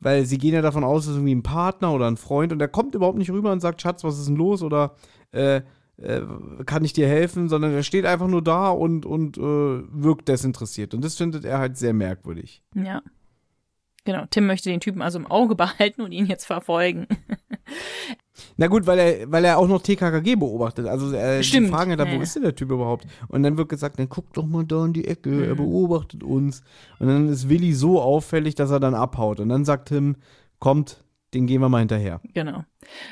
[0.00, 2.68] weil sie gehen ja davon aus, ist irgendwie ein Partner oder ein Freund und er
[2.68, 4.62] kommt überhaupt nicht rüber und sagt, Schatz, was ist denn los?
[4.62, 4.94] Oder
[5.32, 5.60] äh,
[5.98, 6.22] äh,
[6.64, 7.50] kann ich dir helfen?
[7.50, 10.94] Sondern er steht einfach nur da und, und äh, wirkt desinteressiert.
[10.94, 12.62] Und das findet er halt sehr merkwürdig.
[12.74, 13.02] Ja.
[14.08, 17.06] Genau, Tim möchte den Typen also im Auge behalten und ihn jetzt verfolgen.
[18.56, 20.86] Na gut, weil er, weil er auch noch TKKG beobachtet.
[20.86, 22.22] Also äh, Stimmt, die fragen ja dann, ja, wo ja.
[22.22, 23.06] ist denn der Typ überhaupt?
[23.28, 25.58] Und dann wird gesagt, dann guck doch mal da in die Ecke, er Mhm.
[25.58, 26.62] beobachtet uns.
[26.98, 29.40] Und dann ist Willi so auffällig, dass er dann abhaut.
[29.40, 30.16] Und dann sagt Tim,
[30.58, 31.04] kommt,
[31.34, 32.22] den gehen wir mal hinterher.
[32.32, 32.64] Genau.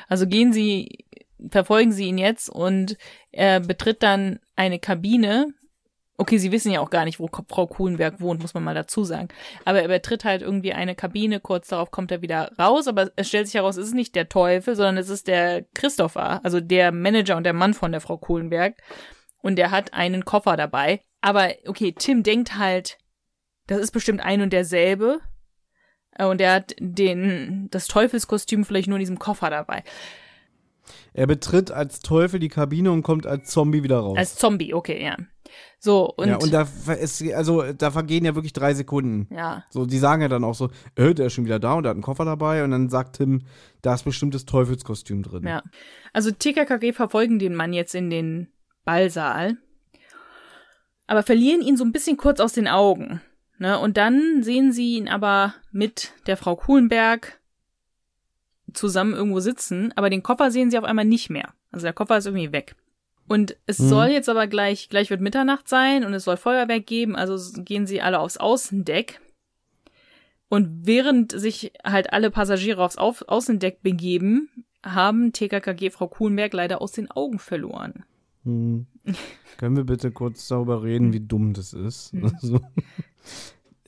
[0.07, 1.05] Also gehen sie,
[1.51, 2.97] verfolgen sie ihn jetzt und
[3.31, 5.53] er betritt dann eine Kabine.
[6.19, 9.03] Okay, sie wissen ja auch gar nicht, wo Frau Kuhlenberg wohnt, muss man mal dazu
[9.03, 9.27] sagen.
[9.65, 13.27] Aber er betritt halt irgendwie eine Kabine, kurz darauf kommt er wieder raus, aber es
[13.27, 16.91] stellt sich heraus, es ist nicht der Teufel, sondern es ist der Christopher, also der
[16.91, 18.75] Manager und der Mann von der Frau Kuhlenberg.
[19.41, 21.01] Und der hat einen Koffer dabei.
[21.21, 22.97] Aber okay, Tim denkt halt,
[23.67, 25.19] das ist bestimmt ein und derselbe.
[26.17, 29.83] Äh, Und er hat den, das Teufelskostüm vielleicht nur in diesem Koffer dabei.
[31.13, 34.17] Er betritt als Teufel die Kabine und kommt als Zombie wieder raus.
[34.17, 35.17] Als Zombie, okay, ja.
[35.79, 36.67] So, und, ja, und da,
[36.99, 39.27] ist, also, da vergehen ja wirklich drei Sekunden.
[39.33, 41.83] ja, So, die sagen ja dann auch so, äh, der ist schon wieder da und
[41.83, 42.63] der hat einen Koffer dabei.
[42.63, 43.43] Und dann sagt Tim,
[43.81, 45.43] da ist bestimmt das Teufelskostüm drin.
[45.47, 45.63] ja.
[46.13, 48.47] Also TKKG verfolgen den Mann jetzt in den
[48.85, 49.57] Ballsaal,
[51.05, 53.21] aber verlieren ihn so ein bisschen kurz aus den Augen.
[53.59, 53.77] Ne?
[53.79, 57.39] Und dann sehen sie ihn aber mit der Frau Kuhlenberg
[58.73, 61.53] zusammen irgendwo sitzen, aber den Koffer sehen sie auf einmal nicht mehr.
[61.71, 62.75] Also der Koffer ist irgendwie weg.
[63.27, 63.89] Und es Mhm.
[63.89, 67.85] soll jetzt aber gleich, gleich wird Mitternacht sein und es soll Feuerwerk geben, also gehen
[67.85, 69.19] sie alle aufs Außendeck.
[70.49, 74.49] Und während sich halt alle Passagiere aufs Auf Außendeck begeben,
[74.85, 78.05] haben TKKG Frau Kuhlenberg leider aus den Augen verloren.
[78.45, 78.87] Hm.
[79.57, 82.13] Können wir bitte kurz darüber reden, wie dumm das ist?
[82.41, 82.61] Also,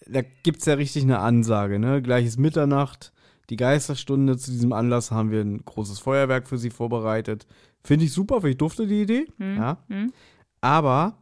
[0.06, 2.02] da gibt es ja richtig eine Ansage, ne?
[2.02, 3.14] Gleich ist Mitternacht,
[3.50, 4.38] die Geisterstunde.
[4.38, 7.46] Zu diesem Anlass haben wir ein großes Feuerwerk für sie vorbereitet.
[7.84, 9.28] Finde ich super, finde ich dufte die Idee.
[9.38, 9.78] Hm, Ja.
[9.88, 10.12] hm.
[10.62, 11.16] Aber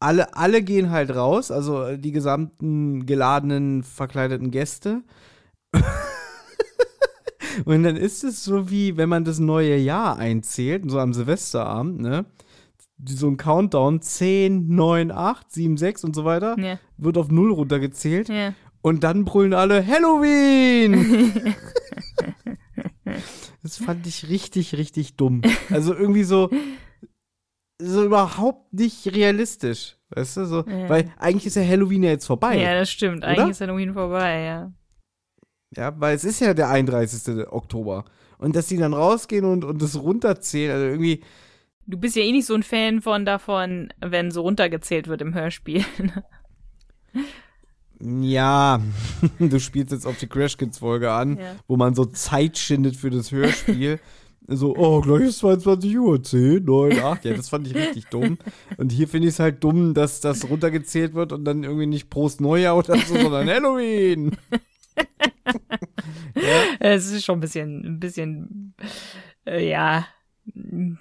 [0.00, 5.02] alle, alle gehen halt raus, also die gesamten geladenen, verkleideten Gäste.
[7.64, 12.00] Und dann ist es so wie, wenn man das neue Jahr einzählt, so am Silvesterabend,
[12.00, 12.24] ne?
[13.04, 16.78] So ein Countdown, 10, 9, 8, 7, 6 und so weiter, Ja.
[16.96, 18.28] wird auf Null runtergezählt.
[18.28, 18.54] Ja.
[18.80, 21.32] Und dann brüllen alle Halloween!
[23.62, 25.42] das fand ich richtig, richtig dumm.
[25.70, 26.50] Also irgendwie so,
[27.80, 29.96] so überhaupt nicht realistisch.
[30.10, 30.88] Weißt du, so, Ja.
[30.88, 32.58] weil eigentlich ist ja Halloween ja jetzt vorbei.
[32.60, 33.18] ja, das stimmt.
[33.18, 33.28] Oder?
[33.28, 34.72] Eigentlich ist Halloween vorbei, ja.
[35.74, 37.46] Ja, weil es ist ja der 31.
[37.50, 38.04] Oktober.
[38.38, 41.22] Und dass die dann rausgehen und, und das runterzählen, also irgendwie,
[41.86, 45.34] Du bist ja eh nicht so ein Fan von davon, wenn so runtergezählt wird im
[45.34, 45.84] Hörspiel.
[48.04, 48.80] ja,
[49.38, 51.56] du spielst jetzt auf die Crash Kids Folge an, Ja.
[51.68, 54.00] wo man so Zeit schindet für das Hörspiel.
[54.48, 57.24] so, oh, gleich ist 22 Uhr, 10, 9, 8.
[57.24, 58.38] Ja, das fand ich richtig dumm.
[58.76, 62.10] Und hier finde ich es halt dumm, dass das runtergezählt wird und dann irgendwie nicht
[62.10, 64.36] Prost Neujahr oder so, sondern Halloween.
[66.80, 68.74] Es ist schon ein bisschen, ein bisschen,
[69.46, 70.06] äh, ja,
[70.56, 70.98] ein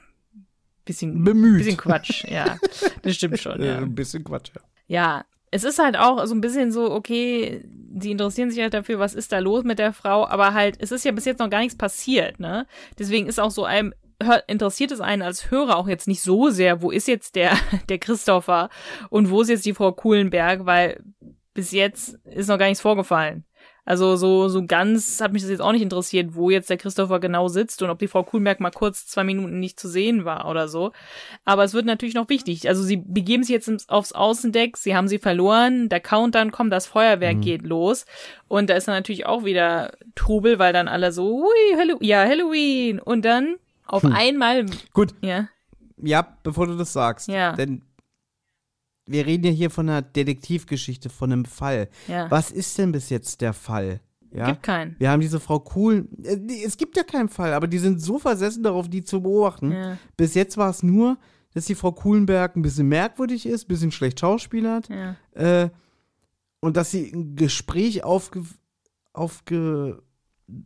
[0.86, 1.60] bisschen, Bemüht.
[1.60, 2.58] bisschen Quatsch, ja.
[3.02, 3.78] Das stimmt schon, Äh, ja.
[3.80, 4.62] ein bisschen Quatsch, ja.
[4.88, 7.64] Ja, es ist halt auch so ein bisschen so, okay,
[8.00, 10.92] sie interessieren sich halt dafür, was ist da los mit der Frau, aber halt, es
[10.92, 12.66] ist ja bis jetzt noch gar nichts passiert, ne?
[12.98, 13.94] Deswegen ist auch so einem,
[14.48, 17.58] interessiert es einen als Hörer auch jetzt nicht so sehr, wo ist jetzt der,
[17.90, 18.70] der Christopher
[19.10, 21.04] und wo ist jetzt die Frau Kuhlenberg, weil
[21.54, 23.44] bis jetzt ist noch gar nichts vorgefallen.
[23.84, 27.20] Also so, so ganz hat mich das jetzt auch nicht interessiert, wo jetzt der Christopher
[27.20, 30.48] genau sitzt und ob die Frau Kuhlenberg mal kurz zwei Minuten nicht zu sehen war
[30.48, 30.92] oder so.
[31.46, 32.68] Aber es wird natürlich noch wichtig.
[32.68, 36.86] Also sie begeben sich jetzt aufs Außendeck, sie haben sie verloren, der Countdown kommt, das
[36.86, 38.06] Feuerwerk geht los.
[38.48, 42.24] Und da ist dann natürlich auch wieder Trubel, weil dann alle so, hui, Hallo ja,
[42.24, 43.00] Halloween.
[43.00, 43.56] Und dann
[43.88, 45.48] auf einmal, Gut, ja,
[46.04, 47.28] ja, bevor du das sagst.
[47.28, 47.54] Ja.
[47.54, 47.84] Denn
[49.06, 51.90] wir reden ja hier von einer Detektivgeschichte, von einem Fall.
[52.08, 54.02] ja, Was ist denn bis jetzt der Fall?
[54.34, 54.46] Ja.
[54.46, 54.96] gibt keinen.
[54.98, 56.08] Wir haben diese Frau Kuhn.
[56.24, 59.72] Äh, es gibt ja keinen Fall, aber die sind so versessen darauf, die zu beobachten.
[59.72, 61.18] Ja, Bis jetzt war es nur,
[61.54, 65.70] dass die Frau Kuhlenberg ein bisschen merkwürdig ist, ein bisschen schlecht schauspielert ja, äh,
[66.62, 68.44] und dass sie ein Gespräch aufge,
[69.12, 70.02] aufge,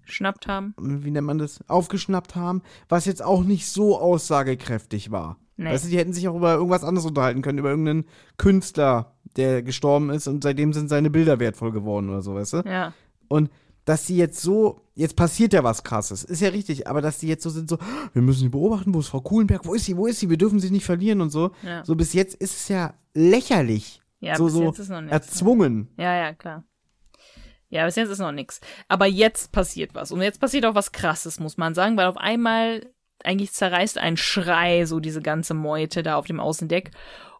[0.03, 0.75] schnappt haben.
[0.77, 5.39] wie nennt man das, aufgeschnappt haben, was jetzt auch nicht so aussagekräftig war.
[5.57, 5.69] Nee.
[5.71, 8.05] Weißt du, die hätten sich auch über irgendwas anderes unterhalten können, über irgendeinen
[8.37, 12.57] Künstler, der gestorben ist und seitdem sind seine Bilder wertvoll geworden oder so, weißt du?
[12.65, 12.93] Ja,
[13.29, 13.49] Und
[13.85, 17.27] dass die jetzt so, jetzt passiert ja was krasses, ist ja richtig, aber dass die
[17.27, 17.77] jetzt so sind, so,
[18.13, 20.37] wir müssen sie beobachten, wo ist Frau Kuhlenberg, wo ist sie, wo ist sie, wir
[20.37, 21.51] dürfen sie nicht verlieren und so.
[21.63, 21.85] ja.
[21.85, 25.13] So bis jetzt ist es ja lächerlich, Ja, so, bis so jetzt ist noch nichts.
[25.13, 25.87] erzwungen.
[25.97, 26.63] Ja, ja, klar.
[27.69, 28.61] Ja, bis jetzt ist noch nichts.
[28.87, 30.11] Aber jetzt passiert was.
[30.11, 32.85] Und jetzt passiert auch was Krasses, muss man sagen, weil auf einmal
[33.25, 36.91] eigentlich zerreißt ein Schrei so diese ganze Meute da auf dem Außendeck.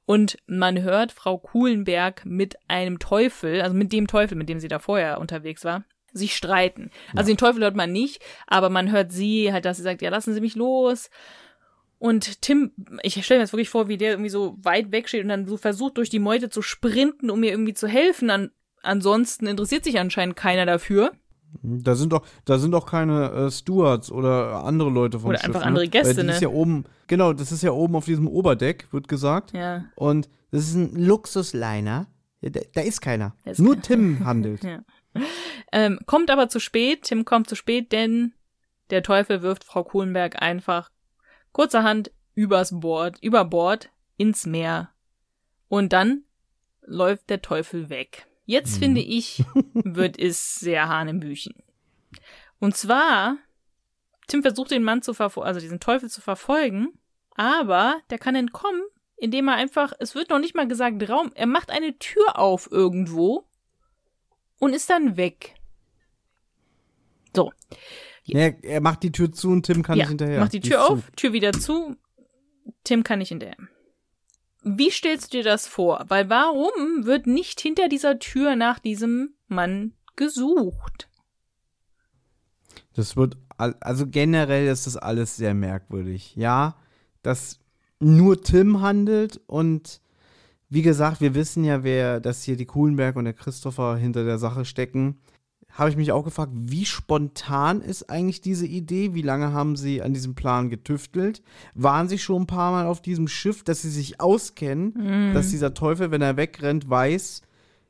[0.06, 4.68] Und man hört Frau Kuhlenberg mit einem Teufel, also mit dem Teufel, mit dem sie
[4.68, 5.84] da vorher unterwegs war,
[6.14, 6.92] sich streiten.
[7.16, 10.10] Also den Teufel hört man nicht, aber man hört sie halt, dass sie sagt, ja,
[10.10, 11.10] lassen Sie mich los.
[11.98, 12.72] Und Tim,
[13.02, 15.48] ich stelle mir jetzt wirklich vor, wie der irgendwie so weit weg steht und dann
[15.48, 18.30] so versucht, durch die Meute zu sprinten, um mir irgendwie zu helfen.
[18.30, 18.52] An,
[18.84, 21.14] ansonsten interessiert sich anscheinend keiner dafür.
[21.62, 25.47] Da sind doch, da sind doch keine äh, Stewards oder andere Leute vom Oder Schiff.
[25.47, 25.66] einfach ne?
[25.66, 26.34] andere Gäste, ne?
[26.34, 29.53] Ist ja oben, genau, das ist ja oben auf diesem Oberdeck, wird gesagt.
[29.53, 29.86] Ja.
[29.95, 32.07] Und das ist ein Luxusliner.
[32.41, 33.36] Da, da ist keiner.
[33.44, 33.84] Da ist Nur keiner.
[33.84, 34.64] Tim handelt.
[34.64, 34.84] Ja.
[35.72, 37.03] Ähm, kommt aber zu spät.
[37.03, 38.34] Tim kommt zu spät, denn
[38.90, 40.91] der Teufel wirft Frau Kohlenberg einfach
[41.52, 44.90] kurzerhand übers Bord, über Bord ins Meer.
[45.68, 46.23] Und dann
[46.86, 48.27] läuft der Teufel weg.
[48.45, 49.43] Jetzt finde ich,
[49.73, 51.55] wird es sehr hanebüchen.
[52.59, 53.38] Und zwar,
[54.27, 56.89] Tim versucht den Mann zu verfolgen, also diesen Teufel zu verfolgen,
[57.31, 58.81] aber der kann entkommen,
[59.17, 62.72] indem er einfach, es wird noch nicht mal gesagt Raum, er macht eine Tür auf
[62.72, 63.47] irgendwo
[64.59, 65.55] und ist dann weg.
[67.35, 67.51] So,
[68.23, 70.39] Ja, er macht die Tür zu und Tim kann ja, nicht hinterher.
[70.39, 71.95] macht die Die Tür ist auf, Tür wieder zu,
[72.84, 73.57] Tim kann nicht hinterher.
[74.68, 76.06] Wie stellst du dir das vor?
[76.08, 81.08] Weil warum wird nicht hinter dieser Tür nach diesem Mann gesucht?
[82.96, 86.36] Das wird, also generell ist das alles sehr merkwürdig.
[86.36, 86.78] Ja,
[87.22, 87.60] dass
[88.00, 90.02] nur Tim handelt und
[90.70, 94.40] wie gesagt, wir wissen ja, wer, dass hier die Kuhlenberg und der Christopher hinter der
[94.40, 95.20] Sache stecken.
[95.76, 99.14] Habe ich mich auch gefragt, wie spontan ist eigentlich diese Idee?
[99.14, 101.43] Wie lange haben sie an diesem Plan getüftelt?
[101.73, 105.73] Waren sie schon ein paar Mal auf diesem Schiff, dass sie sich auskennen, dass dieser
[105.73, 107.41] Teufel, wenn er wegrennt, weiß,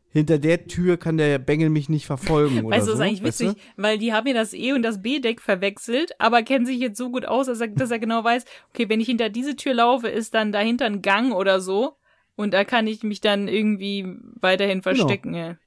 [0.10, 2.98] hinter der Tür kann der Bengel mich nicht verfolgen oder Weißt du, so.
[2.98, 3.50] das ist eigentlich weißt du?
[3.50, 6.98] witzig, weil die haben ja das E- und das B-Deck verwechselt, aber kennen sich jetzt
[6.98, 9.74] so gut aus, dass er, dass er genau weiß, okay, wenn ich hinter diese Tür
[9.76, 11.98] laufe, ist dann dahinter ein Gang oder so.
[12.38, 14.08] Und da kann ich mich dann irgendwie
[14.42, 14.96] weiterhin Genau.
[14.96, 15.36] verstecken.
[15.36, 15.58] Ja.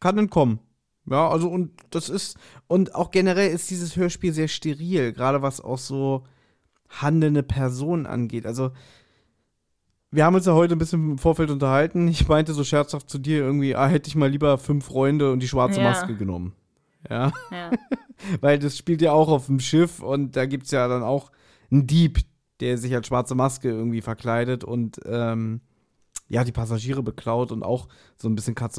[0.00, 0.58] kann entkommen.
[1.08, 5.60] Ja, also und das ist, und auch generell ist dieses Hörspiel sehr steril, gerade was
[5.60, 6.24] auch so
[6.88, 8.46] handelnde Personen angeht.
[8.46, 8.70] Also,
[10.10, 12.08] wir haben uns ja heute ein bisschen im Vorfeld unterhalten.
[12.08, 15.40] Ich meinte so scherzhaft zu dir irgendwie, ah, hätte ich mal lieber fünf Freunde und
[15.40, 15.90] die schwarze Ja.
[15.90, 16.54] Maske genommen.
[17.08, 17.70] Ja, Ja.
[18.40, 21.30] weil das spielt ja auch auf dem Schiff und da gibt's ja dann auch
[21.70, 22.20] einen Dieb,
[22.60, 25.60] der sich als schwarze Maske irgendwie verkleidet und ähm,
[26.28, 28.78] ja, die Passagiere beklaut und auch so ein bisschen Katz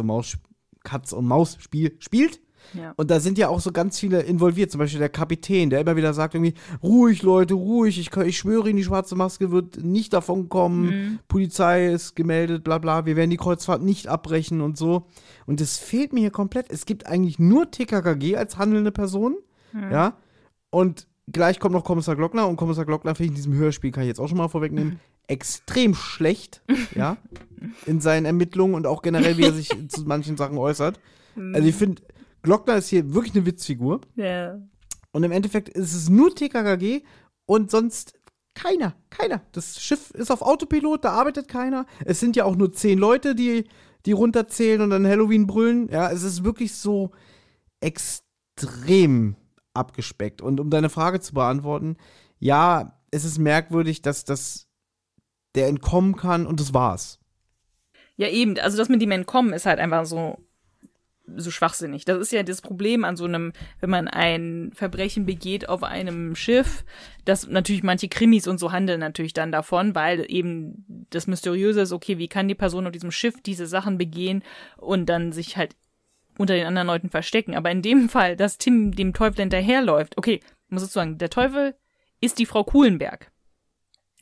[0.88, 2.39] und Maus, Katz und Maus Spiel spielt.
[2.73, 2.93] ja.
[2.97, 5.95] Und da sind ja auch so ganz viele involviert, zum Beispiel der Kapitän, der immer
[5.95, 6.53] wieder sagt irgendwie,
[6.84, 11.19] ruhig Leute, ruhig, ich, ich schwöre Ihnen, die schwarze Maske wird nicht davon kommen, Mhm.
[11.27, 15.05] Polizei ist gemeldet, bla bla, wir werden die Kreuzfahrt nicht abbrechen und so.
[15.45, 16.69] Und das fehlt mir hier komplett.
[16.69, 19.38] Es gibt eigentlich nur TKKG als handelnde Person,
[19.73, 19.91] Mhm.
[19.91, 20.18] ja,
[20.69, 24.03] und gleich kommt noch Kommissar Glockner und Kommissar Glockner finde ich in diesem Hörspiel, kann
[24.03, 26.61] ich jetzt auch schon mal vorwegnehmen, extrem schlecht,
[26.95, 27.17] ja,
[27.85, 30.99] in seinen Ermittlungen und auch generell, wie er sich zu manchen Sachen äußert.
[31.53, 32.01] Also ich finde,
[32.41, 34.01] Glockner ist hier wirklich eine Witzfigur.
[34.15, 34.59] ja.
[35.13, 37.01] Und im Endeffekt ist es nur TKKG
[37.47, 38.19] und sonst
[38.53, 38.95] keiner.
[39.09, 39.41] Keiner.
[39.51, 41.85] Das Schiff ist auf Autopilot, da arbeitet keiner.
[42.05, 43.67] Es sind ja auch nur zehn Leute, die,
[44.05, 45.89] die runterzählen und dann Halloween brüllen.
[45.89, 47.11] Ja, es ist wirklich so
[47.79, 49.37] extrem
[49.73, 50.41] abgespeckt.
[50.41, 51.97] Und um deine Frage zu beantworten,
[52.39, 54.66] ja, es ist merkwürdig, dass das
[55.57, 57.19] der entkommen kann und das war's.
[58.15, 58.57] Ja, eben.
[58.59, 60.38] Also das mit dem Entkommen ist halt einfach so,
[61.35, 62.05] so schwachsinnig.
[62.05, 66.35] Das ist ja das Problem an so einem, wenn man ein Verbrechen begeht auf einem
[66.35, 66.84] Schiff,
[67.25, 71.91] dass natürlich manche Krimis und so handeln natürlich dann davon, weil eben das Mysteriöse ist,
[71.91, 74.43] okay, wie kann die Person auf diesem Schiff diese Sachen begehen
[74.77, 75.75] und dann sich halt
[76.38, 77.55] unter den anderen Leuten verstecken.
[77.55, 80.39] Aber in dem Fall, dass Tim dem Teufel hinterherläuft, okay,
[80.69, 81.75] muss ich sagen, der Teufel
[82.21, 83.31] ist die Frau Kuhlenberg.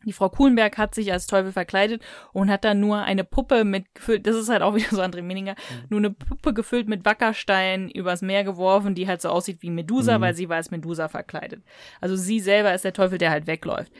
[0.05, 2.01] Die Frau Kuhlenberg hat sich als Teufel verkleidet
[2.31, 5.21] und hat dann nur eine Puppe mit gefüllt, das ist halt auch wieder so André
[5.21, 5.55] Meninger,
[5.89, 10.21] nur eine Puppe gefüllt mit Wackerstein übers Meer geworfen, die halt so aussieht wie Medusa,
[10.21, 11.63] weil sie war als Medusa verkleidet.
[11.99, 13.91] Also sie selber ist der Teufel, der halt wegläuft.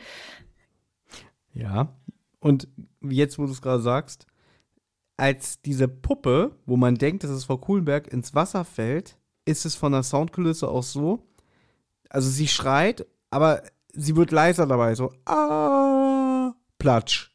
[1.52, 1.92] Ja.
[2.38, 2.68] Und
[3.02, 4.26] jetzt, wo du es gerade sagst,
[5.16, 9.16] als diese Puppe, wo man denkt, dass es Frau Kuhlenberg ins Wasser fällt,
[9.46, 11.26] ist es von der Soundkulisse auch so.
[12.10, 13.62] Also sie schreit, aber
[13.96, 17.30] sie wird leiser dabei, so ah, platsch.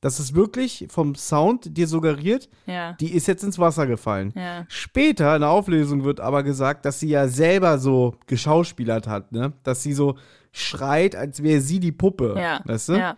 [0.00, 2.92] Das ist wirklich vom Sound dir suggeriert, Ja.
[2.94, 4.32] die ist jetzt ins Wasser gefallen.
[4.36, 4.64] Ja.
[4.68, 9.54] Später in der Auflösung wird aber gesagt, dass sie ja selber so geschauspielert hat, ne?
[9.64, 10.16] Dass sie so
[10.52, 12.34] schreit, als wäre sie die Puppe.
[12.38, 12.60] Ja.
[12.64, 12.92] Weißt du?
[12.94, 13.16] Ja.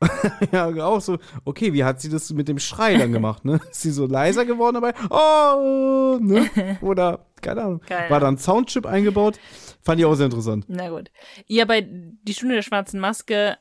[0.52, 3.60] Ja, auch so, okay, wie hat sie das mit dem Schrei dann gemacht, ne?
[3.70, 4.92] Ist sie so leiser geworden dabei?
[5.10, 6.78] Oh, ne?
[6.82, 7.80] Oder, keine Ahnung.
[7.86, 9.38] Keine War da ein Soundchip eingebaut?
[9.82, 10.64] Fand ich auch sehr interessant.
[10.68, 11.10] Na gut.
[11.46, 13.56] Ja, bei Die Stunde der schwarzen Maske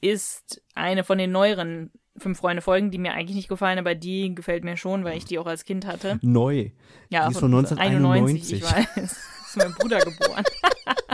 [0.00, 4.34] ist eine von den neueren fünf Freunde Folgen, die mir eigentlich nicht gefallen, aber die
[4.34, 6.18] gefällt mir schon, weil ich die auch als Kind hatte.
[6.22, 6.70] Neu.
[7.08, 8.52] Ja, Die ist von 1991.
[8.52, 8.96] ich weiß.
[9.02, 10.44] Ist mein Bruder geboren.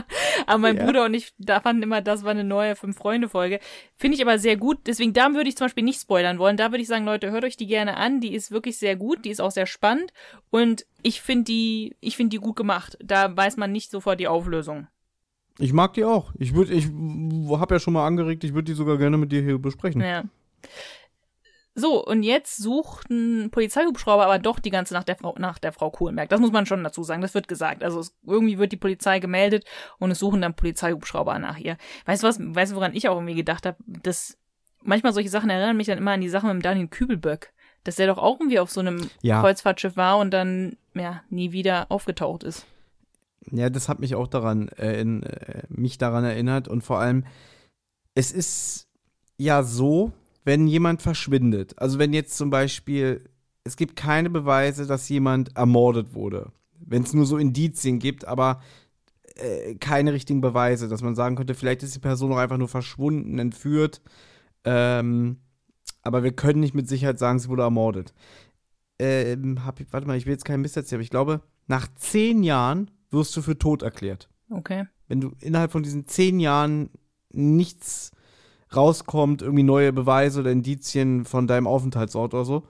[0.49, 0.85] aber mein Ja.
[0.85, 3.61] Bruder und ich da fanden immer, das war eine neue Fünf-Freunde-Folge.
[3.97, 4.79] Finde ich aber sehr gut.
[4.87, 6.57] Deswegen, da würde ich zum Beispiel nicht spoilern wollen.
[6.57, 8.21] Da würde ich sagen, Leute, hört euch die gerne an.
[8.21, 9.25] Die ist wirklich sehr gut.
[9.25, 10.13] Die ist auch sehr spannend.
[10.51, 12.99] Und ich finde die, ich finde die gut gemacht.
[13.03, 14.89] Da weiß man nicht sofort die Auflösung.
[15.59, 16.33] Ich mag die auch.
[16.39, 19.43] Ich würde, ich habe ja schon mal angeregt, ich würde die sogar gerne mit dir
[19.43, 20.01] hier besprechen.
[20.01, 20.25] Ja.
[21.79, 25.71] So, und jetzt sucht ein Polizeihubschrauber aber doch die ganze Nacht der Frau, nach der
[25.71, 26.29] Frau Kohlenberg.
[26.29, 27.23] Das muss man schon dazu sagen.
[27.23, 27.85] Das wird gesagt.
[27.85, 29.65] Also es, irgendwie wird die Polizei gemeldet
[30.01, 31.77] und es suchen dann Polizeihubschrauber nach ihr.
[32.05, 33.77] Weißt du was, weißt du, woran ich auch irgendwie gedacht habe?
[33.87, 34.37] dass
[34.83, 37.53] manchmal solche Sachen erinnern mich dann immer an die Sache mit Daniel Kübelböck.
[37.85, 39.41] Dass der doch auch irgendwie auf so einem Ja.
[39.41, 42.67] Kreuzfahrtschiff war und dann, ja, nie wieder aufgetaucht ist.
[43.53, 47.25] Ja, das hat mich auch daran, äh, in, äh, mich daran erinnert und vor allem,
[48.17, 48.89] es ist
[49.37, 50.11] ja so,
[50.45, 53.25] wenn jemand verschwindet, also wenn jetzt zum Beispiel,
[53.65, 58.61] es gibt keine Beweise, dass jemand ermordet wurde, wenn es nur so Indizien gibt, aber
[59.37, 62.69] äh, keine richtigen Beweise, dass man sagen könnte, vielleicht ist die Person auch einfach nur
[62.69, 64.01] verschwunden, entführt,
[64.65, 65.39] ähm,
[66.03, 68.15] aber wir können nicht mit Sicherheit sagen, sie wurde ermordet.
[68.99, 72.43] Ähm, hab, warte mal, ich will jetzt keinen Mist erzählen, aber ich glaube, nach zehn
[72.43, 74.29] Jahren wirst du für tot erklärt.
[74.51, 74.87] Okay.
[75.07, 76.91] Wenn du innerhalb von diesen zehn Jahren
[77.31, 78.11] nichts
[78.75, 82.67] rauskommt, irgendwie neue Beweise oder Indizien von deinem Aufenthaltsort oder so.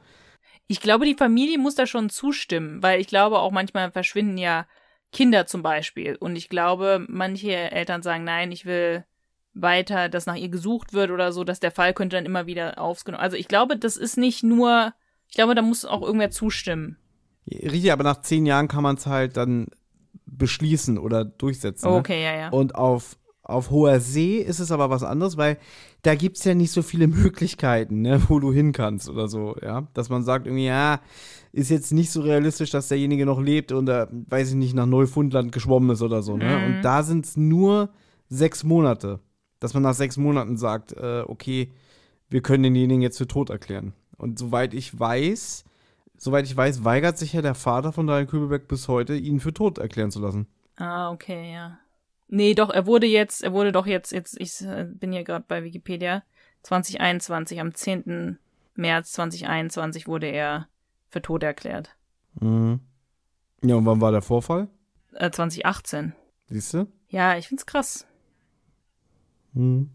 [0.67, 4.67] Ich glaube, die Familie muss da schon zustimmen, weil ich glaube auch manchmal verschwinden ja
[5.13, 6.17] Kinder zum Beispiel.
[6.17, 9.05] Und ich glaube, manche Eltern sagen, nein, ich will
[9.55, 12.79] weiter, dass nach ihr gesucht wird oder so, dass der Fall könnte dann immer wieder
[12.79, 13.23] aufgenommen.
[13.23, 14.93] Also ich glaube, das ist nicht nur
[15.29, 16.97] Ich glaube, da muss auch irgendwer zustimmen.
[17.51, 19.69] Richtig, aber nach zehn Jahren kann man es halt dann
[20.27, 21.91] beschließen oder durchsetzen.
[21.91, 21.97] Ne?
[21.97, 22.49] Okay, ja, ja.
[22.51, 23.19] Und auf,
[23.49, 25.57] auf hoher See ist es aber was anderes, weil
[26.03, 29.57] da gibt es ja nicht so viele Möglichkeiten, ne, wo du hin kannst oder so,
[29.63, 29.89] ja.
[29.95, 31.01] Dass man sagt, irgendwie, ja,
[31.51, 34.87] ist jetzt nicht so realistisch, dass derjenige noch lebt und da, weiß ich nicht, nach
[34.87, 36.45] Neufundland geschwommen ist oder so, ne?
[36.45, 36.65] Mhm.
[36.77, 37.89] Und da sind es nur
[38.29, 39.21] sechs Monate.
[39.61, 41.73] Dass man nach sechs Monaten sagt, äh, okay,
[42.29, 43.93] wir können denjenigen jetzt für tot erklären.
[44.17, 45.65] Und soweit ich weiß,
[46.17, 49.55] soweit ich weiß, weigert sich ja der Vater von Daniel Kübelbeck bis heute, ihn für
[49.55, 50.47] tot erklären zu lassen.
[50.77, 51.79] Ah, okay, ja.
[52.29, 55.45] Nee, doch, er wurde jetzt, er wurde doch jetzt, jetzt, ich äh, bin hier gerade
[55.49, 56.23] bei Wikipedia,
[56.63, 58.39] 2021, am 10.
[58.75, 60.69] März 2021 wurde er
[61.11, 61.97] für tot erklärt.
[62.41, 62.81] Mhm.
[63.63, 64.69] Ja, und wann war der Vorfall?
[65.15, 66.13] Äh, 2018.
[66.49, 66.87] Siehst du?
[67.09, 68.07] Ja, ich find's krass.
[69.55, 69.91] Mhm.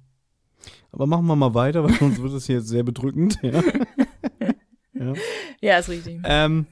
[0.91, 3.39] Aber machen wir mal weiter, weil sonst wird es hier jetzt sehr bedrückend.
[3.41, 3.61] Ja,
[4.93, 5.13] ja.
[5.61, 6.19] Ja, ist richtig.
[6.23, 6.65] Ähm,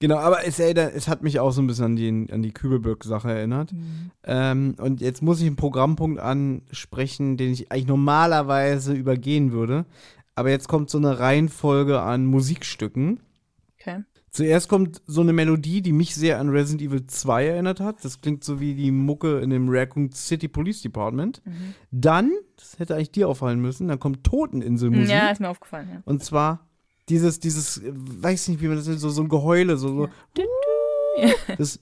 [0.00, 2.52] genau, aber es, erinnert- es hat mich auch so ein bisschen an die, an die
[2.52, 3.72] Kübelberg-Sache erinnert.
[3.72, 4.10] Mhm.
[4.24, 9.84] Ähm, und jetzt muss ich einen Programmpunkt ansprechen, den ich eigentlich normalerweise übergehen würde.
[10.34, 13.20] Aber jetzt kommt so eine Reihenfolge an Musikstücken.
[13.80, 14.04] Okay.
[14.30, 18.04] Zuerst kommt so eine Melodie, die mich sehr an Resident Evil 2 erinnert hat.
[18.04, 21.42] Das klingt so wie die Mucke in dem Raccoon City Police Department.
[21.44, 21.74] Mhm.
[21.90, 25.08] Dann, das hätte eigentlich dir auffallen müssen, dann kommt Toteninselmusik.
[25.08, 26.02] Ja, ist mir aufgefallen, ja.
[26.04, 26.66] Und zwar
[27.08, 30.08] dieses, dieses, äh, weiß nicht, wie man das nennt, so, so ein Geheule, so, so.
[31.58, 31.80] Das,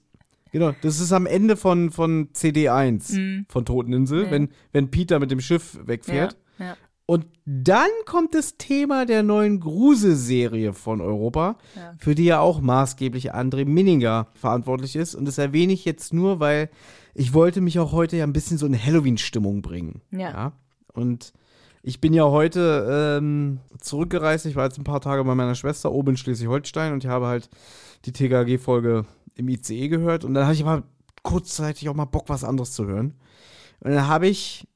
[0.52, 3.46] genau, das ist am Ende von, von CD1 Mhm.
[3.48, 4.30] von Toteninsel, Ja.
[4.30, 6.36] wenn, wenn Peter mit dem Schiff wegfährt.
[6.58, 6.76] Ja, ja.
[7.08, 11.92] Und dann kommt das Thema der neuen Grusel-Serie von Europa, Ja.
[11.98, 15.14] für die ja auch maßgeblich André Minninger verantwortlich ist.
[15.14, 16.68] Und das erwähne ich jetzt nur, weil
[17.14, 20.00] ich wollte mich auch heute ja ein bisschen so in Halloween-Stimmung bringen.
[20.10, 20.52] Ja.
[20.94, 21.32] Und
[21.86, 24.44] ich bin ja heute ähm, zurückgereist.
[24.44, 27.28] Ich war jetzt ein paar Tage bei meiner Schwester oben in Schleswig-Holstein und ich habe
[27.28, 27.48] halt
[28.04, 29.04] die TKG-Folge
[29.36, 30.24] im ICE gehört.
[30.24, 30.82] Und dann hatte ich aber
[31.22, 33.14] kurzzeitig auch mal Bock, was anderes zu hören.
[33.78, 34.66] Und dann habe ich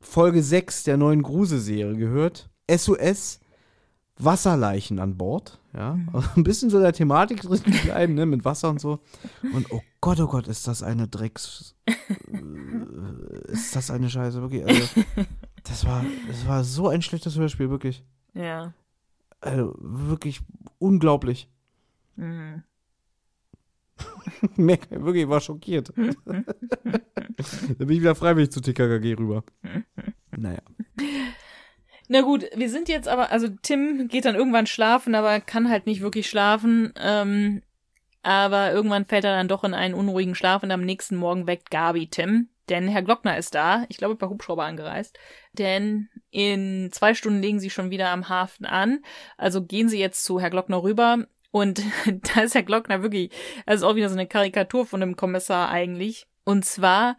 [0.00, 2.48] Folge 6 der neuen Grusel-Serie gehört.
[2.70, 3.40] SOS
[4.18, 5.58] Wasserleichen an Bord.
[5.74, 9.00] Ja, also ein bisschen so der Thematik drin bleiben, ne, mit Wasser und so.
[9.52, 11.74] Und oh Gott, oh Gott, ist das eine Drecks.
[11.88, 14.64] äh, ist das eine Scheiße, wirklich.
[14.64, 14.86] Also,
[15.68, 18.04] das war, das war so ein schlechtes Hörspiel, wirklich.
[18.34, 18.72] Ja.
[19.40, 20.40] Also, wirklich
[20.78, 21.48] unglaublich.
[22.16, 22.62] Mhm.
[24.56, 25.92] Wirklich, ich war schockiert.
[25.96, 26.04] da
[27.78, 29.44] bin ich wieder freiwillig zu TKKG rüber.
[30.38, 30.60] Naja.
[32.08, 35.70] Na gut, wir sind jetzt aber, also Tim geht dann irgendwann schlafen, aber er kann
[35.70, 36.92] halt nicht wirklich schlafen.
[36.96, 37.62] Ähm,
[38.22, 41.70] aber irgendwann fällt er dann doch in einen unruhigen Schlaf und am nächsten Morgen weckt
[41.70, 42.50] Gabi Tim.
[42.68, 45.18] Denn Herr Glockner ist da, ich glaube per Hubschrauber angereist.
[45.52, 49.02] Denn in zwei Stunden legen sie schon wieder am Hafen an.
[49.36, 51.26] Also gehen sie jetzt zu Herr Glockner rüber.
[51.50, 51.82] Und
[52.34, 53.30] da ist Herr Glockner wirklich,
[53.66, 56.26] das ist auch wieder so eine Karikatur von einem Kommissar eigentlich.
[56.44, 57.16] Und zwar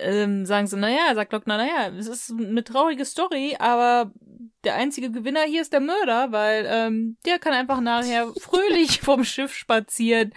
[0.00, 4.12] ähm, sagen sie, naja, sagt Glockner, naja, es ist eine traurige Story, aber
[4.64, 9.24] der einzige Gewinner hier ist der Mörder, weil ähm, der kann einfach nachher fröhlich vom
[9.24, 10.32] Schiff spazieren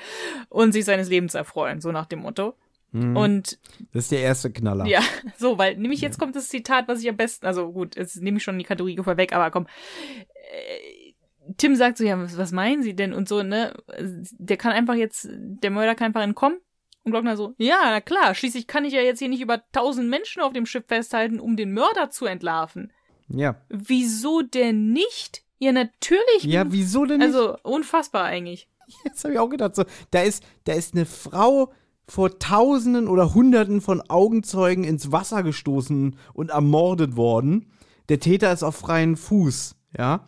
[0.49, 2.56] und sich seines Lebens erfreuen, so nach dem Motto.
[2.91, 3.15] Mhm.
[3.15, 3.59] Und
[3.93, 4.85] das ist der erste Knaller.
[4.85, 5.01] ja,
[5.38, 8.38] so, weil nämlich jetzt kommt das Zitat, was ich am besten, also gut, jetzt nehme
[8.38, 9.68] ich schon die Kategorie vorweg, aber komm.
[9.68, 11.13] Äh,
[11.57, 13.13] Tim sagt so, ja, was, was meinen Sie denn?
[13.13, 13.73] Und so, ne?
[13.97, 16.59] Der kann einfach jetzt, der Mörder kann einfach entkommen.
[17.03, 20.07] Und Glockner so, ja, na klar, schließlich kann ich ja jetzt hier nicht über tausend
[20.09, 22.93] Menschen auf dem Schiff festhalten, um den Mörder zu entlarven.
[23.27, 23.59] Ja.
[23.69, 25.43] Wieso denn nicht?
[25.57, 26.43] Ja, natürlich.
[26.43, 27.27] Ja, wieso denn nicht?
[27.27, 28.68] Also, unfassbar eigentlich.
[29.03, 31.72] Jetzt habe ich auch gedacht, so, da ist, da ist eine Frau
[32.12, 37.68] vor Tausenden oder Hunderten von Augenzeugen ins Wasser gestoßen und ermordet worden.
[38.10, 40.28] Der Täter ist auf freien Fuß, ja.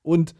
[0.00, 0.34] Und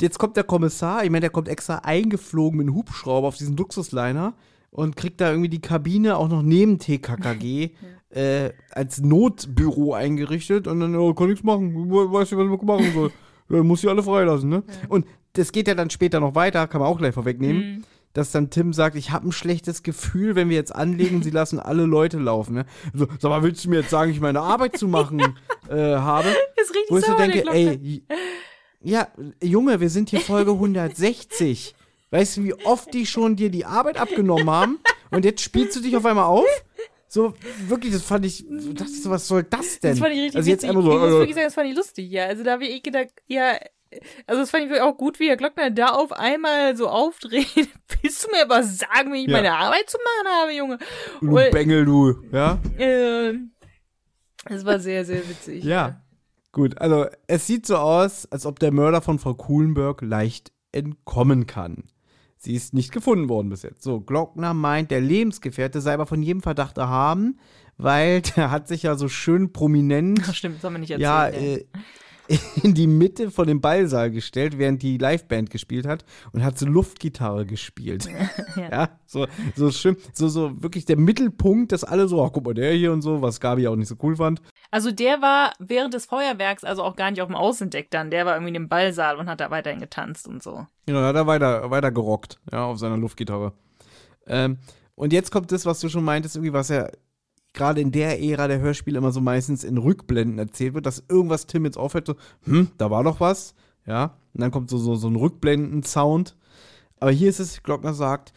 [0.00, 3.56] jetzt kommt der Kommissar, ich meine, der kommt extra eingeflogen mit einem Hubschrauber auf diesen
[3.56, 4.34] Luxusliner
[4.70, 7.70] und kriegt da irgendwie die Kabine auch noch neben TKKG
[8.10, 12.66] äh, als Notbüro eingerichtet und dann, oh, kann nichts machen, We- weiß nicht, was man
[12.66, 13.10] machen soll.
[13.50, 14.62] Ja, muss sie alle freilassen, ne?
[14.88, 17.84] Und das geht ja dann später noch weiter, kann man auch gleich vorwegnehmen, Mhm.
[18.14, 21.58] Dass dann Tim sagt, ich habe ein schlechtes Gefühl, wenn wir jetzt anlegen, sie lassen
[21.58, 22.66] alle Leute laufen, ne?
[22.94, 25.20] So, sag mal, willst du mir jetzt sagen, ich meine Arbeit zu machen
[25.68, 26.28] äh, habe?
[26.56, 28.02] Ist richtig Wo ich so denke, ey,
[28.80, 29.08] ja,
[29.42, 31.74] Junge, wir sind hier Folge 160.
[32.10, 34.78] Weißt du, wie oft die schon dir die Arbeit abgenommen haben?
[35.10, 36.46] Und jetzt spielst du dich auf einmal auf?
[37.08, 37.34] So,
[37.66, 39.92] wirklich, das fand ich, so, was soll das denn?
[39.92, 40.70] Das fand ich richtig also jetzt witzig.
[40.70, 42.26] einfach so, ich muss äh, wirklich sagen, das fand ich lustig, ja.
[42.26, 43.56] Also da habe ich gedacht, ja,
[44.26, 47.46] also das fand ich auch gut, wie Herr Glockner da auf einmal so aufdreht.
[48.02, 49.36] Willst du mir aber sagen, wie ich Ja.
[49.36, 50.78] meine Arbeit zu machen habe, Junge?
[51.20, 52.58] du Und, Bengel, du, ja?
[52.78, 53.34] äh,
[54.46, 55.64] das war sehr, sehr witzig.
[55.64, 56.00] Ja.
[56.52, 61.46] Gut, also es sieht so aus, als ob der Mörder von Frau Kuhlenberg leicht entkommen
[61.46, 61.84] kann.
[62.36, 63.82] Sie ist nicht gefunden worden bis jetzt.
[63.82, 67.40] So, Glockner meint, der Lebensgefährte sei aber von jedem Verdacht erhaben,
[67.76, 70.20] weil der hat sich ja so schön prominent.
[70.28, 71.02] Ach, stimmt, das haben wir nicht erzählt.
[71.02, 71.34] Ja, ja.
[71.56, 71.64] äh,
[72.62, 76.66] in die Mitte von dem Ballsaal gestellt, während die Liveband gespielt hat und hat so
[76.66, 78.08] Luftgitarre gespielt.
[78.56, 78.70] Ja.
[78.70, 78.88] ja.
[79.06, 79.26] so,
[79.56, 82.92] so schön, so, so wirklich der Mittelpunkt, dass alle so, ach, guck mal, der hier
[82.92, 84.40] und so, was Gabi auch nicht so cool fand.
[84.70, 88.10] Also der war während des Feuerwerks also auch gar nicht auf dem Außendeck dann.
[88.10, 90.66] Der war irgendwie im Ballsaal und hat da weiterhin getanzt und so.
[90.86, 93.52] Genau, da hat er weiter, weiter gerockt, ja, auf seiner Luftgitarre.
[94.26, 94.58] Ähm,
[94.94, 96.88] und jetzt kommt das, was du schon meintest, irgendwie, was ja
[97.54, 101.46] gerade in der Ära der Hörspiele immer so meistens in Rückblenden erzählt wird, dass irgendwas
[101.46, 103.54] Tim jetzt auffällt, so, hm, da war doch was,
[103.86, 104.16] ja.
[104.34, 106.36] Und dann kommt so, so, so ein Rückblenden-Sound.
[107.00, 108.32] Aber hier ist es, Glockner sagt,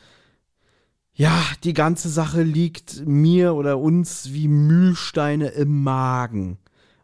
[1.14, 6.60] ja, die ganze Sache liegt mir oder uns wie Mühlsteine im Magen.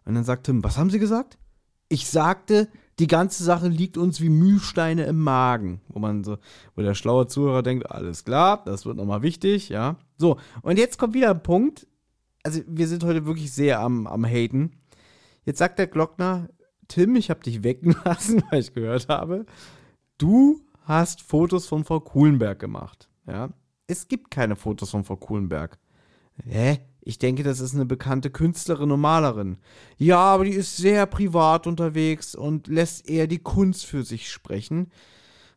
[0.06, 1.40] Und dann sagt Tim, was haben Sie gesagt?
[1.90, 2.68] Ich sagte,
[2.99, 5.81] die ganze Sache liegt uns wie Mühlsteine im Magen.
[5.88, 6.38] Wo man so,
[6.76, 9.98] wo der schlaue Zuhörer denkt, alles klar, das wird nochmal wichtig, ja.
[10.18, 11.88] So, und jetzt kommt wieder ein Punkt.
[12.44, 14.74] Also, wir sind heute wirklich sehr am, am Haten.
[15.45, 16.49] Jetzt sagt der Glockner,
[16.90, 19.45] Tim, ich habe dich wecken lassen, weil ich gehört habe.
[20.18, 23.49] Du hast Fotos von Frau Kuhlenberg gemacht, ja.
[23.88, 25.78] Es gibt keine Fotos von Frau Kuhlenberg.
[26.45, 26.80] Hä?
[27.02, 29.57] Ich denke, das ist eine bekannte Künstlerin und Malerin.
[29.98, 34.90] Ja, aber die ist sehr privat unterwegs und lässt eher die Kunst für sich sprechen.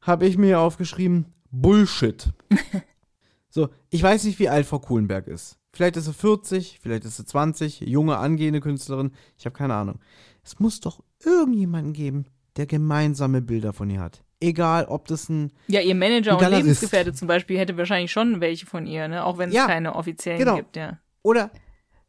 [0.01, 2.33] Habe ich mir aufgeschrieben, Bullshit.
[3.49, 5.57] so, ich weiß nicht, wie alt Frau Kuhlenberg ist.
[5.77, 9.12] Vielleicht ist sie 40, vielleicht ist sie 20, junge, angehende Künstlerin.
[9.36, 9.98] Ich habe keine Ahnung.
[10.43, 12.24] Es muss doch irgendjemanden geben,
[12.57, 14.23] der gemeinsame Bilder von ihr hat.
[14.40, 16.65] Egal, ob das ein Ja, ihr Manager und Galerist.
[16.65, 19.23] Lebensgefährte zum Beispiel hätte wahrscheinlich schon welche von ihr, ne?
[19.23, 20.57] Auch wenn es Ja, keine offiziellen genau.
[20.57, 20.98] gibt, ja.
[21.23, 21.51] Oder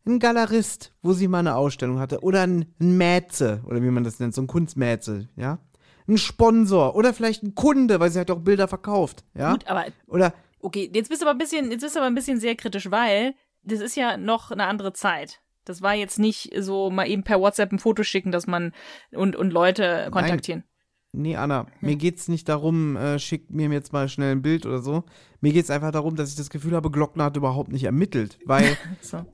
[0.06, 2.22] ein Galerist, wo sie mal eine Ausstellung hatte.
[2.22, 5.60] Oder ein, ein Mäze, oder wie man das nennt, so ein Kunstmäze, ja.
[6.08, 9.52] Ein Sponsor oder vielleicht ein Kunde, weil sie hat auch Bilder verkauft, ja.
[9.52, 12.16] Gut, aber Oder, okay, jetzt bist du aber ein bisschen, jetzt bist du aber ein
[12.16, 13.36] bisschen sehr kritisch, weil
[13.68, 15.42] das ist ja noch eine andere Zeit.
[15.66, 18.72] Das war jetzt nicht so mal eben per WhatsApp ein Foto schicken, dass man
[19.12, 20.64] und, und Leute kontaktieren.
[21.12, 24.80] nee, Anna, mir geht's nicht darum, äh, schick mir jetzt mal schnell ein Bild oder
[24.80, 25.04] so.
[25.42, 28.78] Mir geht's einfach darum, dass ich das Gefühl habe, Glockner hat überhaupt nicht ermittelt, weil,
[29.02, 29.26] So.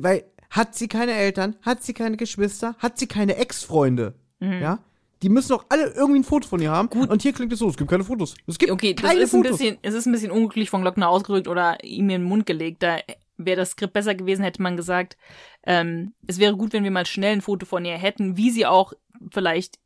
[0.00, 4.52] weil, hat sie keine Eltern, hat sie keine Geschwister, hat sie keine Ex-Freunde, Mhm.
[4.62, 4.78] ja.
[5.22, 6.88] Die müssen doch alle irgendwie ein Foto von ihr haben.
[6.90, 7.10] Gut.
[7.10, 8.34] Und hier klingt es so, es gibt keine Fotos.
[8.46, 9.58] Es gibt Okay, das keine ist ein Fotos.
[9.58, 12.82] bisschen, es ist ein bisschen unglücklich von Glockner ausgedrückt oder ihm in den Mund gelegt.
[12.82, 12.98] Da
[13.36, 15.16] wäre das Skript besser gewesen, hätte man gesagt,
[15.64, 18.66] ähm, es wäre gut, wenn wir mal schnell ein Foto von ihr hätten, wie sie
[18.66, 18.92] auch
[19.32, 19.78] vielleicht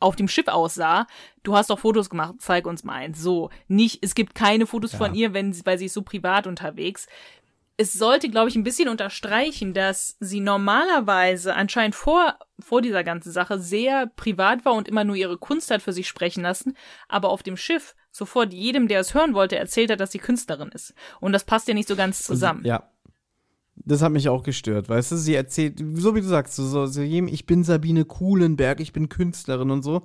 [0.00, 1.06] auf dem Schiff aussah.
[1.42, 3.20] Du hast doch Fotos gemacht, zeig uns mal eins.
[3.20, 6.46] So, nicht, es gibt keine Fotos von ihr, wenn sie, weil sie ist so privat
[6.46, 7.06] unterwegs.
[7.78, 13.32] Es sollte, glaube ich, ein bisschen unterstreichen, dass sie normalerweise anscheinend vor, vor dieser ganzen
[13.32, 16.74] Sache sehr privat war und immer nur ihre Kunst hat für sich sprechen lassen,
[17.06, 20.70] aber auf dem Schiff sofort jedem, der es hören wollte, erzählt hat, dass sie Künstlerin
[20.70, 20.94] ist.
[21.20, 22.64] Und das passt ja nicht so ganz zusammen.
[22.64, 22.90] Ja.
[23.84, 25.16] Das hat mich auch gestört, weißt du?
[25.16, 29.70] Sie erzählt, so wie du sagst, so, so, ich bin Sabine Kuhlenberg, ich bin Künstlerin
[29.70, 30.02] und so.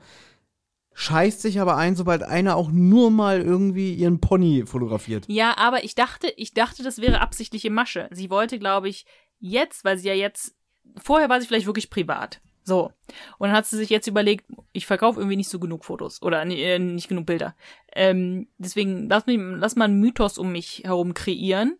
[1.01, 5.25] Scheißt sich aber ein, sobald einer auch nur mal irgendwie ihren Pony fotografiert.
[5.27, 8.07] Ja, aber ich dachte, ich dachte, das wäre absichtliche Masche.
[8.11, 9.07] Sie wollte, glaube ich,
[9.39, 10.53] jetzt, weil sie ja jetzt,
[11.01, 12.39] vorher war sie vielleicht wirklich privat.
[12.63, 12.91] So.
[13.39, 16.43] Und dann hat sie sich jetzt überlegt, ich verkaufe irgendwie nicht so genug Fotos oder
[16.43, 17.55] äh, nicht genug Bilder.
[17.95, 21.79] Ähm, deswegen lass, mich, lass mal einen Mythos um mich herum kreieren.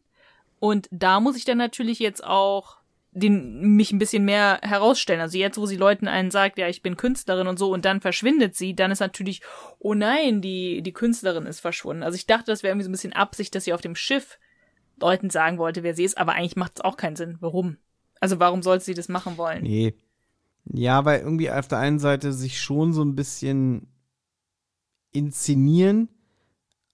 [0.60, 2.78] Und da muss ich dann natürlich jetzt auch
[3.12, 5.20] den, mich ein bisschen mehr herausstellen.
[5.20, 8.02] Also jetzt, wo sie Leuten einen sagt, ja, ich bin Künstlerin und so, und dann
[8.02, 9.42] verschwindet sie, dann ist natürlich,
[9.80, 12.04] oh nein, die, die Künstlerin ist verschwunden.
[12.04, 14.40] Also ich dachte, das wäre irgendwie so ein bisschen Absicht, dass sie auf dem Schiff
[14.98, 17.38] Leuten sagen wollte, wer sie ist, aber eigentlich macht es auch keinen Sinn.
[17.42, 17.78] Warum?
[18.20, 19.64] Also warum sollte sie das machen wollen?
[19.64, 19.96] Nee.
[20.66, 23.88] Ja, weil irgendwie auf der einen Seite sich schon so ein bisschen
[25.12, 26.08] inszenieren,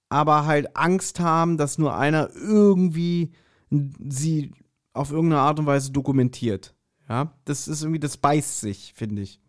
[0.10, 3.34] aber halt Angst haben, dass nur einer irgendwie
[3.70, 4.54] sie
[4.98, 6.74] auf irgendeine Art und Weise dokumentiert.
[7.10, 9.40] Ja, das ist irgendwie, das beißt sich, finde ich.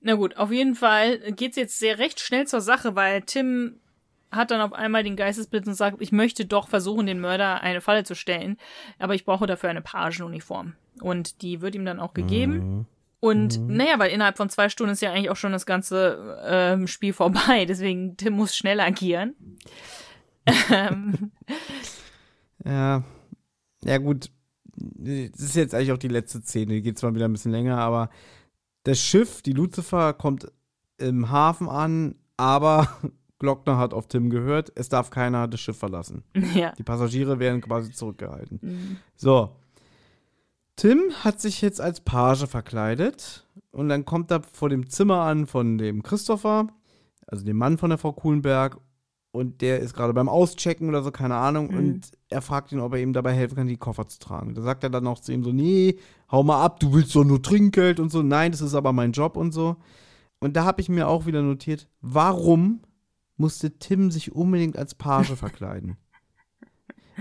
[0.00, 3.80] Na gut, auf jeden Fall geht's jetzt sehr recht schnell zur Sache, weil Tim
[4.30, 7.80] hat dann auf einmal den Geistesblitz und sagt, ich möchte doch versuchen, den Mörder eine
[7.80, 8.56] Falle zu stellen,
[8.98, 10.74] aber ich brauche dafür eine Pagenuniform.
[11.00, 12.86] Und die wird ihm dann auch gegeben.
[13.20, 16.86] Und naja, weil innerhalb von zwei Stunden ist ja eigentlich auch schon das ganze ähm,
[16.86, 19.34] Spiel vorbei, deswegen Tim muss schnell agieren.
[20.70, 21.32] ähm,
[22.64, 23.02] Ja,
[23.88, 24.30] ja gut.
[24.76, 26.74] Das ist jetzt eigentlich auch die letzte Szene.
[26.74, 28.10] Die geht zwar wieder ein bisschen länger, aber
[28.84, 30.50] das Schiff, die Lucifer, kommt
[30.98, 32.88] im Hafen an, aber
[33.38, 36.24] Glockner hat auf Tim gehört, es darf keiner das Schiff verlassen.
[36.54, 36.72] ja.
[36.72, 38.58] Die Passagiere werden quasi zurückgehalten.
[38.62, 38.96] Mhm.
[39.16, 39.56] So.
[40.76, 45.46] Tim hat sich jetzt als Page verkleidet und dann kommt er vor dem Zimmer an
[45.46, 46.68] von dem Christopher,
[47.26, 48.78] also dem Mann von der Frau Kuhlenberg
[49.38, 51.76] und der ist gerade beim Auschecken oder so, keine Ahnung, Mhm.
[51.78, 54.54] und er fragt ihn, ob er ihm dabei helfen kann, die Koffer zu tragen.
[54.54, 55.98] Da sagt er dann auch zu ihm so, nee,
[56.30, 59.12] hau mal ab, du willst doch nur Trinkgeld und so, nein, das ist aber mein
[59.12, 59.76] Job und so.
[60.40, 62.80] Und da habe ich mir auch wieder notiert, warum
[63.36, 65.96] musste Tim sich unbedingt als Page verkleiden?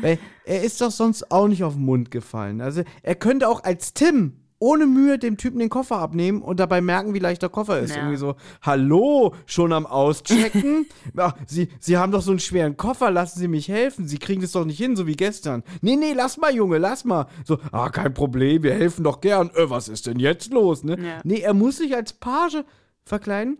[0.02, 2.61] Weil er ist doch sonst auch nicht auf den Mund gefallen.
[2.61, 6.82] Also er könnte auch als Tim ohne Mühe dem Typen den Koffer abnehmen und dabei
[6.82, 7.92] merken, wie leicht der Koffer ist.
[7.92, 7.98] Ja.
[7.98, 10.88] Irgendwie so, hallo, schon am Auschecken?
[11.16, 14.08] Ach, Sie, Sie haben doch so einen schweren Koffer, lassen Sie mich helfen.
[14.08, 15.64] Sie kriegen das doch nicht hin, so wie gestern.
[15.82, 17.28] Nee, nee, lass mal, Junge, lass mal.
[17.46, 19.50] So, ah, kein Problem, wir helfen doch gern.
[19.56, 20.98] Äh, was ist denn jetzt los, ne?
[21.00, 21.22] Ja.
[21.24, 22.64] Nee, er muss sich als Page
[23.04, 23.60] verkleiden,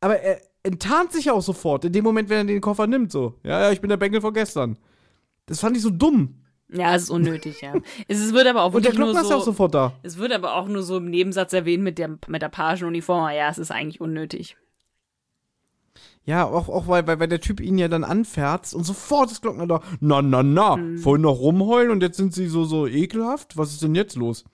[0.00, 3.34] aber er enttarnt sich auch sofort, in dem Moment, wenn er den Koffer nimmt, so.
[3.42, 4.76] Ja, ja, ich bin der Bengel von gestern.
[5.46, 6.42] Das fand ich so dumm.
[6.68, 7.74] Ja, es ist unnötig, ja.
[8.08, 9.92] Es ist- wird aber auch Und der Glockner ist ja auch so, sofort da.
[10.02, 13.30] es wird aber auch nur so im Nebensatz erwähnt mit der, mit der Pagenuniform.
[13.32, 14.56] Ja, es ist eigentlich unnötig.
[16.24, 19.42] Ja, auch, auch weil, weil, weil der Typ ihn ja dann anfährt und sofort ist
[19.42, 19.80] Glockner da.
[20.00, 23.56] Na, na, na, vorhin noch rumheulen und jetzt sind sie so, so ekelhaft.
[23.56, 24.44] Was ist denn jetzt los?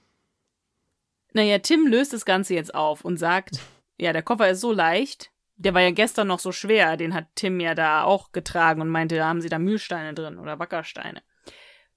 [1.33, 3.59] Naja, Tim löst das Ganze jetzt auf und sagt,
[3.97, 5.31] ja, der Koffer ist so leicht.
[5.57, 6.99] Der war ja gestern noch so schwer.
[6.99, 10.39] Den hat Tim ja da auch getragen und meinte, da haben sie da Mühlsteine drin
[10.39, 11.23] oder Wackersteine.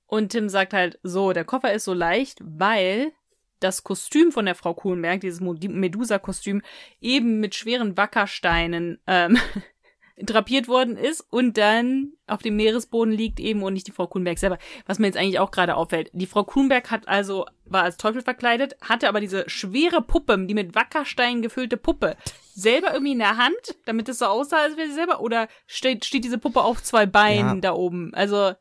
[0.08, 3.12] Und Tim sagt halt, so, der Koffer ist so leicht, weil
[3.60, 6.62] das Kostüm von der Frau Kuhlenberg, dieses Medusa-Kostüm,
[7.02, 9.38] eben mit schweren Wackersteinen ähm,
[10.18, 14.38] drapiert worden ist und dann auf dem Meeresboden liegt eben und nicht die Frau Kuhlenberg
[14.38, 14.58] selber.
[14.86, 16.10] Was mir jetzt eigentlich auch gerade auffällt.
[16.14, 20.54] Die Frau Kuhlenberg hat also, war als Teufel verkleidet, hatte aber diese schwere Puppe, die
[20.54, 22.16] mit Wackersteinen gefüllte Puppe,
[22.54, 26.06] selber irgendwie in der Hand, damit es so aussah, als wäre sie selber, oder steht,
[26.06, 27.62] steht diese Puppe auf zwei Beinen Ja.
[27.62, 28.14] da oben?
[28.14, 28.54] Also,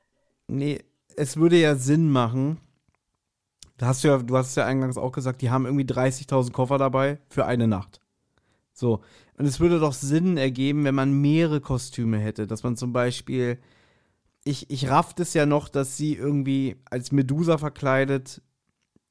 [0.47, 0.83] Nee,
[1.17, 2.59] es würde ja Sinn machen.
[3.77, 6.53] Da hast du ja, du hast es ja eingangs auch gesagt, die haben irgendwie 30.000
[6.53, 8.01] Koffer dabei für eine Nacht.
[8.73, 9.01] So.
[9.37, 12.47] Und es würde doch Sinn ergeben, wenn man mehrere Kostüme hätte.
[12.47, 13.59] Dass man zum Beispiel.
[14.47, 18.43] Ich, ich rafft es ja noch, dass sie irgendwie als Medusa verkleidet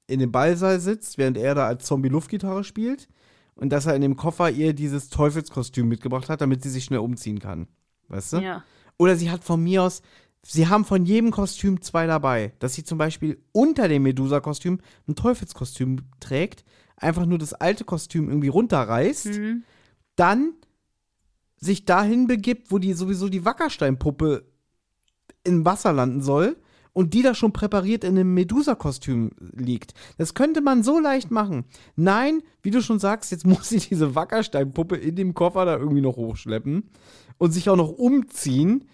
[0.06, 3.10] in dem Ballsaal sitzt, während er da als Zombie Luftgitarre spielt.
[3.56, 7.00] Und dass er in dem Koffer ihr dieses Teufelskostüm mitgebracht hat, damit sie sich schnell
[7.00, 7.68] umziehen kann.
[8.10, 8.38] Weißt du?
[8.38, 8.64] ja.
[8.98, 10.02] Oder sie hat von mir aus,
[10.46, 12.54] sie haben von jedem Kostüm zwei dabei.
[12.60, 16.64] Dass sie zum Beispiel unter dem Medusa-Kostüm ein Teufelskostüm trägt,
[16.98, 19.64] einfach nur das alte Kostüm irgendwie runterreißt, Mhm.
[20.16, 20.54] dann
[21.58, 24.46] sich dahin begibt, wo die sowieso die Wackersteinpuppe
[25.46, 26.58] im Wasser landen soll
[26.92, 29.94] und die da schon präpariert in einem Medusa-Kostüm liegt.
[30.18, 31.66] Das könnte man so leicht machen.
[31.96, 36.02] Nein, wie du schon sagst, jetzt muss sie diese Wackersteinpuppe in dem Koffer da irgendwie
[36.02, 36.90] noch hochschleppen
[37.38, 38.86] und sich auch noch umziehen.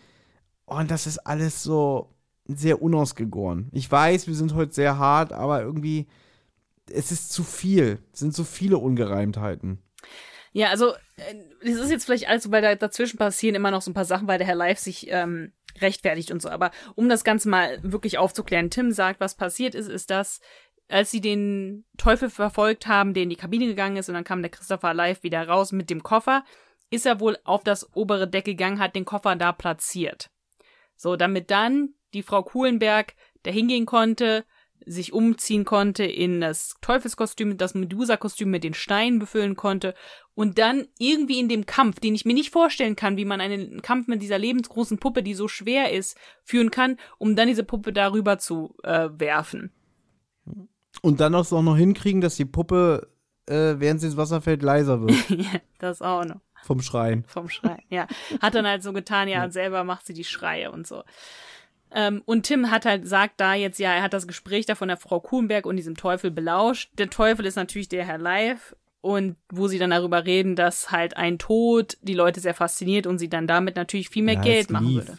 [0.69, 2.13] Und das ist alles so
[2.45, 3.69] sehr unausgegoren.
[3.71, 6.07] Ich weiß, wir sind heute sehr hart, aber irgendwie,
[6.91, 7.99] es ist zu viel.
[8.13, 9.79] Es sind so viele Ungereimtheiten.
[10.51, 13.91] Ja, also äh, es ist jetzt vielleicht alles weil da dazwischen passieren immer noch so
[13.91, 16.49] ein paar Sachen, weil der Herr Live sich ähm, rechtfertigt und so.
[16.49, 20.39] Aber um das Ganze mal wirklich aufzuklären, Tim sagt, was passiert ist, ist, dass
[20.87, 24.41] als sie den Teufel verfolgt haben, der in die Kabine gegangen ist und dann kam
[24.41, 26.43] der Christopher Live wieder raus mit dem Koffer,
[26.89, 30.31] ist er wohl auf das obere Deck gegangen, hat den Koffer da platziert.
[31.01, 33.13] So, damit dann die Frau Kuhlenberg
[33.43, 34.43] da hingehen konnte,
[34.85, 39.95] sich umziehen konnte in das Teufelskostüm, das Medusa-Kostüm mit den Steinen befüllen konnte
[40.35, 43.81] und dann irgendwie in dem Kampf, den ich mir nicht vorstellen kann, wie man einen
[43.81, 47.93] Kampf mit dieser lebensgroßen Puppe, die so schwer ist, führen kann, um dann diese Puppe
[47.93, 49.71] darüber zu äh, werfen.
[51.01, 53.07] Und dann auch noch hinkriegen, dass die Puppe,
[53.45, 57.23] äh, während sie ins Wasser fällt, leiser wird ja, das auch noch vom Schreien.
[57.27, 57.81] vom Schreien.
[57.89, 58.07] Ja,
[58.41, 61.03] hat dann halt so getan, ja, selber macht sie die Schreie und so.
[61.91, 64.87] Ähm, und Tim hat halt, sagt da jetzt, ja, er hat das Gespräch da von
[64.89, 66.91] der Frau Kuhnberg und diesem Teufel belauscht.
[66.97, 71.17] Der Teufel ist natürlich der Herr Live und wo sie dann darüber reden, dass halt
[71.17, 74.69] ein Tod die Leute sehr fasziniert und sie dann damit natürlich viel mehr Der Geld
[74.69, 75.07] machen Leaf.
[75.07, 75.17] würde.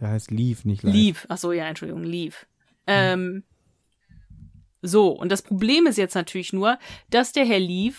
[0.00, 0.94] Der heißt Leaf, nicht live.
[0.94, 1.18] Leave.
[1.28, 2.36] Ach so, ja, Entschuldigung, Leave.
[2.86, 3.42] Ähm,
[4.82, 6.78] so, und das Problem ist jetzt natürlich nur,
[7.10, 7.96] dass der Herr Leave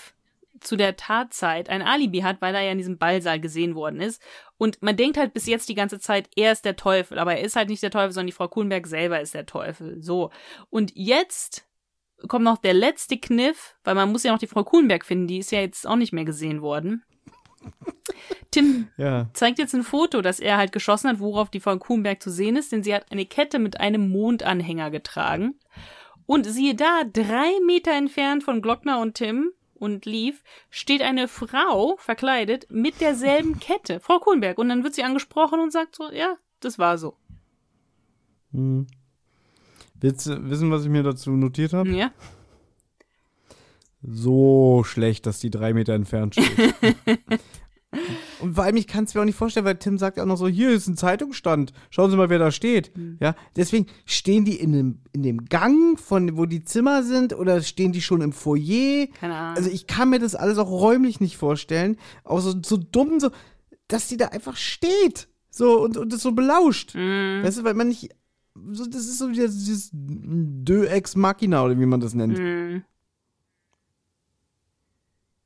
[0.61, 4.21] zu der Tatzeit ein Alibi hat, weil er ja in diesem Ballsaal gesehen worden ist.
[4.57, 7.43] Und man denkt halt bis jetzt die ganze Zeit, er ist der Teufel, aber er
[7.43, 10.01] ist halt nicht der Teufel, sondern die Frau Kuhnberg selber ist der Teufel.
[10.01, 10.31] So.
[10.69, 11.67] Und jetzt
[12.27, 15.39] kommt noch der letzte Kniff, weil man muss ja noch die Frau Kuhnberg finden, die
[15.39, 17.03] ist ja jetzt auch nicht mehr gesehen worden.
[18.51, 19.29] Tim Ja.
[19.33, 22.55] zeigt jetzt ein Foto, das er halt geschossen hat, worauf die Frau Kuhnberg zu sehen
[22.55, 25.59] ist, denn sie hat eine Kette mit einem Mondanhänger getragen.
[26.25, 29.51] Und siehe da, drei Meter entfernt von Glockner und Tim
[29.81, 34.59] und Leaf steht eine Frau verkleidet mit derselben Kette, Frau Kuhnberg.
[34.59, 37.17] Und dann wird sie angesprochen und sagt so, ja, das war so.
[38.51, 38.85] Hm.
[39.99, 41.89] Willst du wissen, was ich mir dazu notiert habe?
[41.89, 42.11] Ja.
[44.03, 46.75] So schlecht, dass die drei Meter entfernt steht.
[48.39, 50.27] Und vor allem, ich kann es mir auch nicht vorstellen, weil Tim sagt ja auch
[50.27, 52.91] noch so, hier ist ein Zeitungsstand, schauen Sie mal, wer da steht.
[52.95, 53.17] Hm.
[53.19, 57.61] Ja, deswegen stehen die in dem, in dem Gang, von wo die Zimmer sind, oder
[57.61, 59.07] stehen die schon im Foyer?
[59.19, 59.57] Keine Ahnung.
[59.57, 61.97] Also ich kann mir das alles auch räumlich nicht vorstellen.
[62.23, 63.29] Auch so, so dumm, so,
[63.89, 65.27] dass die da einfach steht.
[65.49, 66.95] So und, und das so belauscht.
[66.95, 67.41] Mhm.
[67.43, 68.09] Weißt du, weil man nicht.
[68.71, 72.37] So, das ist so wie das- dieses Deux Ex Machina oder wie man das nennt.
[72.37, 72.83] Mhm.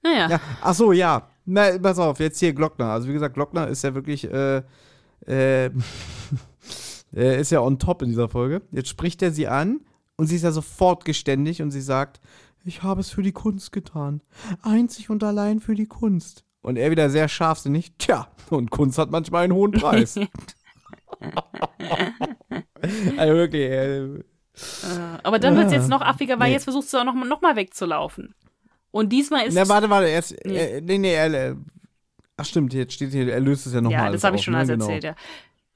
[0.04, 0.30] Naja.
[0.30, 1.28] Ja, ach so, ja.
[1.46, 2.88] Na, pass auf, jetzt hier Glockner.
[2.92, 4.64] Also wie gesagt, Glockner ist ja wirklich, äh,
[5.28, 5.70] äh,
[7.14, 8.62] er ist ja on top in dieser Folge.
[8.72, 9.82] Jetzt spricht er sie an
[10.18, 12.20] und sie ist ja sofort geständig und sie sagt,
[12.64, 14.22] ich habe es für die Kunst getan.
[14.64, 16.44] Einzig und allein für die Kunst.
[16.62, 20.16] Und er wieder sehr scharfsinnig, tja, und Kunst hat manchmal einen hohen Preis.
[23.18, 25.76] also wirklich, äh, Äh, Aber dann wird es Ah.
[25.76, 26.54] jetzt noch affiger, weil Nee.
[26.54, 28.34] jetzt versuchst du auch noch, noch mal wegzulaufen.
[28.96, 30.58] Und diesmal ist na, warte, warte, erst, Nee.
[30.58, 31.56] äh, nee, nee, er, äh,
[32.38, 34.56] ach stimmt, jetzt steht hier, er löst es ja nochmal Ja, das habe ich schon
[34.56, 35.16] alles erzählt, ja.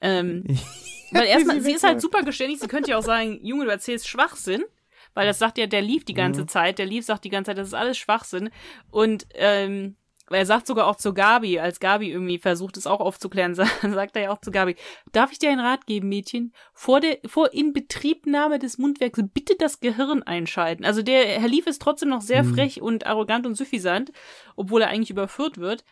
[0.00, 0.42] Ähm,
[1.12, 4.08] weil erstmal, Sie ist halt super geständig, sie könnte ja auch sagen, Junge, du erzählst
[4.08, 4.64] Schwachsinn,
[5.12, 6.16] weil das sagt ja, der lief die Mhm.
[6.16, 8.48] ganze Zeit, der lief sagt die ganze Zeit, das ist alles Schwachsinn.
[8.90, 9.96] Und ähm,
[10.30, 14.16] er sagt sogar auch zu Gabi, als Gabi irgendwie versucht es auch aufzuklären, sa- sagt
[14.16, 14.76] er ja auch zu Gabi,
[15.12, 16.52] darf ich dir einen Rat geben, Mädchen?
[16.72, 20.84] Vor der, vor Inbetriebnahme des Mundwerks bitte das Gehirn einschalten.
[20.84, 22.54] Also der Herr Lief ist trotzdem noch sehr Mhm.
[22.54, 24.12] frech und arrogant und suffisant,
[24.56, 25.84] obwohl er eigentlich überführt wird.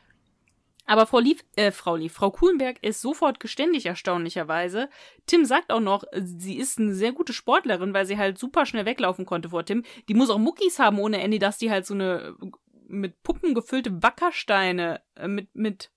[0.90, 4.88] Aber Frau Lief, äh, Frau Lief, Frau Kuhlenberg ist sofort geständig, erstaunlicherweise.
[5.26, 8.86] Tim sagt auch noch, sie ist eine sehr gute Sportlerin, weil sie halt super schnell
[8.86, 9.82] weglaufen konnte vor Tim.
[10.08, 12.36] Die muss auch Muckis haben ohne Ende, dass die halt so eine
[12.88, 15.90] mit Puppen gefüllte Wackersteine, äh, mit, mit,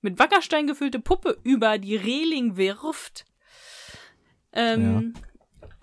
[0.00, 3.26] mit Wackerstein gefüllte Puppe über die Reling wirft.
[4.52, 5.14] Ähm,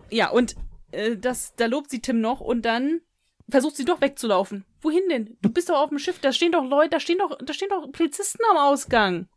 [0.10, 0.30] ja.
[0.30, 0.56] und
[0.92, 3.02] äh, das, da lobt sie Tim noch und dann
[3.50, 4.66] versucht sie doch wegzulaufen.
[4.82, 5.38] Wohin denn?
[5.42, 7.70] Du bist doch auf dem Schiff, da stehen doch Leute, da stehen doch, da stehen
[7.70, 9.28] doch Polizisten am Ausgang.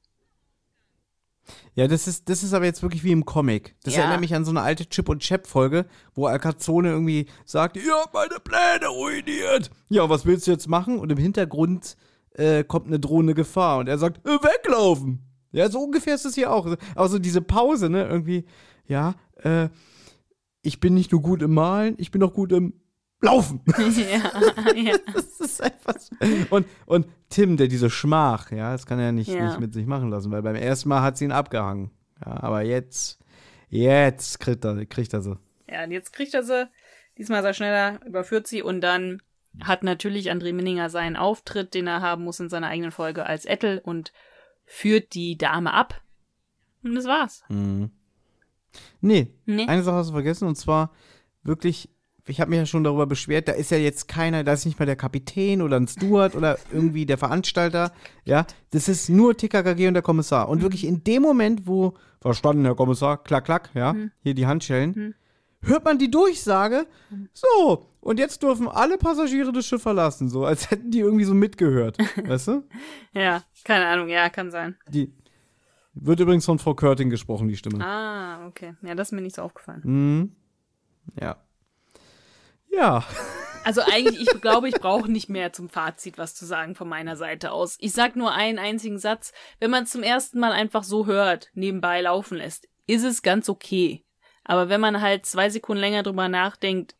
[1.74, 3.76] Ja, das ist, das ist aber jetzt wirklich wie im Comic.
[3.84, 4.00] Das Ja.
[4.02, 7.94] erinnert mich an so eine alte Chip und Chap Folge, wo Alcazone irgendwie sagt, ihr
[7.94, 9.70] habt meine Pläne ruiniert.
[9.88, 10.98] Ja, was willst du jetzt machen?
[10.98, 11.96] Und im Hintergrund
[12.34, 15.20] äh, kommt eine drohende Gefahr und er sagt, äh, weglaufen.
[15.50, 16.76] Ja, so ungefähr ist es hier auch.
[16.94, 18.44] Aber so diese Pause, ne, irgendwie,
[18.86, 19.68] ja, äh,
[20.62, 22.74] ich bin nicht nur gut im Malen, ich bin auch gut im
[23.20, 23.60] Laufen.
[23.76, 24.96] ja, ja.
[25.12, 26.14] Das ist einfach so.
[26.50, 29.46] Und, und Tim, der diese Schmach, ja, das kann er nicht, Ja.
[29.46, 31.90] nicht mit sich machen lassen, weil beim ersten Mal hat sie ihn abgehangen.
[32.24, 33.18] Ja, aber jetzt,
[33.68, 35.36] jetzt kriegt er, kriegt er sie.
[35.68, 36.68] Ja, und jetzt kriegt er sie.
[37.16, 39.20] Diesmal ist er schneller, überführt sie und dann
[39.64, 43.44] hat natürlich André Minninger seinen Auftritt, den er haben muss in seiner eigenen Folge als
[43.44, 44.12] Ettel und
[44.64, 46.00] führt die Dame ab.
[46.84, 47.42] Und das war's.
[47.48, 47.90] Mhm.
[49.00, 49.66] Nee, Nee.
[49.66, 50.92] eine Sache hast du vergessen und zwar
[51.42, 51.90] wirklich,
[52.28, 54.78] ich habe mich ja schon darüber beschwert, da ist ja jetzt keiner, da ist nicht
[54.78, 57.92] mal der Kapitän oder ein Steward oder irgendwie der Veranstalter,
[58.24, 60.48] ja, das ist nur TKKG und der Kommissar.
[60.48, 65.14] Und wirklich in dem Moment, wo, verstanden, Herr Kommissar, klack, klack, ja, hier die Handschellen,
[65.62, 66.86] hört man die Durchsage,
[67.32, 71.34] so, und jetzt dürfen alle Passagiere das Schiff verlassen, so, als hätten die irgendwie so
[71.34, 72.64] mitgehört, weißt du?
[73.12, 74.76] Ja, keine Ahnung, ja, kann sein.
[74.88, 75.12] Die,
[76.00, 77.84] wird übrigens von Frau Körting gesprochen, die Stimme.
[77.84, 78.74] Ah, okay.
[78.82, 79.82] Ja, das ist mir nicht so aufgefallen.
[79.84, 80.36] Mhm.
[81.20, 81.36] Ja.
[82.70, 83.04] Ja.
[83.64, 87.16] Also eigentlich, ich glaube, ich brauche nicht mehr zum Fazit was zu sagen von meiner
[87.16, 87.76] Seite aus.
[87.80, 89.32] Ich sag nur einen einzigen Satz.
[89.60, 93.48] Wenn man es zum ersten Mal einfach so hört, nebenbei laufen lässt, ist es ganz
[93.48, 94.04] okay.
[94.44, 96.94] Aber wenn man halt zwei Sekunden länger drüber nachdenkt,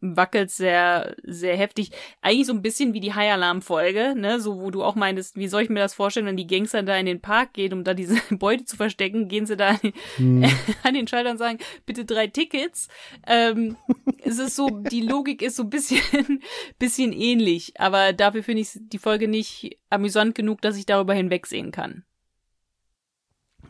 [0.00, 1.90] wackelt sehr, sehr heftig.
[2.20, 5.36] Eigentlich so ein bisschen wie die High Alarm Folge, ne, so wo du auch meintest,
[5.36, 7.84] wie soll ich mir das vorstellen, wenn die Gangster da in den Park gehen, um
[7.84, 9.92] da diese Beute zu verstecken, gehen sie da an,
[10.82, 12.88] an den Schalter und sagen, bitte drei Tickets.
[13.26, 13.76] Ähm,
[14.22, 16.42] es ist so, die Logik ist so ein bisschen,
[16.78, 21.72] bisschen ähnlich, aber dafür finde ich die Folge nicht amüsant genug, dass ich darüber hinwegsehen
[21.72, 22.04] kann.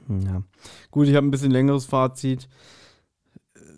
[0.09, 0.43] ja.
[0.91, 2.49] Gut, ich habe ein bisschen längeres Fazit.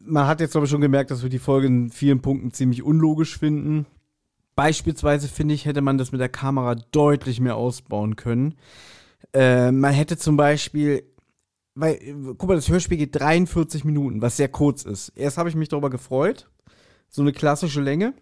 [0.05, 2.83] Man hat jetzt, glaube ich, schon gemerkt, dass wir die Folge in vielen Punkten ziemlich
[2.83, 3.87] unlogisch finden.
[4.55, 8.55] Beispielsweise, finde ich, hätte man das mit der Kamera deutlich mehr ausbauen können.
[9.33, 11.05] Äh, man hätte zum Beispiel,
[11.75, 11.99] weil,
[12.37, 15.11] guck mal, das Hörspiel geht 43 Minuten, was sehr kurz ist.
[15.11, 16.51] Erst habe ich mich darüber gefreut.
[17.09, 18.15] So eine klassische Länge.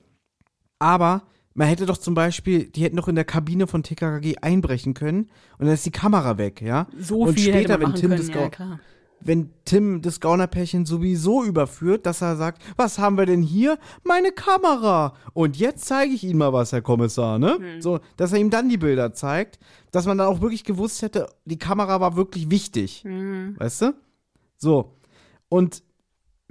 [0.79, 1.23] Aber
[1.55, 5.31] man hätte doch zum Beispiel, die hätten doch in der Kabine von TKKG einbrechen können
[5.59, 6.87] und dann ist die Kamera weg, ja?
[6.99, 8.81] So und viel hätte später, man wenn Tim können, das ja, klar.
[9.21, 13.79] Wenn Tim das Gaunerpärchen sowieso überführt, dass er sagt, was haben wir denn hier?
[14.05, 15.15] Meine Kamera.
[15.35, 17.59] Und jetzt zeige ich Ihnen mal was, Herr Kommissar, ne?
[17.61, 17.83] Hm.
[17.83, 19.59] So, dass er ihm dann die Bilder zeigt,
[19.91, 23.05] dass man dann auch wirklich gewusst hätte, die Kamera war wirklich wichtig.
[23.05, 23.57] Mhm.
[23.59, 23.95] Weißt du?
[24.57, 24.97] So.
[25.49, 25.83] Und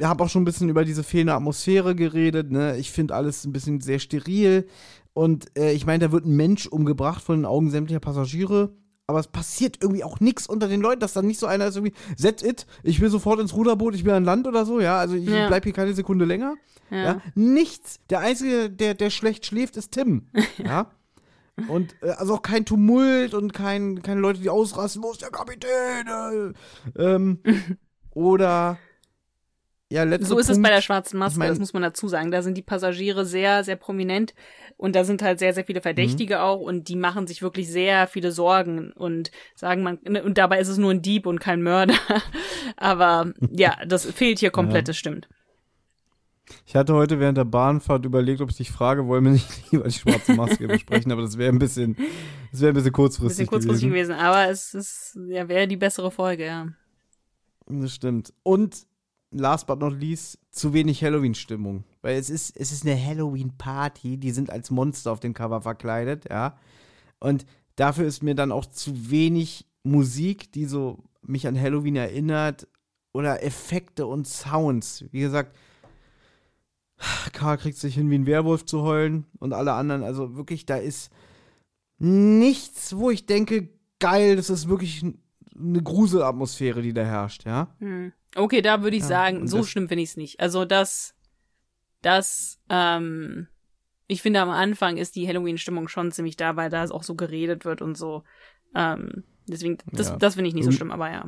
[0.02, 2.52] habe auch schon ein bisschen über diese fehlende Atmosphäre geredet.
[2.52, 2.78] Ne?
[2.78, 4.68] Ich finde alles ein bisschen sehr steril.
[5.14, 8.72] Und äh, ich meine, da wird ein Mensch umgebracht von den Augen sämtlicher Passagiere.
[9.10, 11.76] Aber es passiert irgendwie auch nichts unter den Leuten, dass dann nicht so einer ist
[11.76, 15.00] irgendwie, that's it, ich will sofort ins Ruderboot, ich will an Land oder so, ja.
[15.00, 15.48] Also ich Ja.
[15.48, 16.54] bleib hier keine Sekunde länger.
[16.92, 16.98] Ja.
[17.04, 17.22] Ja.
[17.34, 18.00] Nichts.
[18.12, 20.28] Der Einzige, der, der schlecht schläft, ist Tim.
[20.64, 20.92] ja.
[21.68, 25.32] Und äh, also auch kein Tumult und kein, keine Leute, die ausrasten, wo ist der
[25.32, 26.54] Kapitän?
[26.96, 27.40] Äh, ähm,
[28.14, 28.78] oder
[29.92, 30.64] ja, So ist es Punkt.
[30.70, 32.30] bei der schwarzen Maske, Ich mein- das muss man dazu sagen.
[32.32, 34.34] Da sind die Passagiere sehr, sehr prominent
[34.78, 36.42] und da sind halt sehr, sehr viele Verdächtige Mhm.
[36.42, 40.60] auch und die machen sich wirklich sehr viele Sorgen und sagen man, ne, und dabei
[40.60, 41.96] ist es nur ein Dieb und kein Mörder.
[42.78, 45.28] Aber ja, das fehlt hier komplett, das stimmt.
[46.66, 49.84] Ich hatte heute während der Bahnfahrt überlegt, ob ich dich frage, wollen wir nicht lieber
[49.86, 51.96] die schwarze Maske besprechen, aber das wäre ein bisschen,
[52.52, 54.10] das wäre ein bisschen Ein kurzfristig, bisschen kurzfristig gewesen.
[54.14, 56.68] gewesen, aber es ist, ja, wäre die bessere Folge, ja.
[57.68, 58.34] Das stimmt.
[58.42, 58.78] Und
[59.32, 61.84] last but not least, zu wenig Halloween-Stimmung.
[62.02, 66.30] Weil es ist, es ist eine Halloween-Party, die sind als Monster auf dem Cover verkleidet,
[66.30, 66.58] ja.
[67.20, 67.46] Und
[67.76, 72.68] dafür ist mir dann auch zu wenig Musik, die so mich an Halloween erinnert.
[73.12, 75.04] Oder Effekte und Sounds.
[75.12, 75.58] Wie gesagt,
[77.34, 80.04] Karl kriegt sich hin, wie ein Werwolf zu heulen und alle anderen.
[80.04, 81.12] Also wirklich, da ist
[81.98, 83.70] nichts, wo ich denke,
[84.00, 85.04] geil, das ist wirklich
[85.60, 87.76] eine Gruselatmosphäre, die da herrscht, ja.
[87.80, 88.14] Hm.
[88.36, 90.40] Okay, da würde ich Ja, sagen, so schlimm finde ich es nicht.
[90.40, 91.16] Also das,
[92.02, 93.48] das, ähm,
[94.08, 97.66] ich finde am Anfang ist die Halloween-Stimmung schon ziemlich da, weil da auch so geredet
[97.66, 98.24] wird und so.
[98.76, 100.16] Ähm, deswegen, das, Ja.
[100.18, 101.26] das finde ich nicht so schlimm, aber ja.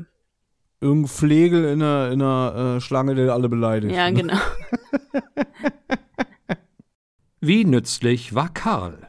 [0.80, 3.96] Irgendein Flegel in einer, in einer äh, Schlange, der alle beleidigt.
[3.96, 4.18] Ja, ne?
[4.18, 4.38] genau.
[7.40, 9.08] Wie nützlich war Karl?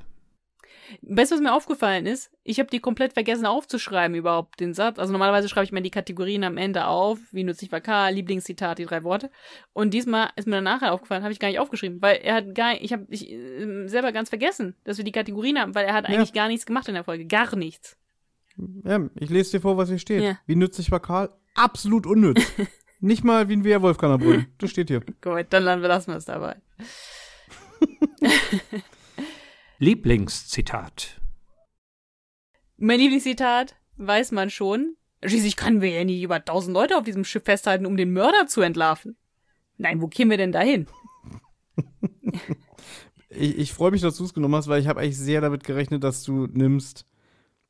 [1.15, 2.31] Weißt du, was mir aufgefallen ist?
[2.43, 4.99] Ich habe die komplett vergessen aufzuschreiben überhaupt, den Satz.
[4.99, 8.79] Also normalerweise schreibe ich mir die Kategorien am Ende auf, wie nützlich war Karl, Lieblingszitat,
[8.79, 9.31] die drei Worte.
[9.73, 12.55] Und diesmal ist mir dann nachher aufgefallen, habe ich gar nicht aufgeschrieben, weil er hat
[12.55, 15.95] gar ich habe ich äh, selber ganz vergessen, dass wir die Kategorien haben, weil er
[15.95, 16.15] hat Ja.
[16.17, 17.97] eigentlich gar nichts gemacht in der Folge, gar nichts.
[18.85, 20.23] Ja, ich lese dir vor, was hier steht.
[20.23, 20.39] Ja.
[20.47, 21.31] Wie nützlich war Karl?
[21.55, 22.43] Absolut unnütz.
[23.01, 24.47] Nicht mal wie ein Werwolf kann er brüllen.
[24.59, 25.01] Das steht hier.
[25.21, 26.57] Gut, dann lassen wir lassen wir es dabei.
[29.83, 31.21] Lieblingszitat.
[32.77, 34.95] Mein Lieblingszitat weiß man schon.
[35.25, 38.47] Schließlich können wir ja nicht über tausend Leute auf diesem Schiff festhalten, um den Mörder
[38.47, 39.17] zu entlarven.
[39.79, 40.87] Nein, wo kämen wir denn dahin?
[43.35, 45.65] Ich, ich freue mich, dass du es genommen hast, weil ich habe eigentlich sehr damit
[45.65, 47.07] gerechnet, dass du nimmst.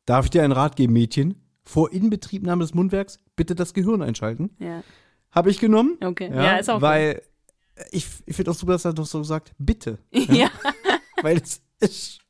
[0.06, 1.40] Darf ich dir einen Rat geben, Mädchen?
[1.62, 4.56] Vor Inbetriebnahme des Mundwerks bitte das Gehirn einschalten.
[4.58, 4.82] Ja,
[5.30, 5.98] Habe ich genommen.
[6.04, 6.32] okay.
[6.34, 6.82] Ja, ist auch gut.
[6.82, 7.22] Weil
[7.92, 9.98] ich, ich finde auch super, dass er doch so sagt, bitte.
[10.12, 10.50] Ja.
[11.22, 12.20] Weil es ist,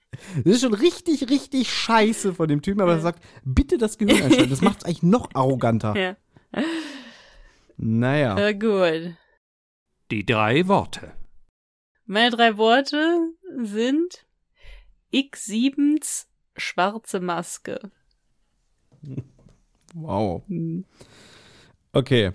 [0.45, 4.23] das ist schon richtig, richtig scheiße von dem Typen, aber er sagt, bitte das Gehirn
[4.23, 4.51] einschalten.
[4.51, 5.97] Das macht es eigentlich noch arroganter.
[5.97, 6.17] ja.
[7.77, 8.39] Naja.
[8.39, 9.17] Äh, gut.
[10.11, 11.13] Die drei Worte.
[12.05, 13.33] Meine drei Worte
[13.63, 14.27] sind
[15.13, 17.91] X7s schwarze Maske.
[19.95, 20.43] Wow.
[20.49, 20.85] Hm.
[21.93, 22.33] Okay.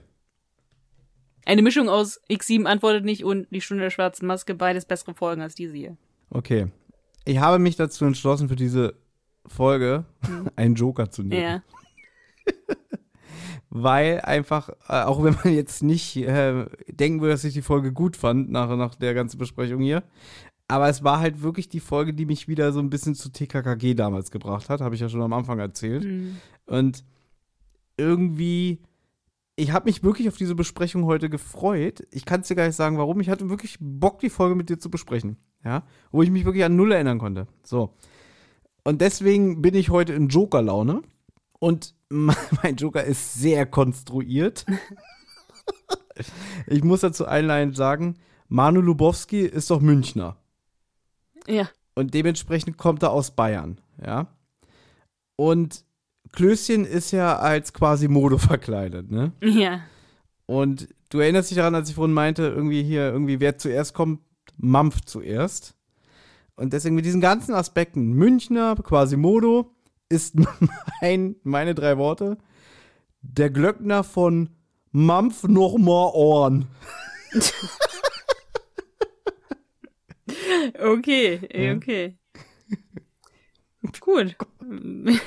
[1.45, 5.41] Eine Mischung aus X7 antwortet nicht und die Stunde der schwarzen Maske, beides bessere Folgen
[5.41, 5.97] als diese hier.
[6.29, 6.67] Okay.
[7.25, 8.95] Ich habe mich dazu entschlossen, für diese
[9.45, 10.05] Folge
[10.55, 11.41] einen Joker zu nehmen.
[11.41, 11.63] Ja.
[13.69, 17.91] Weil einfach, äh, auch wenn man jetzt nicht äh, denken würde, dass ich die Folge
[17.91, 20.03] gut fand, nach, nach der ganzen Besprechung hier,
[20.67, 23.93] aber es war halt wirklich die Folge, die mich wieder so ein bisschen zu TKKG
[23.93, 26.03] damals gebracht hat, habe ich ja schon am Anfang erzählt.
[26.03, 26.37] Hm.
[26.65, 27.05] Und
[27.95, 28.79] irgendwie,
[29.55, 32.05] ich habe mich wirklich auf diese Besprechung heute gefreut.
[32.11, 33.21] Ich kann es dir gar nicht sagen, warum.
[33.21, 35.37] Ich hatte wirklich Bock, die Folge mit dir zu besprechen.
[35.67, 35.83] Ja,
[36.13, 37.45] wo ich mich wirklich an null erinnern konnte.
[37.61, 37.93] So.
[38.85, 41.01] Und deswegen bin ich heute in Joker-Laune.
[41.59, 44.65] Und mein Joker ist sehr konstruiert.
[46.67, 48.15] ich muss dazu einleitend sagen,
[48.47, 50.37] Manu Lubowski ist doch Münchner.
[51.47, 51.67] Ja.
[51.95, 54.27] Und dementsprechend kommt er aus Bayern, ja.
[55.35, 55.83] Und
[56.31, 59.33] Klößchen ist ja als quasi Modo verkleidet, ne?
[59.41, 59.81] Ja.
[60.45, 64.21] Und du erinnerst dich daran, als ich vorhin meinte, irgendwie hier, irgendwie wer zuerst kommt,
[64.57, 65.75] Mampf zuerst.
[66.55, 69.75] Und deswegen mit diesen ganzen Aspekten, Münchner, quasi Modo,
[70.09, 70.35] ist
[71.01, 72.37] mein, meine drei Worte,
[73.21, 74.49] der Glöckner von
[74.91, 76.67] Mampf noch mal Ohren.
[80.79, 81.39] Okay,
[81.75, 82.17] okay.
[83.99, 84.35] Gut.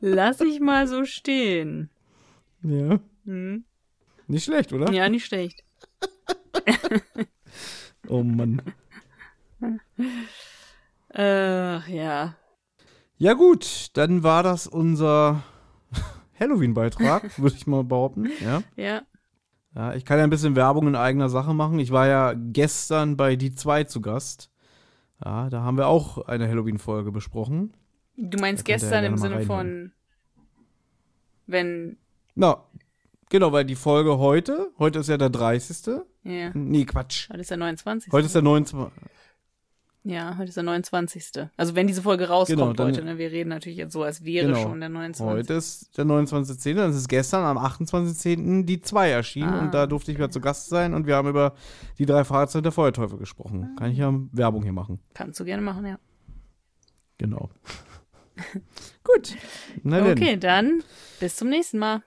[0.00, 1.90] Lass ich mal so stehen.
[2.62, 3.00] Ja.
[3.24, 3.64] Hm.
[4.26, 4.92] Nicht schlecht, oder?
[4.92, 5.64] Ja, nicht schlecht.
[8.10, 8.60] Oh Mann.
[11.14, 12.34] Äh, ja.
[13.18, 15.44] Ja, gut, dann war das unser
[16.40, 18.28] Halloween-Beitrag, würde ich mal behaupten.
[18.40, 18.62] Ja.
[18.76, 19.02] Ja.
[19.76, 21.78] Ja, ich kann ja ein bisschen Werbung in eigener Sache machen.
[21.78, 24.50] Ich war ja gestern bei Die 2 zu Gast.
[25.24, 27.72] Ja, da haben wir auch eine Halloween-Folge besprochen.
[28.16, 29.92] Du meinst gestern im Sinne von, reinhören.
[31.46, 31.96] wenn,
[32.34, 32.64] Na,
[33.30, 36.02] genau, weil die Folge heute, heute ist ja der 30.
[36.24, 37.30] ja, Nee, Quatsch.
[37.30, 38.12] heute ist der 29.
[38.12, 38.92] Heute ist der 29.
[40.02, 41.46] Ja, heute ist der 29.
[41.58, 43.18] Also wenn diese Folge rauskommt Genau, dann- heute, ne?
[43.18, 44.62] wir reden natürlich jetzt so, als wäre Genau.
[44.62, 45.26] schon der 29.
[45.26, 48.64] Heute ist der 29.10., dann ist es gestern am 28.10.
[48.64, 49.60] die 2 erschienen Ah.
[49.60, 51.54] und da durfte ich wieder zu Gast sein und wir haben über
[51.98, 53.76] die drei Fahrzeuge der Feuerteufel gesprochen.
[53.78, 55.00] Kann ich ja Werbung hier machen.
[55.12, 55.98] Kannst du gerne machen, ja.
[57.18, 57.50] Genau.
[59.04, 59.36] Gut.
[59.82, 60.12] Na denn.
[60.18, 60.82] Okay, dann
[61.20, 62.02] bis zum nächsten Mal.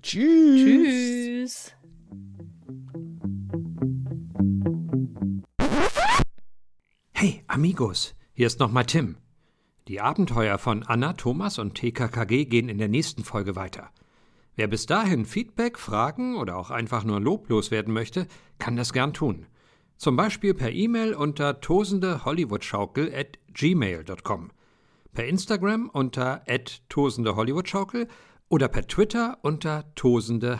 [0.00, 0.62] Tschüss.
[0.62, 1.72] Tschüss.
[7.12, 9.16] Hey, Amigos, hier ist nochmal Tim.
[9.88, 13.90] Die Abenteuer von Anna, Thomas und TKKG gehen in der nächsten Folge weiter.
[14.54, 18.26] Wer bis dahin Feedback, Fragen oder auch einfach nur loblos werden möchte,
[18.58, 19.46] kann das gern tun.
[19.96, 24.50] Zum Beispiel per E-Mail unter tosendehollywoodschaukel at gmail.com,
[25.12, 28.08] per Instagram unter at tosendehollywoodschaukel
[28.52, 30.58] oder per Twitter unter tosendeh.